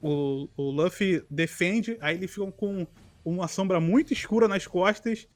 o, 0.00 0.48
o 0.56 0.70
Luffy 0.70 1.24
defende, 1.30 1.96
aí 2.00 2.16
ele 2.16 2.28
fica 2.28 2.50
com 2.52 2.86
uma 3.24 3.48
sombra 3.48 3.80
muito 3.80 4.12
escura 4.12 4.46
nas 4.46 4.66
costas, 4.66 5.26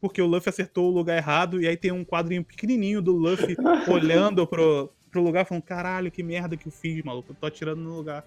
porque 0.00 0.22
o 0.22 0.26
Luffy 0.26 0.48
acertou 0.48 0.90
o 0.90 0.94
lugar 0.94 1.16
errado, 1.16 1.60
e 1.60 1.66
aí 1.66 1.76
tem 1.76 1.90
um 1.90 2.04
quadrinho 2.04 2.44
pequenininho 2.44 3.02
do 3.02 3.12
Luffy 3.12 3.56
olhando 3.92 4.46
pro, 4.46 4.92
pro 5.10 5.22
lugar 5.22 5.44
falando, 5.44 5.64
caralho, 5.64 6.10
que 6.10 6.22
merda 6.22 6.56
que 6.56 6.68
eu 6.68 6.72
fiz, 6.72 7.02
maluco. 7.02 7.32
Eu 7.32 7.36
tô 7.36 7.46
atirando 7.46 7.82
no 7.82 7.96
lugar 7.96 8.24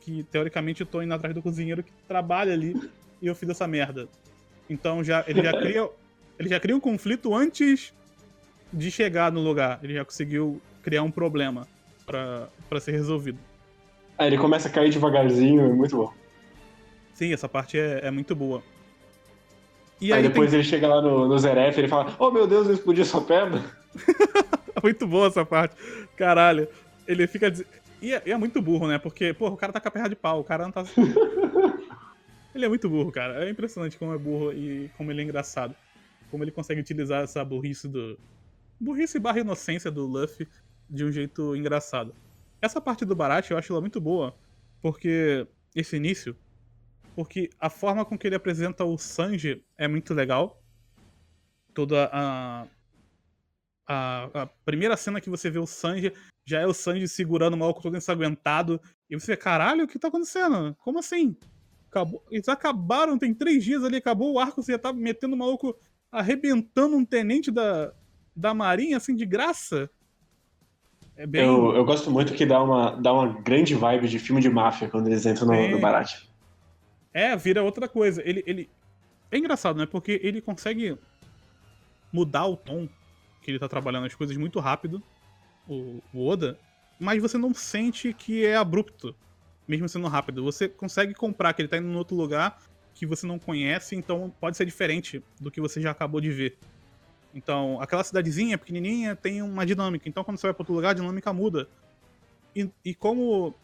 que, 0.00 0.22
teoricamente, 0.24 0.82
eu 0.82 0.86
tô 0.86 1.02
indo 1.02 1.12
atrás 1.12 1.34
do 1.34 1.42
cozinheiro 1.42 1.82
que 1.82 1.92
trabalha 2.06 2.52
ali 2.52 2.74
e 3.20 3.26
eu 3.26 3.34
fiz 3.34 3.48
essa 3.48 3.66
merda. 3.66 4.08
Então 4.68 5.02
já, 5.02 5.24
ele 5.26 5.42
já 5.42 5.52
cria. 5.52 5.88
Ele 6.40 6.48
já 6.48 6.58
cria 6.58 6.74
um 6.74 6.80
conflito 6.80 7.34
antes 7.34 7.92
de 8.72 8.90
chegar 8.90 9.30
no 9.30 9.42
lugar. 9.42 9.78
Ele 9.82 9.92
já 9.92 10.04
conseguiu 10.06 10.58
criar 10.82 11.02
um 11.02 11.10
problema 11.10 11.68
para 12.06 12.80
ser 12.80 12.92
resolvido. 12.92 13.38
Aí 14.16 14.28
ele 14.28 14.38
começa 14.38 14.66
a 14.66 14.70
cair 14.70 14.88
devagarzinho, 14.88 15.66
é 15.66 15.68
muito 15.68 15.98
bom. 15.98 16.14
Sim, 17.12 17.34
essa 17.34 17.46
parte 17.46 17.78
é, 17.78 18.06
é 18.06 18.10
muito 18.10 18.34
boa. 18.34 18.62
E 20.00 20.14
aí, 20.14 20.22
aí 20.22 20.28
depois 20.28 20.50
tem... 20.50 20.60
ele 20.60 20.66
chega 20.66 20.88
lá 20.88 21.02
no, 21.02 21.28
no 21.28 21.38
Zeref 21.38 21.76
e 21.76 21.80
ele 21.82 21.88
fala: 21.88 22.16
Oh 22.18 22.30
meu 22.30 22.46
Deus, 22.46 22.66
eu 22.68 22.72
explodi 22.72 23.04
sua 23.04 23.20
perna. 23.20 23.62
Muito 24.82 25.06
boa 25.06 25.26
essa 25.26 25.44
parte. 25.44 25.76
Caralho. 26.16 26.66
Ele 27.06 27.26
fica. 27.26 27.52
E 28.00 28.14
é, 28.14 28.22
é, 28.24 28.36
muito 28.38 28.62
burro, 28.62 28.86
né? 28.86 28.98
Porque, 28.98 29.34
pô, 29.34 29.48
o 29.48 29.56
cara 29.58 29.74
tá 29.74 29.80
com 29.80 29.88
a 29.88 29.90
perna 29.90 30.08
de 30.08 30.16
pau, 30.16 30.40
o 30.40 30.44
cara 30.44 30.64
não 30.64 30.72
tá. 30.72 30.84
ele 32.54 32.64
é 32.64 32.68
muito 32.68 32.88
burro, 32.88 33.12
cara. 33.12 33.44
É 33.44 33.50
impressionante 33.50 33.98
como 33.98 34.14
é 34.14 34.16
burro 34.16 34.54
e 34.54 34.90
como 34.96 35.10
ele 35.10 35.20
é 35.20 35.24
engraçado. 35.24 35.74
Como 36.30 36.44
ele 36.44 36.50
consegue 36.50 36.80
utilizar 36.80 37.22
essa 37.22 37.44
burrice 37.44 37.88
do. 37.88 38.18
Burrice 38.78 39.18
barra 39.18 39.40
inocência 39.40 39.90
do 39.90 40.06
Luffy 40.06 40.48
de 40.88 41.04
um 41.04 41.12
jeito 41.12 41.54
engraçado. 41.54 42.14
Essa 42.62 42.80
parte 42.80 43.04
do 43.04 43.16
Barat 43.16 43.50
eu 43.50 43.58
acho 43.58 43.72
ela 43.72 43.80
muito 43.80 44.00
boa, 44.00 44.34
porque. 44.80 45.46
Esse 45.74 45.96
início. 45.96 46.36
Porque 47.14 47.50
a 47.58 47.70
forma 47.70 48.04
com 48.04 48.18
que 48.18 48.26
ele 48.26 48.34
apresenta 48.34 48.84
o 48.84 48.98
Sanji 48.98 49.64
é 49.76 49.86
muito 49.86 50.14
legal. 50.14 50.60
Toda 51.74 52.10
a. 52.12 52.66
A, 53.86 54.42
a 54.42 54.46
primeira 54.46 54.96
cena 54.96 55.20
que 55.20 55.28
você 55.28 55.50
vê 55.50 55.58
o 55.58 55.66
Sanji 55.66 56.12
já 56.44 56.60
é 56.60 56.66
o 56.66 56.74
Sanji 56.74 57.08
segurando 57.08 57.54
o 57.54 57.56
maluco 57.56 57.82
todo 57.82 57.96
ensanguentado. 57.96 58.80
E 59.08 59.18
você, 59.18 59.36
caralho, 59.36 59.84
o 59.84 59.88
que 59.88 59.98
tá 59.98 60.08
acontecendo? 60.08 60.76
Como 60.80 60.98
assim? 60.98 61.36
Acabou, 61.88 62.24
eles 62.30 62.48
acabaram, 62.48 63.18
tem 63.18 63.34
três 63.34 63.64
dias 63.64 63.82
ali, 63.82 63.96
acabou 63.96 64.32
o 64.32 64.38
arco, 64.38 64.62
você 64.62 64.72
já 64.72 64.78
tá 64.78 64.92
metendo 64.92 65.34
o 65.34 65.38
maluco 65.38 65.76
arrebentando 66.10 66.96
um 66.96 67.04
tenente 67.04 67.50
da, 67.50 67.92
da 68.34 68.54
marinha, 68.54 68.96
assim, 68.96 69.14
de 69.14 69.24
graça. 69.24 69.90
É 71.16 71.26
bem... 71.26 71.42
eu, 71.44 71.74
eu 71.74 71.84
gosto 71.84 72.10
muito 72.10 72.32
que 72.34 72.46
dá 72.46 72.62
uma, 72.62 72.92
dá 72.92 73.12
uma 73.12 73.40
grande 73.40 73.74
vibe 73.74 74.08
de 74.08 74.18
filme 74.18 74.40
de 74.40 74.48
máfia 74.48 74.88
quando 74.88 75.06
eles 75.06 75.26
entram 75.26 75.46
no, 75.48 75.54
é... 75.54 75.68
no 75.68 75.80
Barat. 75.80 76.26
É, 77.12 77.36
vira 77.36 77.62
outra 77.62 77.88
coisa. 77.88 78.22
Ele, 78.24 78.42
ele... 78.46 78.70
É 79.30 79.38
engraçado, 79.38 79.78
né? 79.78 79.86
Porque 79.86 80.20
ele 80.22 80.40
consegue 80.40 80.96
mudar 82.12 82.46
o 82.46 82.56
tom 82.56 82.88
que 83.42 83.50
ele 83.50 83.58
tá 83.58 83.68
trabalhando 83.68 84.06
as 84.06 84.14
coisas 84.14 84.36
muito 84.36 84.58
rápido 84.60 85.02
o, 85.70 86.02
o 86.12 86.26
Oda, 86.26 86.58
mas 86.98 87.22
você 87.22 87.38
não 87.38 87.54
sente 87.54 88.12
que 88.12 88.44
é 88.44 88.56
abrupto, 88.56 89.14
mesmo 89.66 89.88
sendo 89.88 90.08
rápido. 90.08 90.42
Você 90.42 90.68
consegue 90.68 91.14
comprar 91.14 91.52
que 91.52 91.62
ele 91.62 91.68
tá 91.68 91.78
indo 91.78 91.88
em 91.88 91.96
outro 91.96 92.16
lugar 92.16 92.60
que 92.94 93.06
você 93.06 93.26
não 93.26 93.38
conhece, 93.38 93.96
então 93.96 94.32
pode 94.40 94.56
ser 94.56 94.64
diferente 94.64 95.22
do 95.40 95.50
que 95.50 95.60
você 95.60 95.80
já 95.80 95.90
acabou 95.90 96.20
de 96.20 96.30
ver. 96.30 96.58
Então, 97.34 97.80
aquela 97.80 98.02
cidadezinha 98.02 98.58
pequenininha 98.58 99.14
tem 99.14 99.40
uma 99.40 99.64
dinâmica, 99.64 100.08
então 100.08 100.24
quando 100.24 100.38
você 100.38 100.46
vai 100.46 100.54
para 100.54 100.62
outro 100.62 100.74
lugar, 100.74 100.90
a 100.90 100.94
dinâmica 100.94 101.32
muda. 101.32 101.68
E, 102.54 102.68
e 102.84 102.94
como 102.94 103.54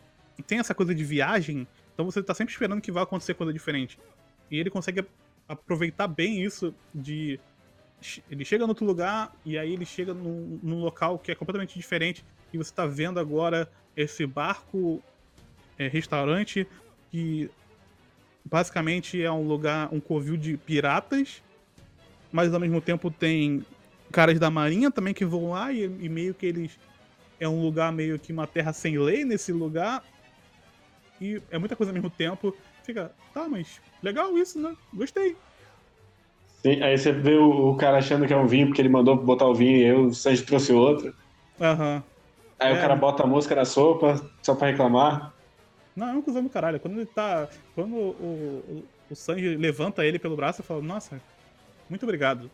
tem 0.46 0.58
essa 0.58 0.74
coisa 0.74 0.94
de 0.94 1.04
viagem, 1.04 1.66
então 1.92 2.04
você 2.04 2.22
tá 2.22 2.34
sempre 2.34 2.52
esperando 2.52 2.80
que 2.80 2.92
vai 2.92 3.02
acontecer 3.02 3.34
coisa 3.34 3.52
diferente. 3.52 3.98
E 4.50 4.58
ele 4.58 4.70
consegue 4.70 5.04
aproveitar 5.48 6.06
bem 6.06 6.42
isso 6.42 6.74
de 6.94 7.40
ele 8.30 8.44
chega 8.44 8.64
no 8.64 8.70
outro 8.70 8.84
lugar 8.84 9.34
e 9.44 9.56
aí 9.56 9.72
ele 9.72 9.86
chega 9.86 10.12
num, 10.12 10.60
num 10.62 10.80
local 10.80 11.18
que 11.18 11.32
é 11.32 11.34
completamente 11.34 11.78
diferente 11.78 12.24
e 12.52 12.58
você 12.58 12.70
está 12.70 12.86
vendo 12.86 13.18
agora 13.18 13.70
esse 13.96 14.26
barco 14.26 15.02
é, 15.78 15.88
restaurante 15.88 16.66
que 17.10 17.50
basicamente 18.48 19.22
é 19.22 19.30
um 19.30 19.46
lugar, 19.46 19.88
um 19.92 20.00
covil 20.00 20.36
de 20.36 20.56
piratas, 20.56 21.42
mas 22.32 22.54
ao 22.54 22.60
mesmo 22.60 22.80
tempo 22.80 23.10
tem 23.10 23.64
caras 24.12 24.38
da 24.38 24.50
marinha 24.50 24.90
também 24.90 25.12
que 25.12 25.24
vão 25.24 25.50
lá 25.50 25.72
e, 25.72 25.84
e 25.84 26.08
meio 26.08 26.32
que 26.32 26.46
eles 26.46 26.78
é 27.38 27.48
um 27.48 27.60
lugar 27.60 27.92
meio 27.92 28.18
que 28.18 28.32
uma 28.32 28.46
terra 28.46 28.72
sem 28.72 28.98
lei 28.98 29.24
nesse 29.24 29.52
lugar 29.52 30.02
e 31.20 31.42
é 31.50 31.58
muita 31.58 31.76
coisa 31.76 31.90
ao 31.90 31.94
mesmo 31.94 32.10
tempo. 32.10 32.54
Fica, 32.82 33.10
tá, 33.34 33.48
mas 33.48 33.80
legal 34.02 34.36
isso, 34.38 34.60
né? 34.60 34.74
Gostei. 34.92 35.36
Sim, 36.62 36.82
aí 36.82 36.96
você 36.96 37.12
vê 37.12 37.34
o, 37.34 37.70
o, 37.70 37.76
cara 37.76 37.98
achando 37.98 38.26
que 38.26 38.32
é 38.32 38.36
um 38.36 38.46
vinho 38.46 38.66
porque 38.66 38.80
ele 38.80 38.88
mandou 38.88 39.16
botar 39.16 39.46
o 39.46 39.54
vinho 39.54 39.76
e 39.76 39.84
eu, 39.84 40.06
o 40.06 40.14
Sérgio 40.14 40.46
trouxe 40.46 40.72
outro. 40.72 41.14
Aham. 41.60 41.96
Uhum. 41.96 42.02
Aí 42.58 42.72
é. 42.72 42.78
o 42.78 42.80
cara 42.80 42.96
bota 42.96 43.22
a 43.22 43.26
música 43.26 43.54
na 43.54 43.64
sopa 43.64 44.20
só 44.42 44.54
pra 44.54 44.68
reclamar. 44.68 45.35
Não, 45.96 46.08
é 46.08 46.12
um 46.12 46.22
cuzão 46.22 46.42
do 46.42 46.50
caralho. 46.50 46.78
Quando 46.78 46.98
ele 46.98 47.06
tá. 47.06 47.48
Quando 47.74 47.96
o, 47.96 48.10
o, 48.68 48.84
o 49.10 49.16
Sanji 49.16 49.56
levanta 49.56 50.04
ele 50.04 50.18
pelo 50.18 50.36
braço, 50.36 50.60
eu 50.60 50.64
falo, 50.64 50.82
nossa, 50.82 51.20
muito 51.88 52.02
obrigado. 52.02 52.50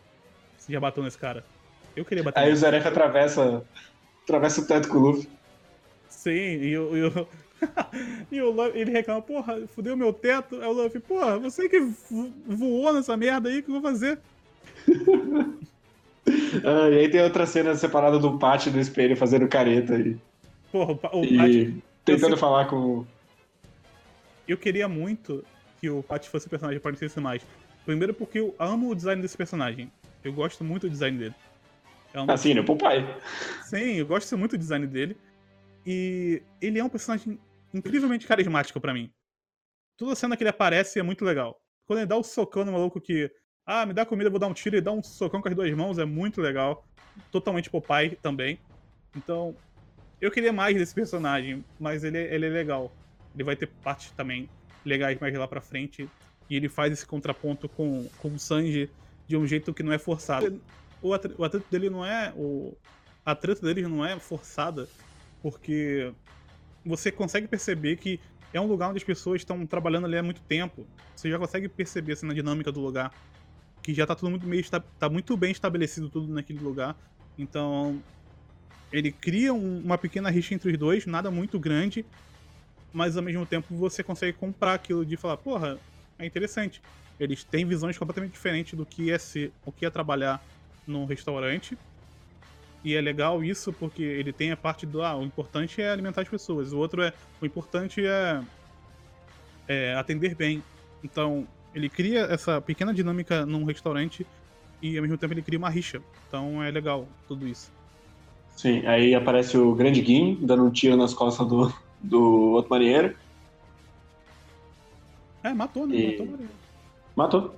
Você 0.56 0.72
já 0.72 0.78
bateu 0.78 1.02
nesse 1.02 1.18
cara. 1.18 1.44
Eu 1.96 2.04
queria 2.04 2.22
bater 2.22 2.40
Aí 2.40 2.52
o 2.52 2.56
Zeref 2.56 2.86
atravessa. 2.86 3.64
Atravessa 4.22 4.60
o 4.60 4.66
teto 4.66 4.88
com 4.88 4.98
o 4.98 5.00
Luffy. 5.00 5.28
Sim, 6.08 6.30
e 6.30 6.78
o, 6.78 6.96
e 6.96 7.02
o, 7.04 7.28
e 8.30 8.40
o 8.42 8.50
Luffy, 8.50 8.80
ele 8.80 8.92
reclama, 8.92 9.20
porra, 9.20 9.66
fudeu 9.66 9.96
meu 9.96 10.12
teto. 10.12 10.60
Aí 10.60 10.68
o 10.68 10.72
Luffy, 10.72 11.00
porra, 11.00 11.38
você 11.38 11.68
que 11.68 11.80
voou 12.46 12.92
nessa 12.92 13.16
merda 13.16 13.48
aí, 13.48 13.58
o 13.58 13.62
que 13.62 13.70
eu 13.70 13.80
vou 13.80 13.82
fazer? 13.82 14.20
ah, 16.64 16.88
e 16.90 16.98
aí 16.98 17.08
tem 17.08 17.22
outra 17.22 17.44
cena 17.44 17.74
separada 17.74 18.18
do 18.18 18.38
pátio 18.38 18.70
do 18.70 18.78
espelho 18.78 19.16
fazendo 19.16 19.48
careta 19.48 19.94
aí. 19.94 20.16
Porra, 20.70 20.96
o, 21.12 21.24
e 21.24 21.36
pátio, 21.36 21.82
tentando 22.04 22.36
falar 22.36 22.66
com. 22.66 23.04
Eu 24.46 24.56
queria 24.56 24.88
muito 24.88 25.44
que 25.80 25.88
o 25.90 26.02
Pat 26.02 26.26
fosse 26.26 26.46
o 26.46 26.50
personagem 26.50 26.78
que 26.78 26.86
aparecesse 26.86 27.18
mais. 27.20 27.42
Primeiro 27.84 28.14
porque 28.14 28.38
eu 28.38 28.54
amo 28.58 28.90
o 28.90 28.94
design 28.94 29.20
desse 29.20 29.36
personagem. 29.36 29.90
Eu 30.22 30.32
gosto 30.32 30.62
muito 30.62 30.88
do 30.88 30.90
design 30.90 31.18
dele. 31.18 31.34
É 32.14 32.20
um... 32.20 32.30
Assim, 32.30 32.54
né? 32.54 32.62
Pai. 32.62 33.04
Sim, 33.64 33.94
eu 33.94 34.06
gosto 34.06 34.36
muito 34.38 34.52
do 34.52 34.58
design 34.58 34.86
dele. 34.86 35.16
E 35.84 36.42
ele 36.60 36.78
é 36.78 36.84
um 36.84 36.88
personagem 36.88 37.38
incrivelmente 37.74 38.26
carismático 38.26 38.80
para 38.80 38.94
mim. 38.94 39.10
Toda 39.96 40.14
cena 40.14 40.36
que 40.36 40.42
ele 40.42 40.50
aparece 40.50 40.98
é 40.98 41.02
muito 41.02 41.24
legal. 41.24 41.60
Quando 41.86 42.00
ele 42.00 42.06
dá 42.06 42.16
o 42.16 42.22
socão 42.22 42.64
no 42.64 42.72
maluco 42.72 43.00
que. 43.00 43.30
Ah, 43.64 43.86
me 43.86 43.92
dá 43.92 44.04
comida, 44.04 44.26
eu 44.26 44.30
vou 44.30 44.40
dar 44.40 44.48
um 44.48 44.54
tiro 44.54 44.76
e 44.76 44.80
dá 44.80 44.90
um 44.90 45.02
socão 45.02 45.40
com 45.40 45.48
as 45.48 45.54
duas 45.54 45.72
mãos, 45.72 45.98
é 45.98 46.04
muito 46.04 46.40
legal. 46.40 46.84
Totalmente 47.30 47.70
Popeye 47.70 48.16
também. 48.16 48.58
Então, 49.16 49.54
eu 50.20 50.30
queria 50.30 50.52
mais 50.52 50.76
desse 50.76 50.94
personagem, 50.94 51.64
mas 51.78 52.02
ele, 52.02 52.18
ele 52.18 52.46
é 52.46 52.48
legal. 52.48 52.92
Ele 53.34 53.44
vai 53.44 53.56
ter 53.56 53.68
partes 53.68 54.10
também 54.12 54.48
legais 54.84 55.18
mais 55.18 55.34
lá 55.34 55.46
pra 55.46 55.60
frente. 55.60 56.08
E 56.50 56.56
ele 56.56 56.68
faz 56.68 56.92
esse 56.92 57.06
contraponto 57.06 57.68
com, 57.68 58.08
com 58.18 58.28
o 58.28 58.38
Sanji 58.38 58.90
de 59.26 59.36
um 59.36 59.46
jeito 59.46 59.72
que 59.72 59.82
não 59.82 59.92
é 59.92 59.98
forçado. 59.98 60.60
O 61.00 61.12
atrito, 61.12 61.64
dele 61.70 61.90
não 61.90 62.04
é. 62.04 62.32
O, 62.36 62.76
a 63.24 63.34
treta 63.34 63.64
dele 63.66 63.82
não 63.82 64.04
é 64.04 64.18
forçada, 64.18 64.88
porque 65.40 66.12
você 66.84 67.10
consegue 67.10 67.48
perceber 67.48 67.96
que 67.96 68.20
é 68.52 68.60
um 68.60 68.66
lugar 68.66 68.90
onde 68.90 68.98
as 68.98 69.04
pessoas 69.04 69.40
estão 69.40 69.64
trabalhando 69.66 70.06
ali 70.06 70.18
há 70.18 70.22
muito 70.22 70.42
tempo. 70.42 70.86
Você 71.16 71.30
já 71.30 71.38
consegue 71.38 71.68
perceber 71.68 72.12
assim, 72.12 72.26
na 72.26 72.34
dinâmica 72.34 72.70
do 72.70 72.80
lugar 72.80 73.12
que 73.82 73.92
já 73.92 74.06
tá 74.06 74.14
tudo 74.14 74.30
muito 74.30 74.46
meio 74.46 74.64
tá 74.98 75.08
muito 75.08 75.36
bem 75.36 75.50
estabelecido 75.50 76.08
tudo 76.08 76.32
naquele 76.32 76.60
lugar. 76.60 76.96
Então, 77.36 78.00
ele 78.92 79.10
cria 79.10 79.52
um, 79.52 79.80
uma 79.80 79.98
pequena 79.98 80.30
rixa 80.30 80.54
entre 80.54 80.70
os 80.70 80.78
dois, 80.78 81.04
nada 81.04 81.30
muito 81.30 81.58
grande, 81.58 82.06
mas 82.92 83.16
ao 83.16 83.22
mesmo 83.22 83.46
tempo 83.46 83.74
você 83.74 84.02
consegue 84.02 84.36
comprar 84.36 84.74
aquilo 84.74 85.04
de 85.04 85.16
falar, 85.16 85.36
porra, 85.36 85.78
é 86.18 86.26
interessante. 86.26 86.80
Eles 87.18 87.44
têm 87.44 87.64
visões 87.64 87.96
completamente 87.96 88.32
diferentes 88.32 88.74
do 88.74 88.84
que 88.84 89.10
é 89.10 89.18
ser, 89.18 89.52
o 89.64 89.72
que 89.72 89.86
é 89.86 89.90
trabalhar 89.90 90.42
num 90.86 91.04
restaurante 91.04 91.76
e 92.84 92.94
é 92.94 93.00
legal 93.00 93.44
isso 93.44 93.72
porque 93.72 94.02
ele 94.02 94.32
tem 94.32 94.50
a 94.50 94.56
parte 94.56 94.84
do 94.84 95.02
ah, 95.02 95.16
o 95.16 95.22
importante 95.22 95.80
é 95.80 95.90
alimentar 95.90 96.22
as 96.22 96.28
pessoas, 96.28 96.72
o 96.72 96.78
outro 96.78 97.02
é 97.02 97.12
o 97.40 97.46
importante 97.46 98.04
é, 98.04 98.42
é 99.68 99.94
atender 99.94 100.34
bem. 100.34 100.62
Então, 101.02 101.46
ele 101.74 101.88
cria 101.88 102.22
essa 102.22 102.60
pequena 102.60 102.92
dinâmica 102.92 103.46
num 103.46 103.64
restaurante 103.64 104.26
e 104.80 104.96
ao 104.96 105.02
mesmo 105.02 105.16
tempo 105.16 105.32
ele 105.32 105.42
cria 105.42 105.58
uma 105.58 105.70
rixa. 105.70 106.02
Então 106.26 106.62
é 106.62 106.70
legal 106.70 107.06
tudo 107.28 107.46
isso. 107.46 107.70
Sim, 108.56 108.84
aí 108.84 109.14
aparece 109.14 109.56
o 109.56 109.74
grande 109.74 110.04
Gin 110.04 110.38
dando 110.42 110.64
um 110.64 110.70
tiro 110.70 110.96
nas 110.96 111.14
costas 111.14 111.46
do, 111.46 111.72
do 112.02 112.52
outro 112.52 112.70
marinheiro. 112.70 113.16
É, 115.42 115.52
matou, 115.52 115.86
né? 115.86 115.96
E... 115.96 116.10
Matou 116.10 116.26
o 116.26 116.30
marinheiro. 116.30 116.54
Matou. 117.14 117.54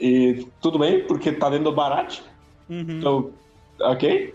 E 0.00 0.46
tudo 0.60 0.78
bem, 0.78 1.04
porque 1.06 1.32
tá 1.32 1.50
dentro 1.50 1.64
do 1.64 1.72
barate. 1.72 2.22
Uhum. 2.68 2.98
Então, 2.98 3.32
ok. 3.80 4.34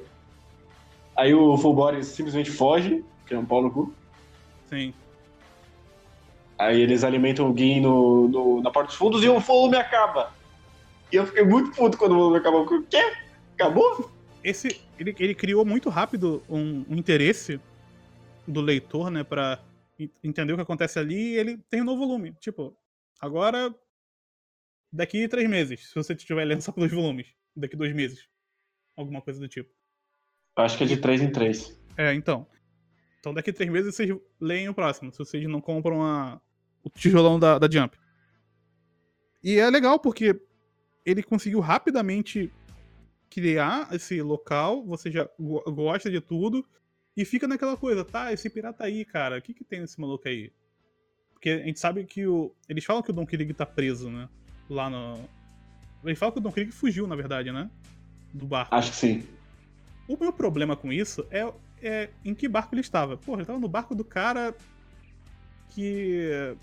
Aí 1.16 1.34
o 1.34 1.58
Full 1.58 1.74
Body 1.74 2.04
simplesmente 2.04 2.52
foge, 2.52 3.04
que 3.26 3.34
é 3.34 3.40
um 3.40 3.46
pau 3.46 3.62
no 3.62 3.72
cu. 3.72 3.94
Sim. 4.70 4.94
Aí 6.58 6.80
eles 6.80 7.04
alimentam 7.04 7.52
o 7.52 7.58
Gin 7.58 7.82
no, 7.82 8.28
no, 8.28 8.62
na 8.62 8.72
porta 8.72 8.88
dos 8.88 8.96
fundos 8.96 9.24
e 9.24 9.30
o 9.30 9.40
volume 9.40 9.78
acaba. 9.78 10.32
E 11.12 11.16
eu 11.16 11.26
fiquei 11.26 11.44
muito 11.44 11.72
puto 11.72 11.98
quando 11.98 12.14
o 12.14 12.16
volume 12.16 12.38
acabou. 12.38 12.64
O 12.64 12.84
quê? 12.84 13.14
Acabou? 13.56 14.12
Esse, 14.44 14.82
ele, 15.00 15.16
ele 15.20 15.34
criou 15.34 15.66
muito 15.66 15.90
rápido 15.90 16.44
um, 16.50 16.86
um 16.90 16.96
interesse 16.96 17.60
do 18.48 18.62
leitor, 18.62 19.10
né, 19.10 19.24
pra 19.24 19.64
entender 20.24 20.54
o 20.54 20.56
que 20.58 20.62
acontece 20.62 21.00
ali 21.00 21.36
ele 21.36 21.58
tem 21.70 21.82
um 21.82 21.86
novo 21.86 22.06
volume. 22.06 22.34
Tipo, 22.40 22.78
agora, 23.20 23.74
daqui 24.92 25.28
três 25.28 25.50
meses, 25.50 25.90
se 25.90 25.96
você 25.96 26.14
estiver 26.14 26.46
lendo 26.46 26.62
só 26.62 26.72
dois 26.72 26.92
volumes, 26.92 27.28
daqui 27.56 27.76
dois 27.76 27.94
meses. 27.94 28.28
Alguma 28.96 29.22
coisa 29.22 29.40
do 29.40 29.48
tipo. 29.48 29.70
Acho 30.56 30.78
que 30.78 30.86
é 30.86 30.88
de 30.88 30.98
3 30.98 31.22
em 31.22 31.32
3. 31.32 31.82
É, 31.98 32.14
então. 32.14 32.48
Então 33.20 33.34
daqui 33.34 33.52
três 33.52 33.70
meses 33.70 33.94
vocês 33.94 34.10
leem 34.40 34.70
o 34.70 34.74
próximo, 34.74 35.12
se 35.12 35.18
vocês 35.18 35.46
não 35.48 35.60
compram 35.60 36.04
a, 36.04 36.40
o 36.84 36.90
tijolão 36.90 37.40
da, 37.40 37.60
da 37.60 37.70
Jump. 37.70 37.98
E 39.44 39.58
é 39.58 39.70
legal 39.70 40.00
porque 40.00 40.40
ele 41.06 41.22
conseguiu 41.22 41.60
rapidamente 41.60 42.52
criar 43.30 43.94
esse 43.94 44.22
local, 44.22 44.86
você 44.86 45.12
já 45.12 45.28
gosta 45.38 46.10
de 46.10 46.22
tudo, 46.22 46.66
E 47.16 47.24
fica 47.24 47.48
naquela 47.48 47.78
coisa, 47.78 48.04
tá, 48.04 48.34
esse 48.34 48.50
pirata 48.50 48.84
aí, 48.84 49.06
cara, 49.06 49.38
o 49.38 49.42
que 49.42 49.54
que 49.54 49.64
tem 49.64 49.80
nesse 49.80 50.00
maluco 50.00 50.28
aí? 50.28 50.52
Porque 51.34 51.50
a 51.50 51.66
gente 51.66 51.80
sabe 51.80 52.04
que 52.04 52.26
o. 52.26 52.54
Eles 52.68 52.84
falam 52.84 53.04
que 53.04 53.12
o 53.12 53.14
Don 53.14 53.26
Krieg 53.26 53.54
tá 53.54 53.66
preso, 53.66 54.10
né? 54.10 54.28
Lá 54.70 54.90
no. 54.90 55.20
Eles 56.04 56.20
falam 56.20 56.34
que 56.34 56.40
o 56.40 56.42
Don 56.42 56.52
Krieg 56.52 56.72
fugiu, 56.72 57.08
na 57.08 57.16
verdade, 57.16 57.52
né? 57.52 57.70
Do 58.34 58.46
barco. 58.46 58.74
Acho 58.74 58.92
que 58.92 58.98
sim. 58.98 59.24
O 60.08 60.18
meu 60.18 60.34
problema 60.34 60.76
com 60.76 60.92
isso 60.92 61.26
é, 61.32 61.52
é 61.82 62.10
em 62.24 62.34
que 62.34 62.48
barco 62.48 62.74
ele 62.74 62.82
estava. 62.82 63.16
Porra, 63.16 63.40
ele 63.40 63.46
tava 63.46 63.60
no 63.60 63.68
barco 63.68 63.96
do 63.96 64.04
cara 64.04 64.56
que. 65.70 66.56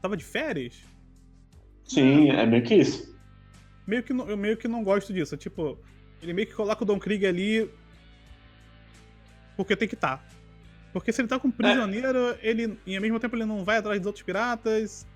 tava 0.00 0.16
de 0.16 0.24
férias? 0.24 0.82
Sim, 1.84 2.30
é 2.30 2.46
meio 2.46 2.62
que 2.62 2.74
isso. 2.74 3.16
Meio 3.86 4.02
que, 4.02 4.12
eu 4.12 4.36
meio 4.36 4.56
que 4.56 4.68
não 4.68 4.82
gosto 4.82 5.12
disso. 5.12 5.36
Tipo, 5.36 5.78
ele 6.22 6.32
meio 6.32 6.46
que 6.46 6.54
coloca 6.54 6.82
o 6.82 6.86
Don 6.86 6.98
Krieg 6.98 7.26
ali. 7.26 7.70
Porque 9.56 9.76
tem 9.76 9.88
que 9.88 9.94
estar. 9.94 10.24
Porque 10.92 11.12
se 11.12 11.20
ele 11.20 11.28
tá 11.28 11.38
com 11.38 11.48
um 11.48 11.50
prisioneiro, 11.50 12.36
ele. 12.42 12.78
E 12.86 12.96
ao 12.96 13.02
mesmo 13.02 13.20
tempo 13.20 13.36
ele 13.36 13.44
não 13.44 13.64
vai 13.64 13.78
atrás 13.78 14.00
dos 14.00 14.06
outros 14.06 14.24
piratas. 14.24 15.06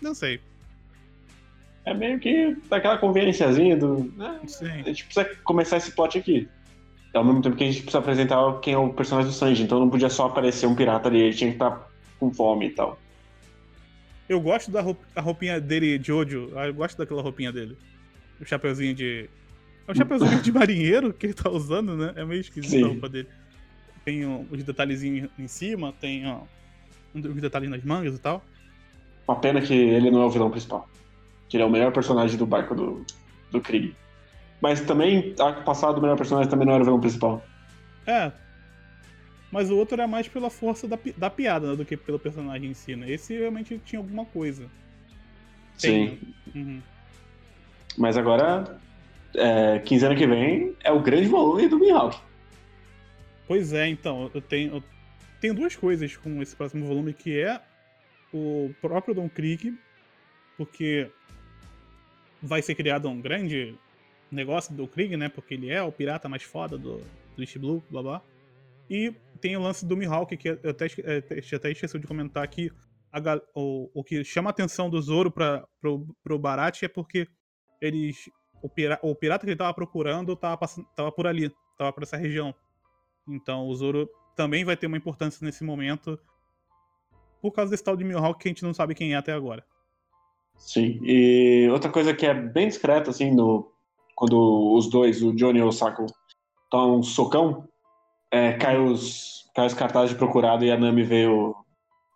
Não 0.00 0.14
sei. 0.14 0.40
É 1.84 1.92
meio 1.92 2.18
que 2.18 2.56
daquela 2.68 2.98
conveniênciazinha 2.98 3.76
do. 3.76 4.12
né, 4.16 4.40
a 4.42 4.88
gente 4.88 5.04
precisa 5.04 5.24
começar 5.44 5.76
esse 5.76 5.92
plot 5.92 6.18
aqui. 6.18 6.48
Ao 7.12 7.24
mesmo 7.24 7.42
tempo 7.42 7.56
que 7.56 7.64
a 7.64 7.66
gente 7.66 7.82
precisa 7.82 7.98
apresentar 7.98 8.60
quem 8.60 8.74
é 8.74 8.78
o 8.78 8.92
personagem 8.92 9.30
do 9.30 9.34
Sanji, 9.34 9.62
então 9.62 9.78
não 9.78 9.90
podia 9.90 10.08
só 10.08 10.26
aparecer 10.26 10.66
um 10.66 10.74
pirata 10.74 11.08
ali, 11.08 11.20
ele 11.20 11.34
tinha 11.34 11.50
que 11.50 11.56
estar 11.56 11.88
com 12.18 12.32
fome 12.32 12.68
e 12.68 12.70
tal. 12.70 12.98
Eu 14.28 14.40
gosto 14.40 14.70
da 14.70 14.80
roupinha 15.20 15.60
dele 15.60 15.98
de 15.98 16.06
Jojo. 16.06 16.50
Eu 16.54 16.72
gosto 16.72 16.96
daquela 16.96 17.20
roupinha 17.20 17.52
dele. 17.52 17.76
O 18.40 18.44
chapeuzinho 18.44 18.94
de. 18.94 19.28
É 19.86 19.92
um 19.92 19.94
chapeuzinho 19.94 20.40
de 20.40 20.52
marinheiro 20.52 21.12
que 21.12 21.26
ele 21.26 21.34
tá 21.34 21.50
usando, 21.50 21.96
né? 21.96 22.12
É 22.16 22.24
meio 22.24 22.40
esquisito 22.40 22.70
Sim. 22.70 22.84
a 22.84 22.88
roupa 22.88 23.08
dele. 23.08 23.28
Tem 24.04 24.24
os 24.26 24.64
detalhezinhos 24.64 25.30
em 25.38 25.46
cima, 25.46 25.92
tem 26.00 26.26
ó, 26.26 26.40
uns 27.14 27.40
detalhes 27.40 27.70
nas 27.70 27.84
mangas 27.84 28.16
e 28.16 28.18
tal. 28.18 28.44
Uma 29.26 29.38
pena 29.38 29.60
que 29.60 29.74
ele 29.74 30.10
não 30.10 30.22
é 30.22 30.26
o 30.26 30.30
vilão 30.30 30.50
principal. 30.50 30.88
Que 31.48 31.56
ele 31.56 31.64
é 31.64 31.66
o 31.66 31.70
melhor 31.70 31.92
personagem 31.92 32.36
do 32.36 32.46
barco 32.46 32.74
do, 32.74 33.04
do 33.50 33.60
Krieg. 33.60 33.94
Mas 34.60 34.80
também, 34.80 35.34
arco 35.38 35.64
passado, 35.64 35.98
o 35.98 36.00
melhor 36.00 36.16
personagem 36.16 36.50
também 36.50 36.66
não 36.66 36.74
era 36.74 36.82
o 36.82 36.84
vilão 36.84 37.00
principal. 37.00 37.44
É. 38.06 38.32
Mas 39.50 39.70
o 39.70 39.76
outro 39.76 39.94
era 39.94 40.08
mais 40.08 40.26
pela 40.26 40.48
força 40.48 40.88
da, 40.88 40.98
da 41.16 41.28
piada 41.28 41.70
né, 41.70 41.76
do 41.76 41.84
que 41.84 41.96
pelo 41.96 42.18
personagem 42.18 42.70
em 42.70 42.74
si, 42.74 42.96
né? 42.96 43.10
Esse 43.10 43.36
realmente 43.36 43.78
tinha 43.84 44.00
alguma 44.00 44.24
coisa. 44.24 44.64
Sim. 45.76 46.18
Tem. 46.52 46.62
Uhum. 46.62 46.82
Mas 47.98 48.16
agora, 48.16 48.78
é, 49.34 49.78
quinzena 49.80 50.14
que 50.14 50.26
vem, 50.26 50.74
é 50.82 50.90
o 50.90 51.00
grande 51.00 51.28
volume 51.28 51.68
do 51.68 51.78
Mihawk. 51.78 52.18
Pois 53.52 53.70
é, 53.74 53.86
então, 53.86 54.30
eu 54.32 54.40
tenho, 54.40 54.76
eu 54.76 54.84
tenho 55.38 55.52
duas 55.52 55.76
coisas 55.76 56.16
com 56.16 56.40
esse 56.40 56.56
próximo 56.56 56.86
volume, 56.86 57.12
que 57.12 57.38
é 57.38 57.60
o 58.32 58.74
próprio 58.80 59.14
Don 59.14 59.28
Krieg, 59.28 59.78
porque 60.56 61.10
vai 62.42 62.62
ser 62.62 62.74
criado 62.74 63.10
um 63.10 63.20
grande 63.20 63.78
negócio 64.30 64.74
do 64.74 64.88
Krieg, 64.88 65.18
né? 65.18 65.28
Porque 65.28 65.52
ele 65.52 65.68
é 65.68 65.82
o 65.82 65.92
pirata 65.92 66.30
mais 66.30 66.42
foda 66.42 66.78
do, 66.78 66.96
do 67.36 67.42
East 67.42 67.58
Blue, 67.58 67.84
blá 67.90 68.02
blá. 68.02 68.22
E 68.88 69.12
tem 69.38 69.54
o 69.54 69.60
lance 69.60 69.84
do 69.84 69.98
Mihawk, 69.98 70.34
que 70.34 70.48
eu 70.48 70.70
até, 70.70 70.86
eh, 70.86 71.20
te- 71.20 71.54
até 71.54 71.70
esqueci 71.70 71.98
de 71.98 72.06
comentar 72.06 72.42
aqui. 72.42 72.70
A 73.12 73.20
o, 73.54 73.90
o 73.92 74.02
que 74.02 74.24
chama 74.24 74.48
a 74.48 74.52
atenção 74.52 74.88
do 74.88 74.98
Zoro 75.02 75.30
pra, 75.30 75.68
pro, 75.78 76.06
pro 76.24 76.38
Barat 76.38 76.82
é 76.84 76.88
porque 76.88 77.28
eles. 77.82 78.30
O, 78.62 78.68
pira, 78.70 78.98
o 79.02 79.14
pirata 79.14 79.44
que 79.44 79.50
ele 79.50 79.58
tava 79.58 79.74
procurando 79.74 80.34
tava, 80.36 80.56
passando, 80.56 80.88
tava 80.96 81.12
por 81.12 81.26
ali, 81.26 81.52
tava 81.76 81.92
por 81.92 82.02
essa 82.02 82.16
região. 82.16 82.54
Então 83.28 83.66
o 83.66 83.74
Zoro 83.74 84.08
também 84.36 84.64
vai 84.64 84.76
ter 84.76 84.86
uma 84.86 84.96
importância 84.96 85.44
nesse 85.44 85.64
momento. 85.64 86.18
Por 87.40 87.52
causa 87.52 87.70
desse 87.70 87.84
tal 87.84 87.96
de 87.96 88.04
Mihawk 88.04 88.38
que 88.40 88.48
a 88.48 88.50
gente 88.50 88.62
não 88.62 88.72
sabe 88.74 88.94
quem 88.94 89.14
é 89.14 89.16
até 89.16 89.32
agora. 89.32 89.64
Sim. 90.56 91.00
E 91.02 91.68
outra 91.70 91.90
coisa 91.90 92.14
que 92.14 92.24
é 92.24 92.34
bem 92.34 92.68
discreta, 92.68 93.10
assim, 93.10 93.34
no, 93.34 93.72
quando 94.14 94.74
os 94.76 94.88
dois, 94.88 95.22
o 95.22 95.32
Johnny 95.34 95.58
e 95.58 95.62
o 95.62 95.72
Sako, 95.72 96.06
tomam 96.70 96.98
um 96.98 97.02
socão, 97.02 97.68
é, 98.30 98.52
cai, 98.52 98.78
os, 98.78 99.50
cai 99.54 99.66
os 99.66 99.74
cartazes 99.74 100.10
de 100.10 100.16
procurado 100.16 100.64
e 100.64 100.70
a 100.70 100.78
Nami 100.78 101.02
vê 101.02 101.26
o, 101.26 101.54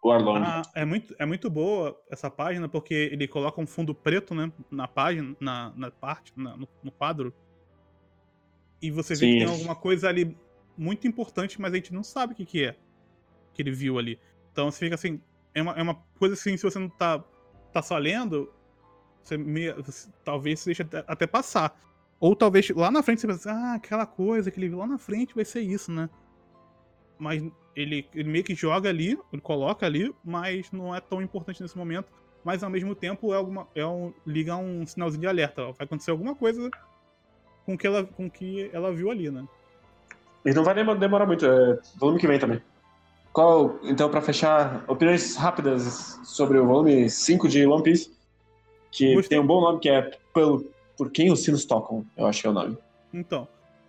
o 0.02 0.10
Arlong. 0.12 0.42
Ah, 0.44 0.62
é, 0.74 0.84
muito, 0.84 1.14
é 1.18 1.26
muito 1.26 1.50
boa 1.50 2.00
essa 2.08 2.30
página, 2.30 2.68
porque 2.68 2.94
ele 3.12 3.26
coloca 3.26 3.60
um 3.60 3.66
fundo 3.66 3.94
preto, 3.94 4.34
né? 4.34 4.52
Na 4.70 4.86
página, 4.86 5.34
na, 5.40 5.72
na 5.76 5.90
parte, 5.90 6.32
na- 6.36 6.56
no, 6.56 6.68
no 6.82 6.92
quadro. 6.92 7.34
E 8.80 8.90
você 8.90 9.14
vê 9.14 9.26
Sim. 9.26 9.32
que 9.32 9.38
tem 9.38 9.48
alguma 9.48 9.74
coisa 9.74 10.08
ali 10.08 10.36
muito 10.76 11.06
importante, 11.06 11.60
mas 11.60 11.72
a 11.72 11.76
gente 11.76 11.92
não 11.92 12.02
sabe 12.02 12.32
o 12.32 12.36
que, 12.36 12.44
que 12.44 12.64
é 12.64 12.76
que 13.56 13.62
ele 13.62 13.72
viu 13.72 13.98
ali. 13.98 14.18
Então 14.52 14.70
você 14.70 14.80
fica 14.80 14.94
assim. 14.94 15.20
É 15.54 15.62
uma, 15.62 15.72
é 15.72 15.82
uma 15.82 15.94
coisa 16.18 16.34
assim, 16.34 16.56
se 16.56 16.62
você 16.62 16.78
não 16.78 16.90
tá, 16.90 17.24
tá 17.72 17.80
só 17.80 17.96
lendo, 17.96 18.52
você 19.22 19.38
talvez 20.22 20.60
você 20.60 20.66
deixe 20.66 20.82
até, 20.82 21.04
até 21.06 21.26
passar. 21.26 21.80
Ou 22.20 22.36
talvez 22.36 22.68
lá 22.70 22.90
na 22.90 23.02
frente 23.02 23.22
você 23.22 23.26
pense, 23.26 23.48
ah, 23.48 23.74
aquela 23.74 24.06
coisa 24.06 24.50
que 24.50 24.58
ele 24.58 24.68
viu 24.68 24.78
lá 24.78 24.86
na 24.86 24.98
frente 24.98 25.34
vai 25.34 25.44
ser 25.44 25.60
isso, 25.60 25.90
né? 25.90 26.10
Mas 27.18 27.42
ele, 27.74 28.06
ele 28.14 28.28
meio 28.28 28.44
que 28.44 28.54
joga 28.54 28.90
ali, 28.90 29.18
ele 29.32 29.42
coloca 29.42 29.86
ali, 29.86 30.14
mas 30.22 30.70
não 30.70 30.94
é 30.94 31.00
tão 31.00 31.22
importante 31.22 31.62
nesse 31.62 31.76
momento. 31.76 32.12
Mas 32.44 32.62
ao 32.62 32.70
mesmo 32.70 32.94
tempo 32.94 33.32
é, 33.32 33.36
alguma, 33.36 33.66
é 33.74 33.84
um, 33.84 34.12
liga 34.26 34.56
um 34.56 34.86
sinalzinho 34.86 35.22
de 35.22 35.26
alerta. 35.26 35.72
Vai 35.72 35.84
acontecer 35.84 36.10
alguma 36.10 36.34
coisa 36.34 36.70
com 37.64 37.76
que 37.76 37.86
ela, 37.86 38.04
com 38.04 38.30
que 38.30 38.70
ela 38.72 38.92
viu 38.92 39.10
ali, 39.10 39.30
né? 39.30 39.46
E 40.46 40.54
não 40.54 40.62
vai 40.62 40.74
demorar 40.74 41.26
muito, 41.26 41.44
é 41.44 41.78
volume 41.96 42.20
que 42.20 42.26
vem 42.28 42.38
também. 42.38 42.62
Qual, 43.32 43.80
então, 43.82 44.08
pra 44.08 44.22
fechar, 44.22 44.84
opiniões 44.88 45.34
rápidas 45.34 46.18
sobre 46.24 46.56
o 46.56 46.66
volume 46.66 47.10
5 47.10 47.48
de 47.48 47.66
One 47.66 47.82
Piece, 47.82 48.12
que 48.92 49.12
Gostei. 49.12 49.36
tem 49.36 49.44
um 49.44 49.46
bom 49.46 49.60
nome, 49.60 49.80
que 49.80 49.88
é 49.88 50.10
Pelo, 50.32 50.72
Por 50.96 51.10
Quem 51.10 51.32
os 51.32 51.42
Sinos 51.42 51.64
Tocam, 51.64 52.06
eu 52.16 52.26
acho 52.26 52.40
que 52.40 52.46
é 52.46 52.50
o 52.50 52.52
nome. 52.52 52.78
Então, 53.12 53.48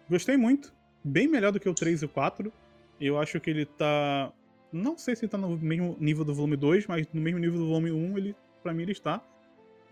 gostei 0.09 0.35
muito. 0.35 0.73
Bem 1.03 1.27
melhor 1.27 1.51
do 1.51 1.59
que 1.59 1.69
o 1.69 1.73
3 1.75 2.01
e 2.01 2.05
o 2.05 2.09
4. 2.09 2.51
Eu 2.99 3.19
acho 3.19 3.39
que 3.39 3.51
ele 3.51 3.65
tá. 3.65 4.31
Não 4.73 4.97
sei 4.97 5.15
se 5.15 5.25
ele 5.25 5.31
tá 5.31 5.37
no 5.37 5.55
mesmo 5.57 5.95
nível 5.99 6.25
do 6.25 6.33
volume 6.33 6.57
2, 6.57 6.87
mas 6.87 7.07
no 7.13 7.21
mesmo 7.21 7.39
nível 7.39 7.59
do 7.59 7.67
volume 7.67 7.91
1, 7.91 8.17
ele, 8.17 8.35
pra 8.63 8.73
mim, 8.73 8.81
ele 8.81 8.91
está. 8.91 9.21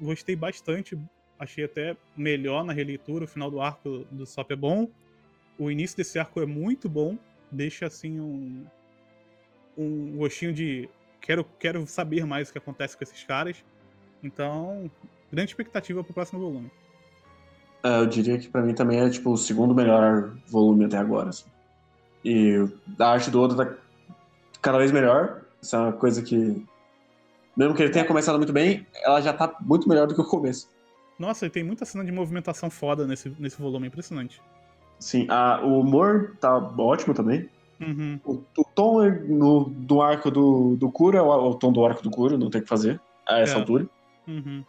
Gostei 0.02 0.36
bastante. 0.36 0.98
Achei 1.40 1.64
até 1.64 1.96
melhor 2.18 2.66
na 2.66 2.74
releitura. 2.74 3.26
O 3.26 3.28
final 3.28 3.52
do 3.52 3.62
arco 3.62 4.06
do 4.12 4.26
Sop 4.26 4.52
é 4.52 4.56
bom. 4.56 4.90
O 5.58 5.72
início 5.72 5.96
desse 5.98 6.20
arco 6.20 6.42
é 6.42 6.46
muito 6.46 6.90
bom. 6.90 7.18
Deixa 7.52 7.88
assim 7.88 8.20
um. 8.20 8.66
Um 9.78 10.18
gostinho 10.18 10.54
de. 10.54 10.90
Quero, 11.22 11.44
quero 11.60 11.86
saber 11.88 12.26
mais 12.26 12.50
o 12.50 12.52
que 12.52 12.58
acontece 12.58 12.98
com 12.98 13.04
esses 13.04 13.24
caras. 13.24 13.64
Então, 14.24 14.90
grande 15.32 15.52
expectativa 15.52 16.04
pro 16.04 16.14
próximo 16.14 16.40
volume. 16.40 16.72
É, 17.84 18.00
eu 18.00 18.06
diria 18.08 18.38
que 18.38 18.48
pra 18.48 18.62
mim 18.62 18.74
também 18.74 19.00
é 19.00 19.10
tipo 19.10 19.32
o 19.32 19.38
segundo 19.38 19.74
melhor 19.74 20.36
volume 20.48 20.86
até 20.86 20.98
agora. 20.98 21.30
assim. 21.30 21.46
E 22.24 22.68
a 23.00 23.06
arte 23.06 23.30
do 23.30 23.42
Oda 23.42 23.66
tá 23.66 23.78
cada 24.62 24.80
vez 24.80 24.92
melhor. 24.92 25.44
Isso 25.62 25.76
é 25.76 25.80
uma 25.80 25.94
coisa 25.94 26.22
que. 26.22 26.66
Mesmo 27.56 27.74
que 27.74 27.84
ele 27.84 27.92
tenha 27.92 28.06
começado 28.06 28.38
muito 28.38 28.52
bem, 28.52 28.86
ela 28.96 29.22
já 29.22 29.32
tá 29.32 29.56
muito 29.62 29.88
melhor 29.88 30.08
do 30.08 30.16
que 30.16 30.22
o 30.22 30.26
começo. 30.26 30.70
Nossa, 31.18 31.46
e 31.46 31.50
tem 31.50 31.64
muita 31.64 31.86
cena 31.86 32.04
de 32.04 32.12
movimentação 32.12 32.70
foda 32.70 33.08
nesse, 33.08 33.30
nesse 33.40 33.62
volume, 33.62 33.88
impressionante. 33.88 34.42
Sim, 35.00 35.28
a- 35.30 35.62
o 35.64 35.80
humor 35.82 36.36
tá 36.40 36.56
ótimo 36.58 37.14
também. 37.14 37.50
Uhum. 37.80 38.20
O, 38.24 38.34
o 38.58 38.64
tom 38.74 39.04
é 39.04 39.12
no, 39.12 39.66
do 39.70 40.02
arco 40.02 40.32
do, 40.32 40.76
do 40.78 40.90
Kuro 40.92 41.18
é 41.18 41.22
o, 41.22 41.28
o 41.50 41.56
tom 41.56 41.72
do 41.74 41.86
arco 41.86 42.02
do 42.02 42.10
Kuro, 42.10 42.38
não 42.38 42.50
tem 42.50 42.62
o 42.62 42.64
que 42.64 42.70
fazer 42.70 43.00
a 43.28 43.40
essa 43.40 43.56
É. 43.56 43.60
altura. 43.60 43.88
Uhum. 44.28 44.64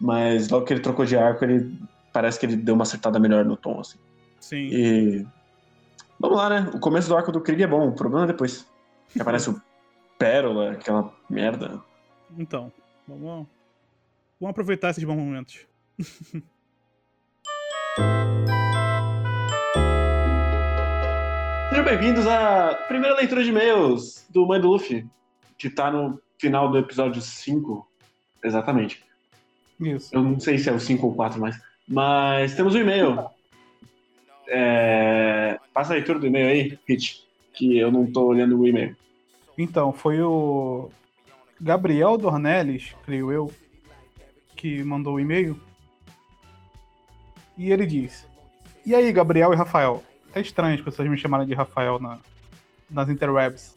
Mas 0.00 0.48
logo 0.48 0.64
que 0.64 0.72
ele 0.72 0.80
trocou 0.80 1.04
de 1.04 1.16
arco, 1.16 1.44
ele 1.44 1.78
parece 2.12 2.38
que 2.40 2.46
ele 2.46 2.56
deu 2.56 2.74
uma 2.74 2.82
acertada 2.82 3.18
melhor 3.20 3.44
no 3.44 3.56
tom, 3.56 3.78
assim. 3.80 3.98
Sim. 4.40 4.68
E. 4.72 5.26
Vamos 6.18 6.36
lá, 6.38 6.48
né? 6.48 6.70
O 6.74 6.80
começo 6.80 7.08
do 7.08 7.16
arco 7.16 7.30
do 7.32 7.40
Krieg 7.40 7.62
é 7.62 7.66
bom, 7.66 7.88
o 7.88 7.92
problema 7.94 8.24
é 8.24 8.28
depois. 8.28 8.66
Que 9.12 9.20
aparece 9.20 9.50
o 9.50 9.60
Pérola, 10.18 10.72
aquela 10.72 11.12
merda. 11.28 11.80
Então, 12.38 12.72
vamos, 13.06 13.46
vamos 14.40 14.50
aproveitar 14.50 14.90
esses 14.90 15.04
bons 15.04 15.16
momentos. 15.16 15.66
Sejam 21.82 21.98
bem-vindos 21.98 22.28
à 22.28 22.74
primeira 22.86 23.16
leitura 23.16 23.42
de 23.42 23.50
e-mails 23.50 24.24
do 24.30 24.46
Mãe 24.46 24.60
do 24.60 24.68
Luffy, 24.68 25.04
que 25.58 25.68
tá 25.68 25.90
no 25.90 26.20
final 26.38 26.70
do 26.70 26.78
episódio 26.78 27.20
5. 27.20 27.88
Exatamente. 28.44 29.04
Isso. 29.80 30.14
Eu 30.14 30.22
não 30.22 30.38
sei 30.38 30.58
se 30.58 30.68
é 30.68 30.72
o 30.72 30.78
5 30.78 31.04
ou 31.04 31.12
4 31.12 31.40
mais. 31.40 31.60
Mas 31.88 32.54
temos 32.54 32.76
um 32.76 32.78
e-mail. 32.78 33.26
É... 34.46 35.58
Passa 35.74 35.92
a 35.92 35.96
leitura 35.96 36.20
do 36.20 36.26
e-mail 36.28 36.48
aí, 36.48 36.78
Hit, 36.86 37.26
que 37.52 37.76
eu 37.78 37.90
não 37.90 38.06
tô 38.06 38.26
olhando 38.26 38.60
o 38.60 38.66
e-mail. 38.66 38.96
Então, 39.58 39.92
foi 39.92 40.22
o 40.22 40.88
Gabriel 41.60 42.16
Dornelles, 42.16 42.94
creio 43.04 43.32
eu, 43.32 43.52
que 44.54 44.84
mandou 44.84 45.14
o 45.14 45.20
e-mail. 45.20 45.60
E 47.58 47.72
ele 47.72 47.86
diz: 47.86 48.24
E 48.86 48.94
aí, 48.94 49.10
Gabriel 49.10 49.52
e 49.52 49.56
Rafael? 49.56 50.00
É 50.34 50.40
estranho 50.40 50.74
as 50.74 50.80
pessoas 50.80 51.08
me 51.08 51.16
chamarem 51.16 51.46
de 51.46 51.54
Rafael 51.54 51.98
na, 51.98 52.18
nas 52.90 53.08
interwebs. 53.08 53.74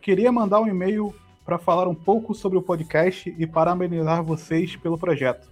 Queria 0.00 0.32
mandar 0.32 0.60
um 0.60 0.66
e-mail 0.66 1.14
para 1.44 1.58
falar 1.58 1.88
um 1.88 1.94
pouco 1.94 2.34
sobre 2.34 2.58
o 2.58 2.62
podcast 2.62 3.34
e 3.36 3.46
parabenizar 3.46 4.22
vocês 4.22 4.76
pelo 4.76 4.98
projeto. 4.98 5.48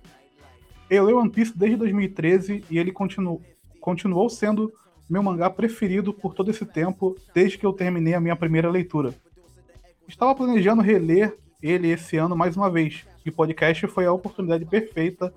Eu 0.89 1.05
leio 1.05 1.19
One 1.19 1.31
Piece 1.31 1.57
desde 1.57 1.77
2013 1.77 2.65
e 2.69 2.79
ele 2.79 2.91
continu, 2.91 3.41
continuou 3.81 4.29
sendo 4.29 4.73
meu 5.09 5.23
mangá 5.23 5.51
preferido 5.51 6.13
por 6.13 6.35
todo 6.35 6.51
esse 6.51 6.65
tempo, 6.65 7.17
desde 7.35 7.59
que 7.59 7.67
eu 7.67 7.73
terminei 7.73 8.15
a 8.15 8.21
minha 8.21 8.37
primeira 8.37 8.71
leitura. 8.71 9.15
Estava 10.07 10.35
planejando 10.35 10.83
reler 10.83 11.37
ele 11.63 11.91
esse 11.91 12.17
ano 12.17 12.37
mais 12.37 12.57
uma 12.57 12.71
vez, 12.71 13.05
e 13.25 13.29
o 13.29 13.33
podcast 13.33 13.87
foi 13.89 14.07
a 14.07 14.13
oportunidade 14.13 14.65
perfeita 14.65 15.33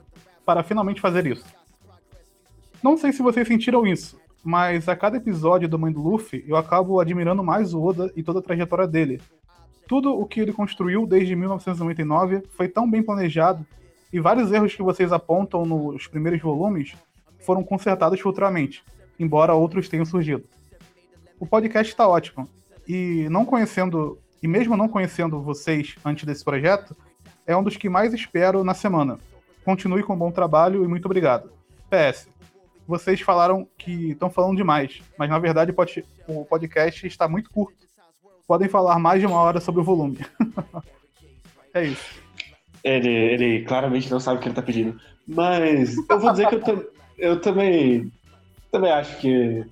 para 0.45 0.63
finalmente 0.63 1.01
fazer 1.01 1.25
isso. 1.27 1.45
Não 2.81 2.97
sei 2.97 3.11
se 3.13 3.21
vocês 3.21 3.47
sentiram 3.47 3.85
isso, 3.85 4.19
mas 4.43 4.89
a 4.89 4.95
cada 4.95 5.17
episódio 5.17 5.69
do 5.69 5.79
Mãe 5.79 5.91
do 5.91 6.01
Luffy 6.01 6.43
eu 6.47 6.57
acabo 6.57 6.99
admirando 6.99 7.43
mais 7.43 7.73
o 7.73 7.81
Oda 7.81 8.11
e 8.15 8.21
toda 8.21 8.39
a 8.39 8.41
trajetória 8.41 8.85
dele. 8.85 9.21
Tudo 9.87 10.13
o 10.13 10.25
que 10.25 10.39
ele 10.39 10.51
construiu 10.51 11.07
desde 11.07 11.35
1999 11.35 12.43
foi 12.49 12.67
tão 12.67 12.89
bem 12.89 13.01
planejado 13.01 13.65
e 14.11 14.19
vários 14.19 14.51
erros 14.51 14.75
que 14.75 14.83
vocês 14.83 15.11
apontam 15.13 15.65
nos 15.65 16.07
primeiros 16.07 16.41
volumes 16.41 16.93
foram 17.39 17.63
consertados 17.63 18.19
futuramente, 18.19 18.83
embora 19.19 19.53
outros 19.53 19.87
tenham 19.87 20.05
surgido. 20.05 20.43
O 21.39 21.45
podcast 21.45 21.91
está 21.91 22.07
ótimo 22.07 22.47
e 22.87 23.27
não 23.29 23.45
conhecendo 23.45 24.17
e 24.41 24.47
mesmo 24.47 24.75
não 24.75 24.89
conhecendo 24.89 25.41
vocês 25.41 25.95
antes 26.03 26.25
desse 26.25 26.43
projeto, 26.43 26.95
é 27.47 27.55
um 27.55 27.63
dos 27.63 27.77
que 27.77 27.87
mais 27.87 28.13
espero 28.13 28.61
na 28.61 28.73
semana. 28.73 29.17
Continue 29.63 30.03
com 30.03 30.13
um 30.13 30.17
bom 30.17 30.31
trabalho 30.31 30.83
e 30.83 30.87
muito 30.87 31.05
obrigado. 31.05 31.49
PS, 31.89 32.27
vocês 32.87 33.21
falaram 33.21 33.67
que 33.77 34.11
estão 34.11 34.29
falando 34.29 34.57
demais, 34.57 35.01
mas 35.17 35.29
na 35.29 35.39
verdade 35.39 35.73
o 36.27 36.45
podcast 36.45 37.07
está 37.07 37.27
muito 37.27 37.49
curto. 37.49 37.87
Podem 38.47 38.67
falar 38.67 38.99
mais 38.99 39.21
de 39.21 39.25
uma 39.25 39.39
hora 39.39 39.61
sobre 39.61 39.81
o 39.81 39.83
volume. 39.83 40.19
é 41.73 41.85
isso. 41.85 42.21
Ele, 42.83 43.09
ele 43.09 43.63
claramente 43.63 44.11
não 44.11 44.19
sabe 44.19 44.37
o 44.37 44.39
que 44.39 44.47
ele 44.47 44.51
está 44.51 44.61
pedindo. 44.61 44.99
Mas 45.25 45.95
eu 45.97 46.19
vou 46.19 46.31
dizer 46.31 46.47
que 46.49 46.55
eu, 46.55 46.93
eu 47.17 47.41
também, 47.41 48.11
também 48.69 48.91
acho 48.91 49.17
que 49.19 49.65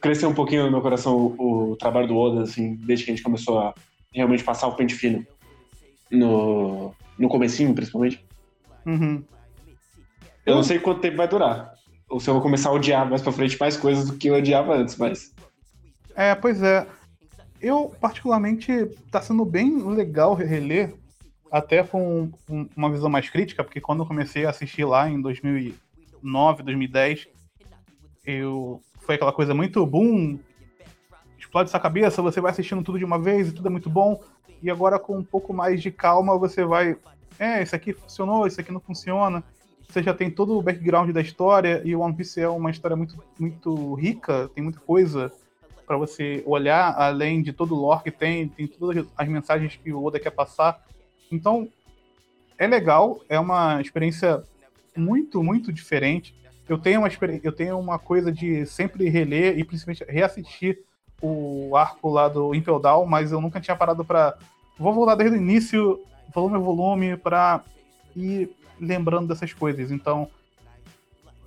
cresceu 0.00 0.30
um 0.30 0.34
pouquinho 0.34 0.64
no 0.64 0.70
meu 0.70 0.80
coração 0.80 1.14
o, 1.38 1.72
o, 1.72 1.76
trabalho 1.76 2.08
do 2.08 2.16
Oda, 2.16 2.42
assim, 2.42 2.76
desde 2.76 3.04
que 3.04 3.10
a 3.10 3.14
gente 3.14 3.24
começou 3.24 3.58
a 3.58 3.74
realmente 4.12 4.42
passar 4.42 4.66
o 4.68 4.74
pente 4.74 4.94
fino 4.94 5.26
no, 6.10 6.94
no 7.18 7.28
comecinho, 7.28 7.74
principalmente. 7.74 8.24
Uhum. 8.86 9.22
Eu 10.46 10.54
não 10.54 10.62
sei 10.62 10.78
quanto 10.78 11.00
tempo 11.00 11.18
vai 11.18 11.28
durar 11.28 11.73
ou 12.08 12.20
se 12.20 12.28
eu 12.28 12.34
vou 12.34 12.42
começar 12.42 12.68
a 12.68 12.72
odiar 12.72 13.08
mais 13.08 13.22
pra 13.22 13.32
frente 13.32 13.58
mais 13.58 13.76
coisas 13.76 14.06
do 14.06 14.16
que 14.16 14.28
eu 14.28 14.34
odiava 14.34 14.74
antes, 14.74 14.96
mas. 14.96 15.34
É, 16.14 16.34
pois 16.34 16.62
é. 16.62 16.86
Eu, 17.60 17.94
particularmente, 18.00 18.86
tá 19.10 19.22
sendo 19.22 19.44
bem 19.44 19.82
legal 19.82 20.34
reler, 20.34 20.94
até 21.50 21.82
com 21.82 22.30
uma 22.76 22.90
visão 22.90 23.08
mais 23.08 23.30
crítica, 23.30 23.62
porque 23.62 23.80
quando 23.80 24.02
eu 24.02 24.06
comecei 24.06 24.44
a 24.44 24.50
assistir 24.50 24.84
lá 24.84 25.08
em 25.08 25.20
2009, 25.20 26.62
2010, 26.62 27.28
eu 28.26 28.82
foi 29.00 29.14
aquela 29.14 29.32
coisa 29.32 29.54
muito 29.54 29.86
boom, 29.86 30.38
explode 31.38 31.70
sua 31.70 31.78
cabeça, 31.78 32.20
você 32.20 32.40
vai 32.40 32.50
assistindo 32.50 32.82
tudo 32.82 32.98
de 32.98 33.04
uma 33.04 33.18
vez 33.18 33.48
e 33.48 33.52
tudo 33.52 33.68
é 33.68 33.70
muito 33.70 33.88
bom, 33.88 34.20
e 34.62 34.70
agora 34.70 34.98
com 34.98 35.18
um 35.18 35.24
pouco 35.24 35.52
mais 35.52 35.80
de 35.80 35.90
calma 35.90 36.36
você 36.36 36.64
vai, 36.64 36.96
é, 37.38 37.62
isso 37.62 37.76
aqui 37.76 37.92
funcionou, 37.92 38.46
isso 38.46 38.60
aqui 38.60 38.72
não 38.72 38.80
funciona, 38.80 39.44
você 39.88 40.02
já 40.02 40.12
tem 40.14 40.30
todo 40.30 40.58
o 40.58 40.62
background 40.62 41.10
da 41.10 41.20
história 41.20 41.82
e 41.84 41.94
o 41.94 42.00
One 42.00 42.14
Piece 42.14 42.40
é 42.40 42.48
uma 42.48 42.70
história 42.70 42.96
muito, 42.96 43.22
muito 43.38 43.94
rica, 43.94 44.50
tem 44.54 44.62
muita 44.62 44.80
coisa 44.80 45.32
para 45.86 45.96
você 45.96 46.42
olhar, 46.46 46.94
além 46.96 47.42
de 47.42 47.52
todo 47.52 47.74
o 47.74 47.78
lore 47.78 48.02
que 48.02 48.10
tem, 48.10 48.48
tem 48.48 48.66
todas 48.66 49.06
as 49.16 49.28
mensagens 49.28 49.76
que 49.76 49.92
o 49.92 50.02
Oda 50.02 50.18
quer 50.18 50.30
passar. 50.30 50.82
Então, 51.30 51.68
é 52.58 52.66
legal, 52.66 53.20
é 53.28 53.38
uma 53.38 53.80
experiência 53.80 54.42
muito, 54.96 55.42
muito 55.42 55.72
diferente. 55.72 56.34
Eu 56.68 56.78
tenho 56.78 57.00
uma, 57.00 57.08
eu 57.42 57.52
tenho 57.52 57.78
uma 57.78 57.98
coisa 57.98 58.32
de 58.32 58.64
sempre 58.64 59.08
reler 59.08 59.58
e 59.58 59.64
principalmente 59.64 60.04
reassistir 60.08 60.78
o 61.20 61.76
arco 61.76 62.08
lá 62.08 62.28
do 62.28 62.54
Impel 62.54 62.78
Down, 62.78 63.06
mas 63.06 63.32
eu 63.32 63.40
nunca 63.40 63.60
tinha 63.60 63.76
parado 63.76 64.04
para 64.04 64.36
vou 64.78 64.92
voltar 64.92 65.14
desde 65.14 65.36
o 65.36 65.40
início, 65.40 66.00
volume 66.34 66.56
a 66.56 66.58
volume, 66.58 67.16
para 67.16 67.62
ir 68.16 68.50
lembrando 68.80 69.28
dessas 69.28 69.52
coisas. 69.52 69.90
Então, 69.90 70.28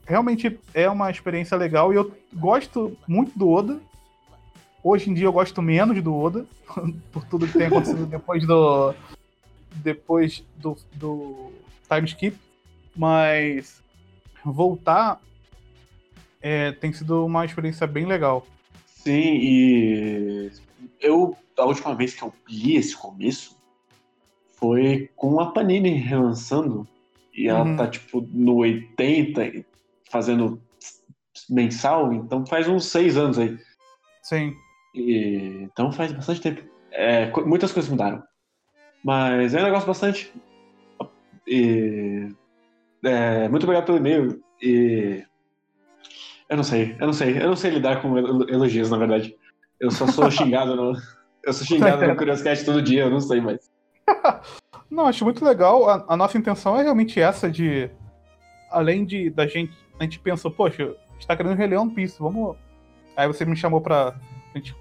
realmente 0.05 0.59
é 0.73 0.89
uma 0.89 1.11
experiência 1.11 1.57
legal 1.57 1.91
e 1.91 1.95
eu 1.95 2.11
gosto 2.33 2.97
muito 3.07 3.37
do 3.37 3.49
Oda. 3.49 3.79
Hoje 4.83 5.09
em 5.09 5.13
dia 5.13 5.25
eu 5.25 5.33
gosto 5.33 5.61
menos 5.61 6.01
do 6.01 6.15
Oda, 6.15 6.45
por 7.11 7.25
tudo 7.25 7.47
que 7.47 7.57
tem 7.57 7.67
acontecido 7.67 8.05
depois 8.07 8.45
do. 8.45 8.93
depois 9.75 10.43
do, 10.55 10.77
do 10.93 11.51
time 11.89 12.07
skip. 12.07 12.37
Mas 12.95 13.83
voltar 14.43 15.21
é, 16.41 16.71
tem 16.71 16.93
sido 16.93 17.25
uma 17.25 17.45
experiência 17.45 17.85
bem 17.85 18.05
legal. 18.05 18.45
Sim, 18.85 19.35
e 19.35 20.51
eu, 20.99 21.35
a 21.57 21.65
última 21.65 21.95
vez 21.95 22.13
que 22.13 22.23
eu 22.23 22.33
li 22.47 22.75
esse 22.75 22.95
começo 22.95 23.57
foi 24.55 25.09
com 25.15 25.39
a 25.39 25.51
Panini 25.51 25.91
relançando 25.91 26.87
e 27.37 27.47
ela 27.47 27.63
uhum. 27.63 27.75
tá, 27.75 27.87
tipo, 27.87 28.27
no 28.33 28.55
80, 28.55 29.63
fazendo 30.09 30.59
mensal, 31.47 32.11
então 32.11 32.43
faz 32.47 32.67
uns 32.67 32.85
seis 32.85 33.15
anos 33.15 33.37
aí. 33.37 33.55
Sim. 34.23 34.55
E, 34.95 35.61
então 35.61 35.91
faz 35.91 36.11
bastante 36.11 36.41
tempo. 36.41 36.63
É, 36.91 37.31
muitas 37.43 37.71
coisas 37.71 37.91
mudaram. 37.91 38.23
Mas 39.03 39.53
é 39.53 39.61
um 39.61 39.65
negócio 39.65 39.87
bastante. 39.87 40.33
E, 41.47 42.27
é, 43.03 43.47
muito 43.47 43.63
obrigado 43.63 43.85
pelo 43.85 43.99
e-mail. 43.99 44.43
E. 44.61 45.23
Eu 46.49 46.57
não 46.57 46.63
sei, 46.63 46.95
eu 46.99 47.05
não 47.05 47.13
sei, 47.13 47.37
eu 47.37 47.47
não 47.47 47.55
sei 47.55 47.71
lidar 47.71 48.01
com 48.01 48.17
elogios, 48.49 48.89
na 48.89 48.97
verdade. 48.97 49.35
Eu 49.79 49.91
só 49.91 50.07
sou 50.07 50.29
xingado 50.31 50.75
no. 50.75 50.93
Eu 51.43 51.53
sou 51.53 51.67
xingado 51.67 52.05
no 52.07 52.15
Curioscat 52.15 52.65
todo 52.65 52.81
dia, 52.81 53.03
eu 53.03 53.11
não 53.11 53.19
sei 53.19 53.39
mais. 53.39 53.69
Não, 54.89 55.07
acho 55.07 55.23
muito 55.23 55.43
legal. 55.43 55.89
A, 55.89 56.05
a, 56.07 56.17
nossa 56.17 56.37
intenção 56.37 56.77
é 56.79 56.83
realmente 56.83 57.19
essa 57.19 57.49
de. 57.49 57.89
Além 58.69 59.05
de 59.05 59.29
da 59.29 59.45
gente. 59.47 59.73
A 59.99 60.03
gente 60.03 60.19
pensou, 60.19 60.51
poxa, 60.51 60.83
a 60.83 61.13
gente 61.13 61.27
tá 61.27 61.35
querendo 61.35 61.55
reler 61.55 61.79
One 61.79 61.91
Piece, 61.91 62.19
vamos. 62.19 62.55
Aí 63.15 63.27
você 63.27 63.45
me 63.45 63.55
chamou 63.55 63.81
pra. 63.81 64.15
A 64.53 64.57
gente, 64.57 64.75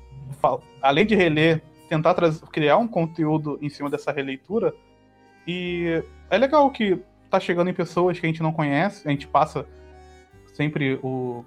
além 0.81 1.07
de 1.07 1.15
reler, 1.15 1.63
tentar 1.89 2.15
trazer, 2.15 2.41
criar 2.47 2.77
um 2.77 2.87
conteúdo 2.87 3.59
em 3.61 3.69
cima 3.69 3.91
dessa 3.91 4.13
releitura. 4.13 4.75
E 5.47 6.03
é 6.31 6.39
legal 6.39 6.71
que 6.71 7.01
tá 7.31 7.41
chegando 7.41 7.71
em 7.71 7.75
pessoas 7.75 8.19
que 8.19 8.27
a 8.27 8.29
gente 8.29 8.43
não 8.43 8.53
conhece, 8.53 9.07
a 9.07 9.11
gente 9.11 9.27
passa 9.27 9.67
sempre 10.53 10.99
o. 11.03 11.45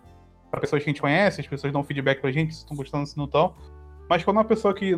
para 0.52 0.60
pessoas 0.62 0.84
que 0.84 0.90
a 0.90 0.92
gente 0.92 1.02
conhece, 1.02 1.42
as 1.42 1.48
pessoas 1.48 1.72
dão 1.72 1.84
feedback 1.84 2.20
pra 2.20 2.32
gente 2.32 2.54
se 2.54 2.60
estão 2.60 2.76
gostando, 2.76 3.06
se 3.06 3.18
não 3.18 3.26
estão. 3.26 3.54
Mas 4.10 4.24
quando 4.24 4.38
uma 4.38 4.46
pessoa 4.46 4.74
que 4.74 4.96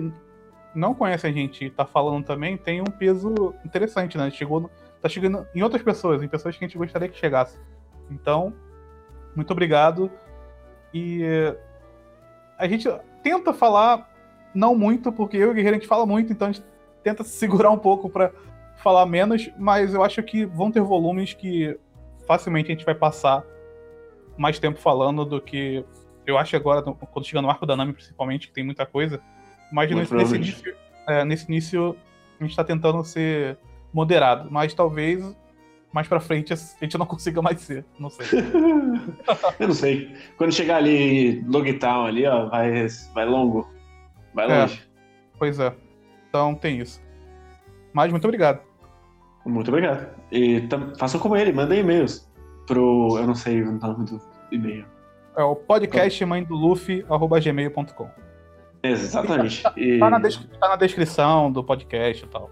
não 0.74 0.94
conhece 0.94 1.28
a 1.28 1.32
gente 1.32 1.66
e 1.66 1.70
tá 1.70 1.86
falando 1.86 2.26
também, 2.26 2.58
tem 2.58 2.82
um 2.82 2.86
peso 2.86 3.54
interessante, 3.66 4.18
né? 4.18 4.30
Chegou, 4.32 4.70
tá 5.02 5.10
chegando 5.10 5.46
em 5.54 5.62
outras 5.62 5.82
pessoas, 5.82 6.24
em 6.24 6.28
pessoas 6.28 6.58
que 6.58 6.64
a 6.64 6.68
gente 6.68 6.78
gostaria 6.78 7.10
que 7.10 7.18
chegasse. 7.18 7.60
Então, 8.10 8.54
muito 9.36 9.52
obrigado. 9.52 10.12
E 10.94 11.24
a 12.58 12.68
gente 12.68 12.88
tenta 13.24 13.54
falar 13.54 14.10
não 14.54 14.76
muito, 14.76 15.12
porque 15.12 15.38
eu 15.38 15.48
e 15.48 15.52
o 15.52 15.54
Guerreiro 15.54 15.78
a 15.78 15.80
gente 15.80 15.88
fala 15.88 16.06
muito, 16.06 16.32
então 16.32 16.50
a 16.50 16.52
gente 16.52 16.66
tenta 17.04 17.24
se 17.24 17.32
segurar 17.32 17.72
um 17.72 17.78
pouco 17.78 18.10
para 18.10 18.32
falar 18.78 19.06
menos, 19.06 19.50
mas 19.58 19.94
eu 19.94 20.04
acho 20.04 20.22
que 20.24 20.46
vão 20.46 20.72
ter 20.72 20.82
volumes 20.82 21.34
que 21.34 21.78
facilmente 22.28 22.72
a 22.72 22.76
gente 22.76 22.86
vai 22.86 22.96
passar 22.96 23.44
mais 24.38 24.60
tempo 24.60 24.80
falando 24.80 25.26
do 25.26 25.42
que 25.42 25.86
eu 26.26 26.38
acho 26.38 26.56
agora, 26.56 26.82
quando 26.82 27.26
chega 27.26 27.42
no 27.42 27.50
arco 27.50 27.66
da 27.66 27.76
Nami, 27.76 27.94
principalmente, 27.94 28.48
que 28.48 28.54
tem 28.54 28.64
muita 28.64 28.86
coisa 28.86 29.22
mas 29.72 29.90
nesse, 29.90 30.14
nesse, 30.14 30.36
início, 30.36 30.76
é, 31.08 31.26
nesse 31.26 31.46
início 31.48 31.96
a 32.40 32.44
gente 32.44 32.56
tá 32.56 32.64
tentando 32.64 33.04
ser 33.04 33.58
moderado, 33.94 34.50
mas 34.52 34.74
talvez 34.74 35.36
mais 35.92 36.08
pra 36.08 36.20
frente 36.20 36.54
a 36.54 36.56
gente 36.56 36.98
não 36.98 37.06
consiga 37.08 37.42
mais 37.42 37.62
ser, 37.62 37.86
não 38.00 38.10
sei. 38.10 38.26
eu 39.60 39.68
não 39.68 39.76
sei. 39.76 40.16
Quando 40.38 40.54
chegar 40.54 40.78
ali, 40.78 41.42
Logtown 41.42 42.06
ali, 42.06 42.26
ó, 42.26 42.48
vai, 42.48 42.88
vai 43.14 43.26
longo. 43.26 43.70
Vai 44.34 44.50
é, 44.50 44.62
longe. 44.62 44.82
Pois 45.38 45.60
é. 45.60 45.74
Então 46.30 46.56
tem 46.56 46.80
isso. 46.80 47.02
Mas 47.94 48.12
muito 48.12 48.26
obrigado. 48.26 48.62
Muito 49.46 49.70
obrigado. 49.70 50.08
E 50.32 50.64
façam 50.98 51.20
como 51.20 51.36
ele, 51.36 51.52
mandem 51.52 51.80
e-mails 51.80 52.30
pro. 52.68 53.18
Eu 53.18 53.28
não 53.28 53.36
sei, 53.36 53.62
não 53.62 53.80
tá 53.80 53.88
muito 53.90 54.22
e-mail. 54.52 54.86
É 55.36 55.44
o 55.44 55.56
podcast 55.56 56.24
mãe 56.26 56.44
do 56.44 56.56
Luffy, 56.56 57.06
arroba 57.10 57.40
gmail.com. 57.40 58.10
Exatamente. 58.84 59.62
Tá, 59.62 59.74
e... 59.78 60.00
tá, 60.00 60.10
na 60.10 60.20
tá, 60.20 60.70
na 60.70 60.76
descrição 60.76 61.52
do 61.52 61.64
podcast 61.64 62.26
e 62.26 62.28
tal. 62.28 62.50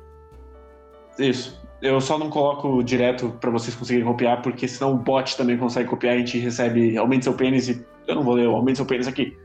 Isso. 1.17 1.59
Eu 1.82 2.01
só 2.01 2.17
não 2.17 2.30
coloco 2.30 2.84
direto 2.84 3.30
para 3.39 3.49
vocês 3.49 3.75
conseguirem 3.75 4.05
copiar, 4.05 4.41
porque 4.41 4.67
senão 4.67 4.93
o 4.93 4.97
bot 4.97 5.36
também 5.38 5.57
consegue 5.57 5.89
copiar 5.89 6.13
e 6.13 6.17
a 6.17 6.19
gente 6.19 6.38
recebe 6.38 6.97
aumente 6.97 7.23
seu 7.23 7.34
pênis 7.34 7.69
e 7.69 7.86
eu 8.07 8.15
não 8.15 8.23
vou 8.23 8.34
ler 8.34 8.47
aumente 8.47 8.77
seu 8.77 8.86
pênis 8.86 9.07
aqui. 9.07 9.36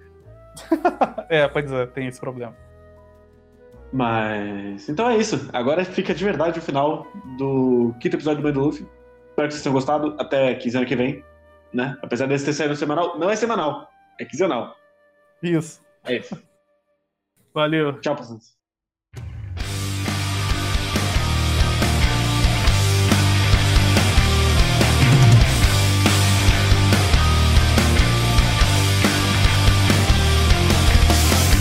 é, 1.29 1.47
pode 1.49 1.67
dizer, 1.67 1.91
tem 1.93 2.07
esse 2.07 2.21
problema. 2.21 2.55
Mas. 3.93 4.89
Então 4.89 5.09
é 5.09 5.17
isso. 5.17 5.49
Agora 5.53 5.85
fica 5.85 6.13
de 6.13 6.25
verdade 6.25 6.59
o 6.59 6.63
final 6.63 7.07
do 7.39 7.95
quinto 8.01 8.17
episódio 8.17 8.41
do 8.41 8.45
Mãe 8.45 8.53
do 8.53 8.61
Luffy. 8.61 8.87
Espero 9.29 9.49
que 9.49 9.55
vocês 9.55 9.63
tenham 9.63 9.75
gostado. 9.75 10.17
Até 10.19 10.55
quinzena 10.57 10.85
que 10.85 10.97
vem. 10.97 11.25
Né? 11.73 11.97
Apesar 12.03 12.27
desse 12.27 12.45
ter 12.45 12.53
saído 12.53 12.77
semanal, 12.77 13.19
não 13.19 13.31
é 13.31 13.37
semanal, 13.37 13.89
é 14.19 14.25
quinzenal. 14.25 14.77
Isso. 15.43 15.81
É 16.05 16.17
isso. 16.17 16.41
Valeu. 17.55 18.01
Tchau, 18.01 18.17
pacientes. 18.17 18.53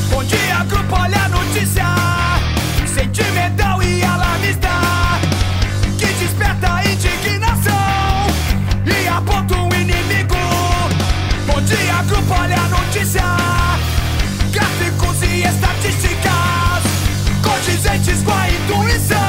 Bom 0.10 0.24
dia, 0.24 0.64
grupo, 0.68 0.96
olha 0.96 1.26
a 1.26 1.30
notícia 1.30 1.86
Sentimental 2.88 3.84
e 3.84 4.04
alarmista 4.04 4.70
Que 6.00 6.08
desperta 6.08 6.84
indignação 6.90 7.74
E 8.86 9.08
aponta 9.08 9.56
um 9.56 9.70
inimigo 9.76 10.36
Bom 11.46 11.62
dia, 11.62 12.02
grupo, 12.08 12.34
olha 12.34 12.58
a 12.58 12.68
notícia 12.68 13.33
Condizentes 17.84 18.24
com 18.24 19.23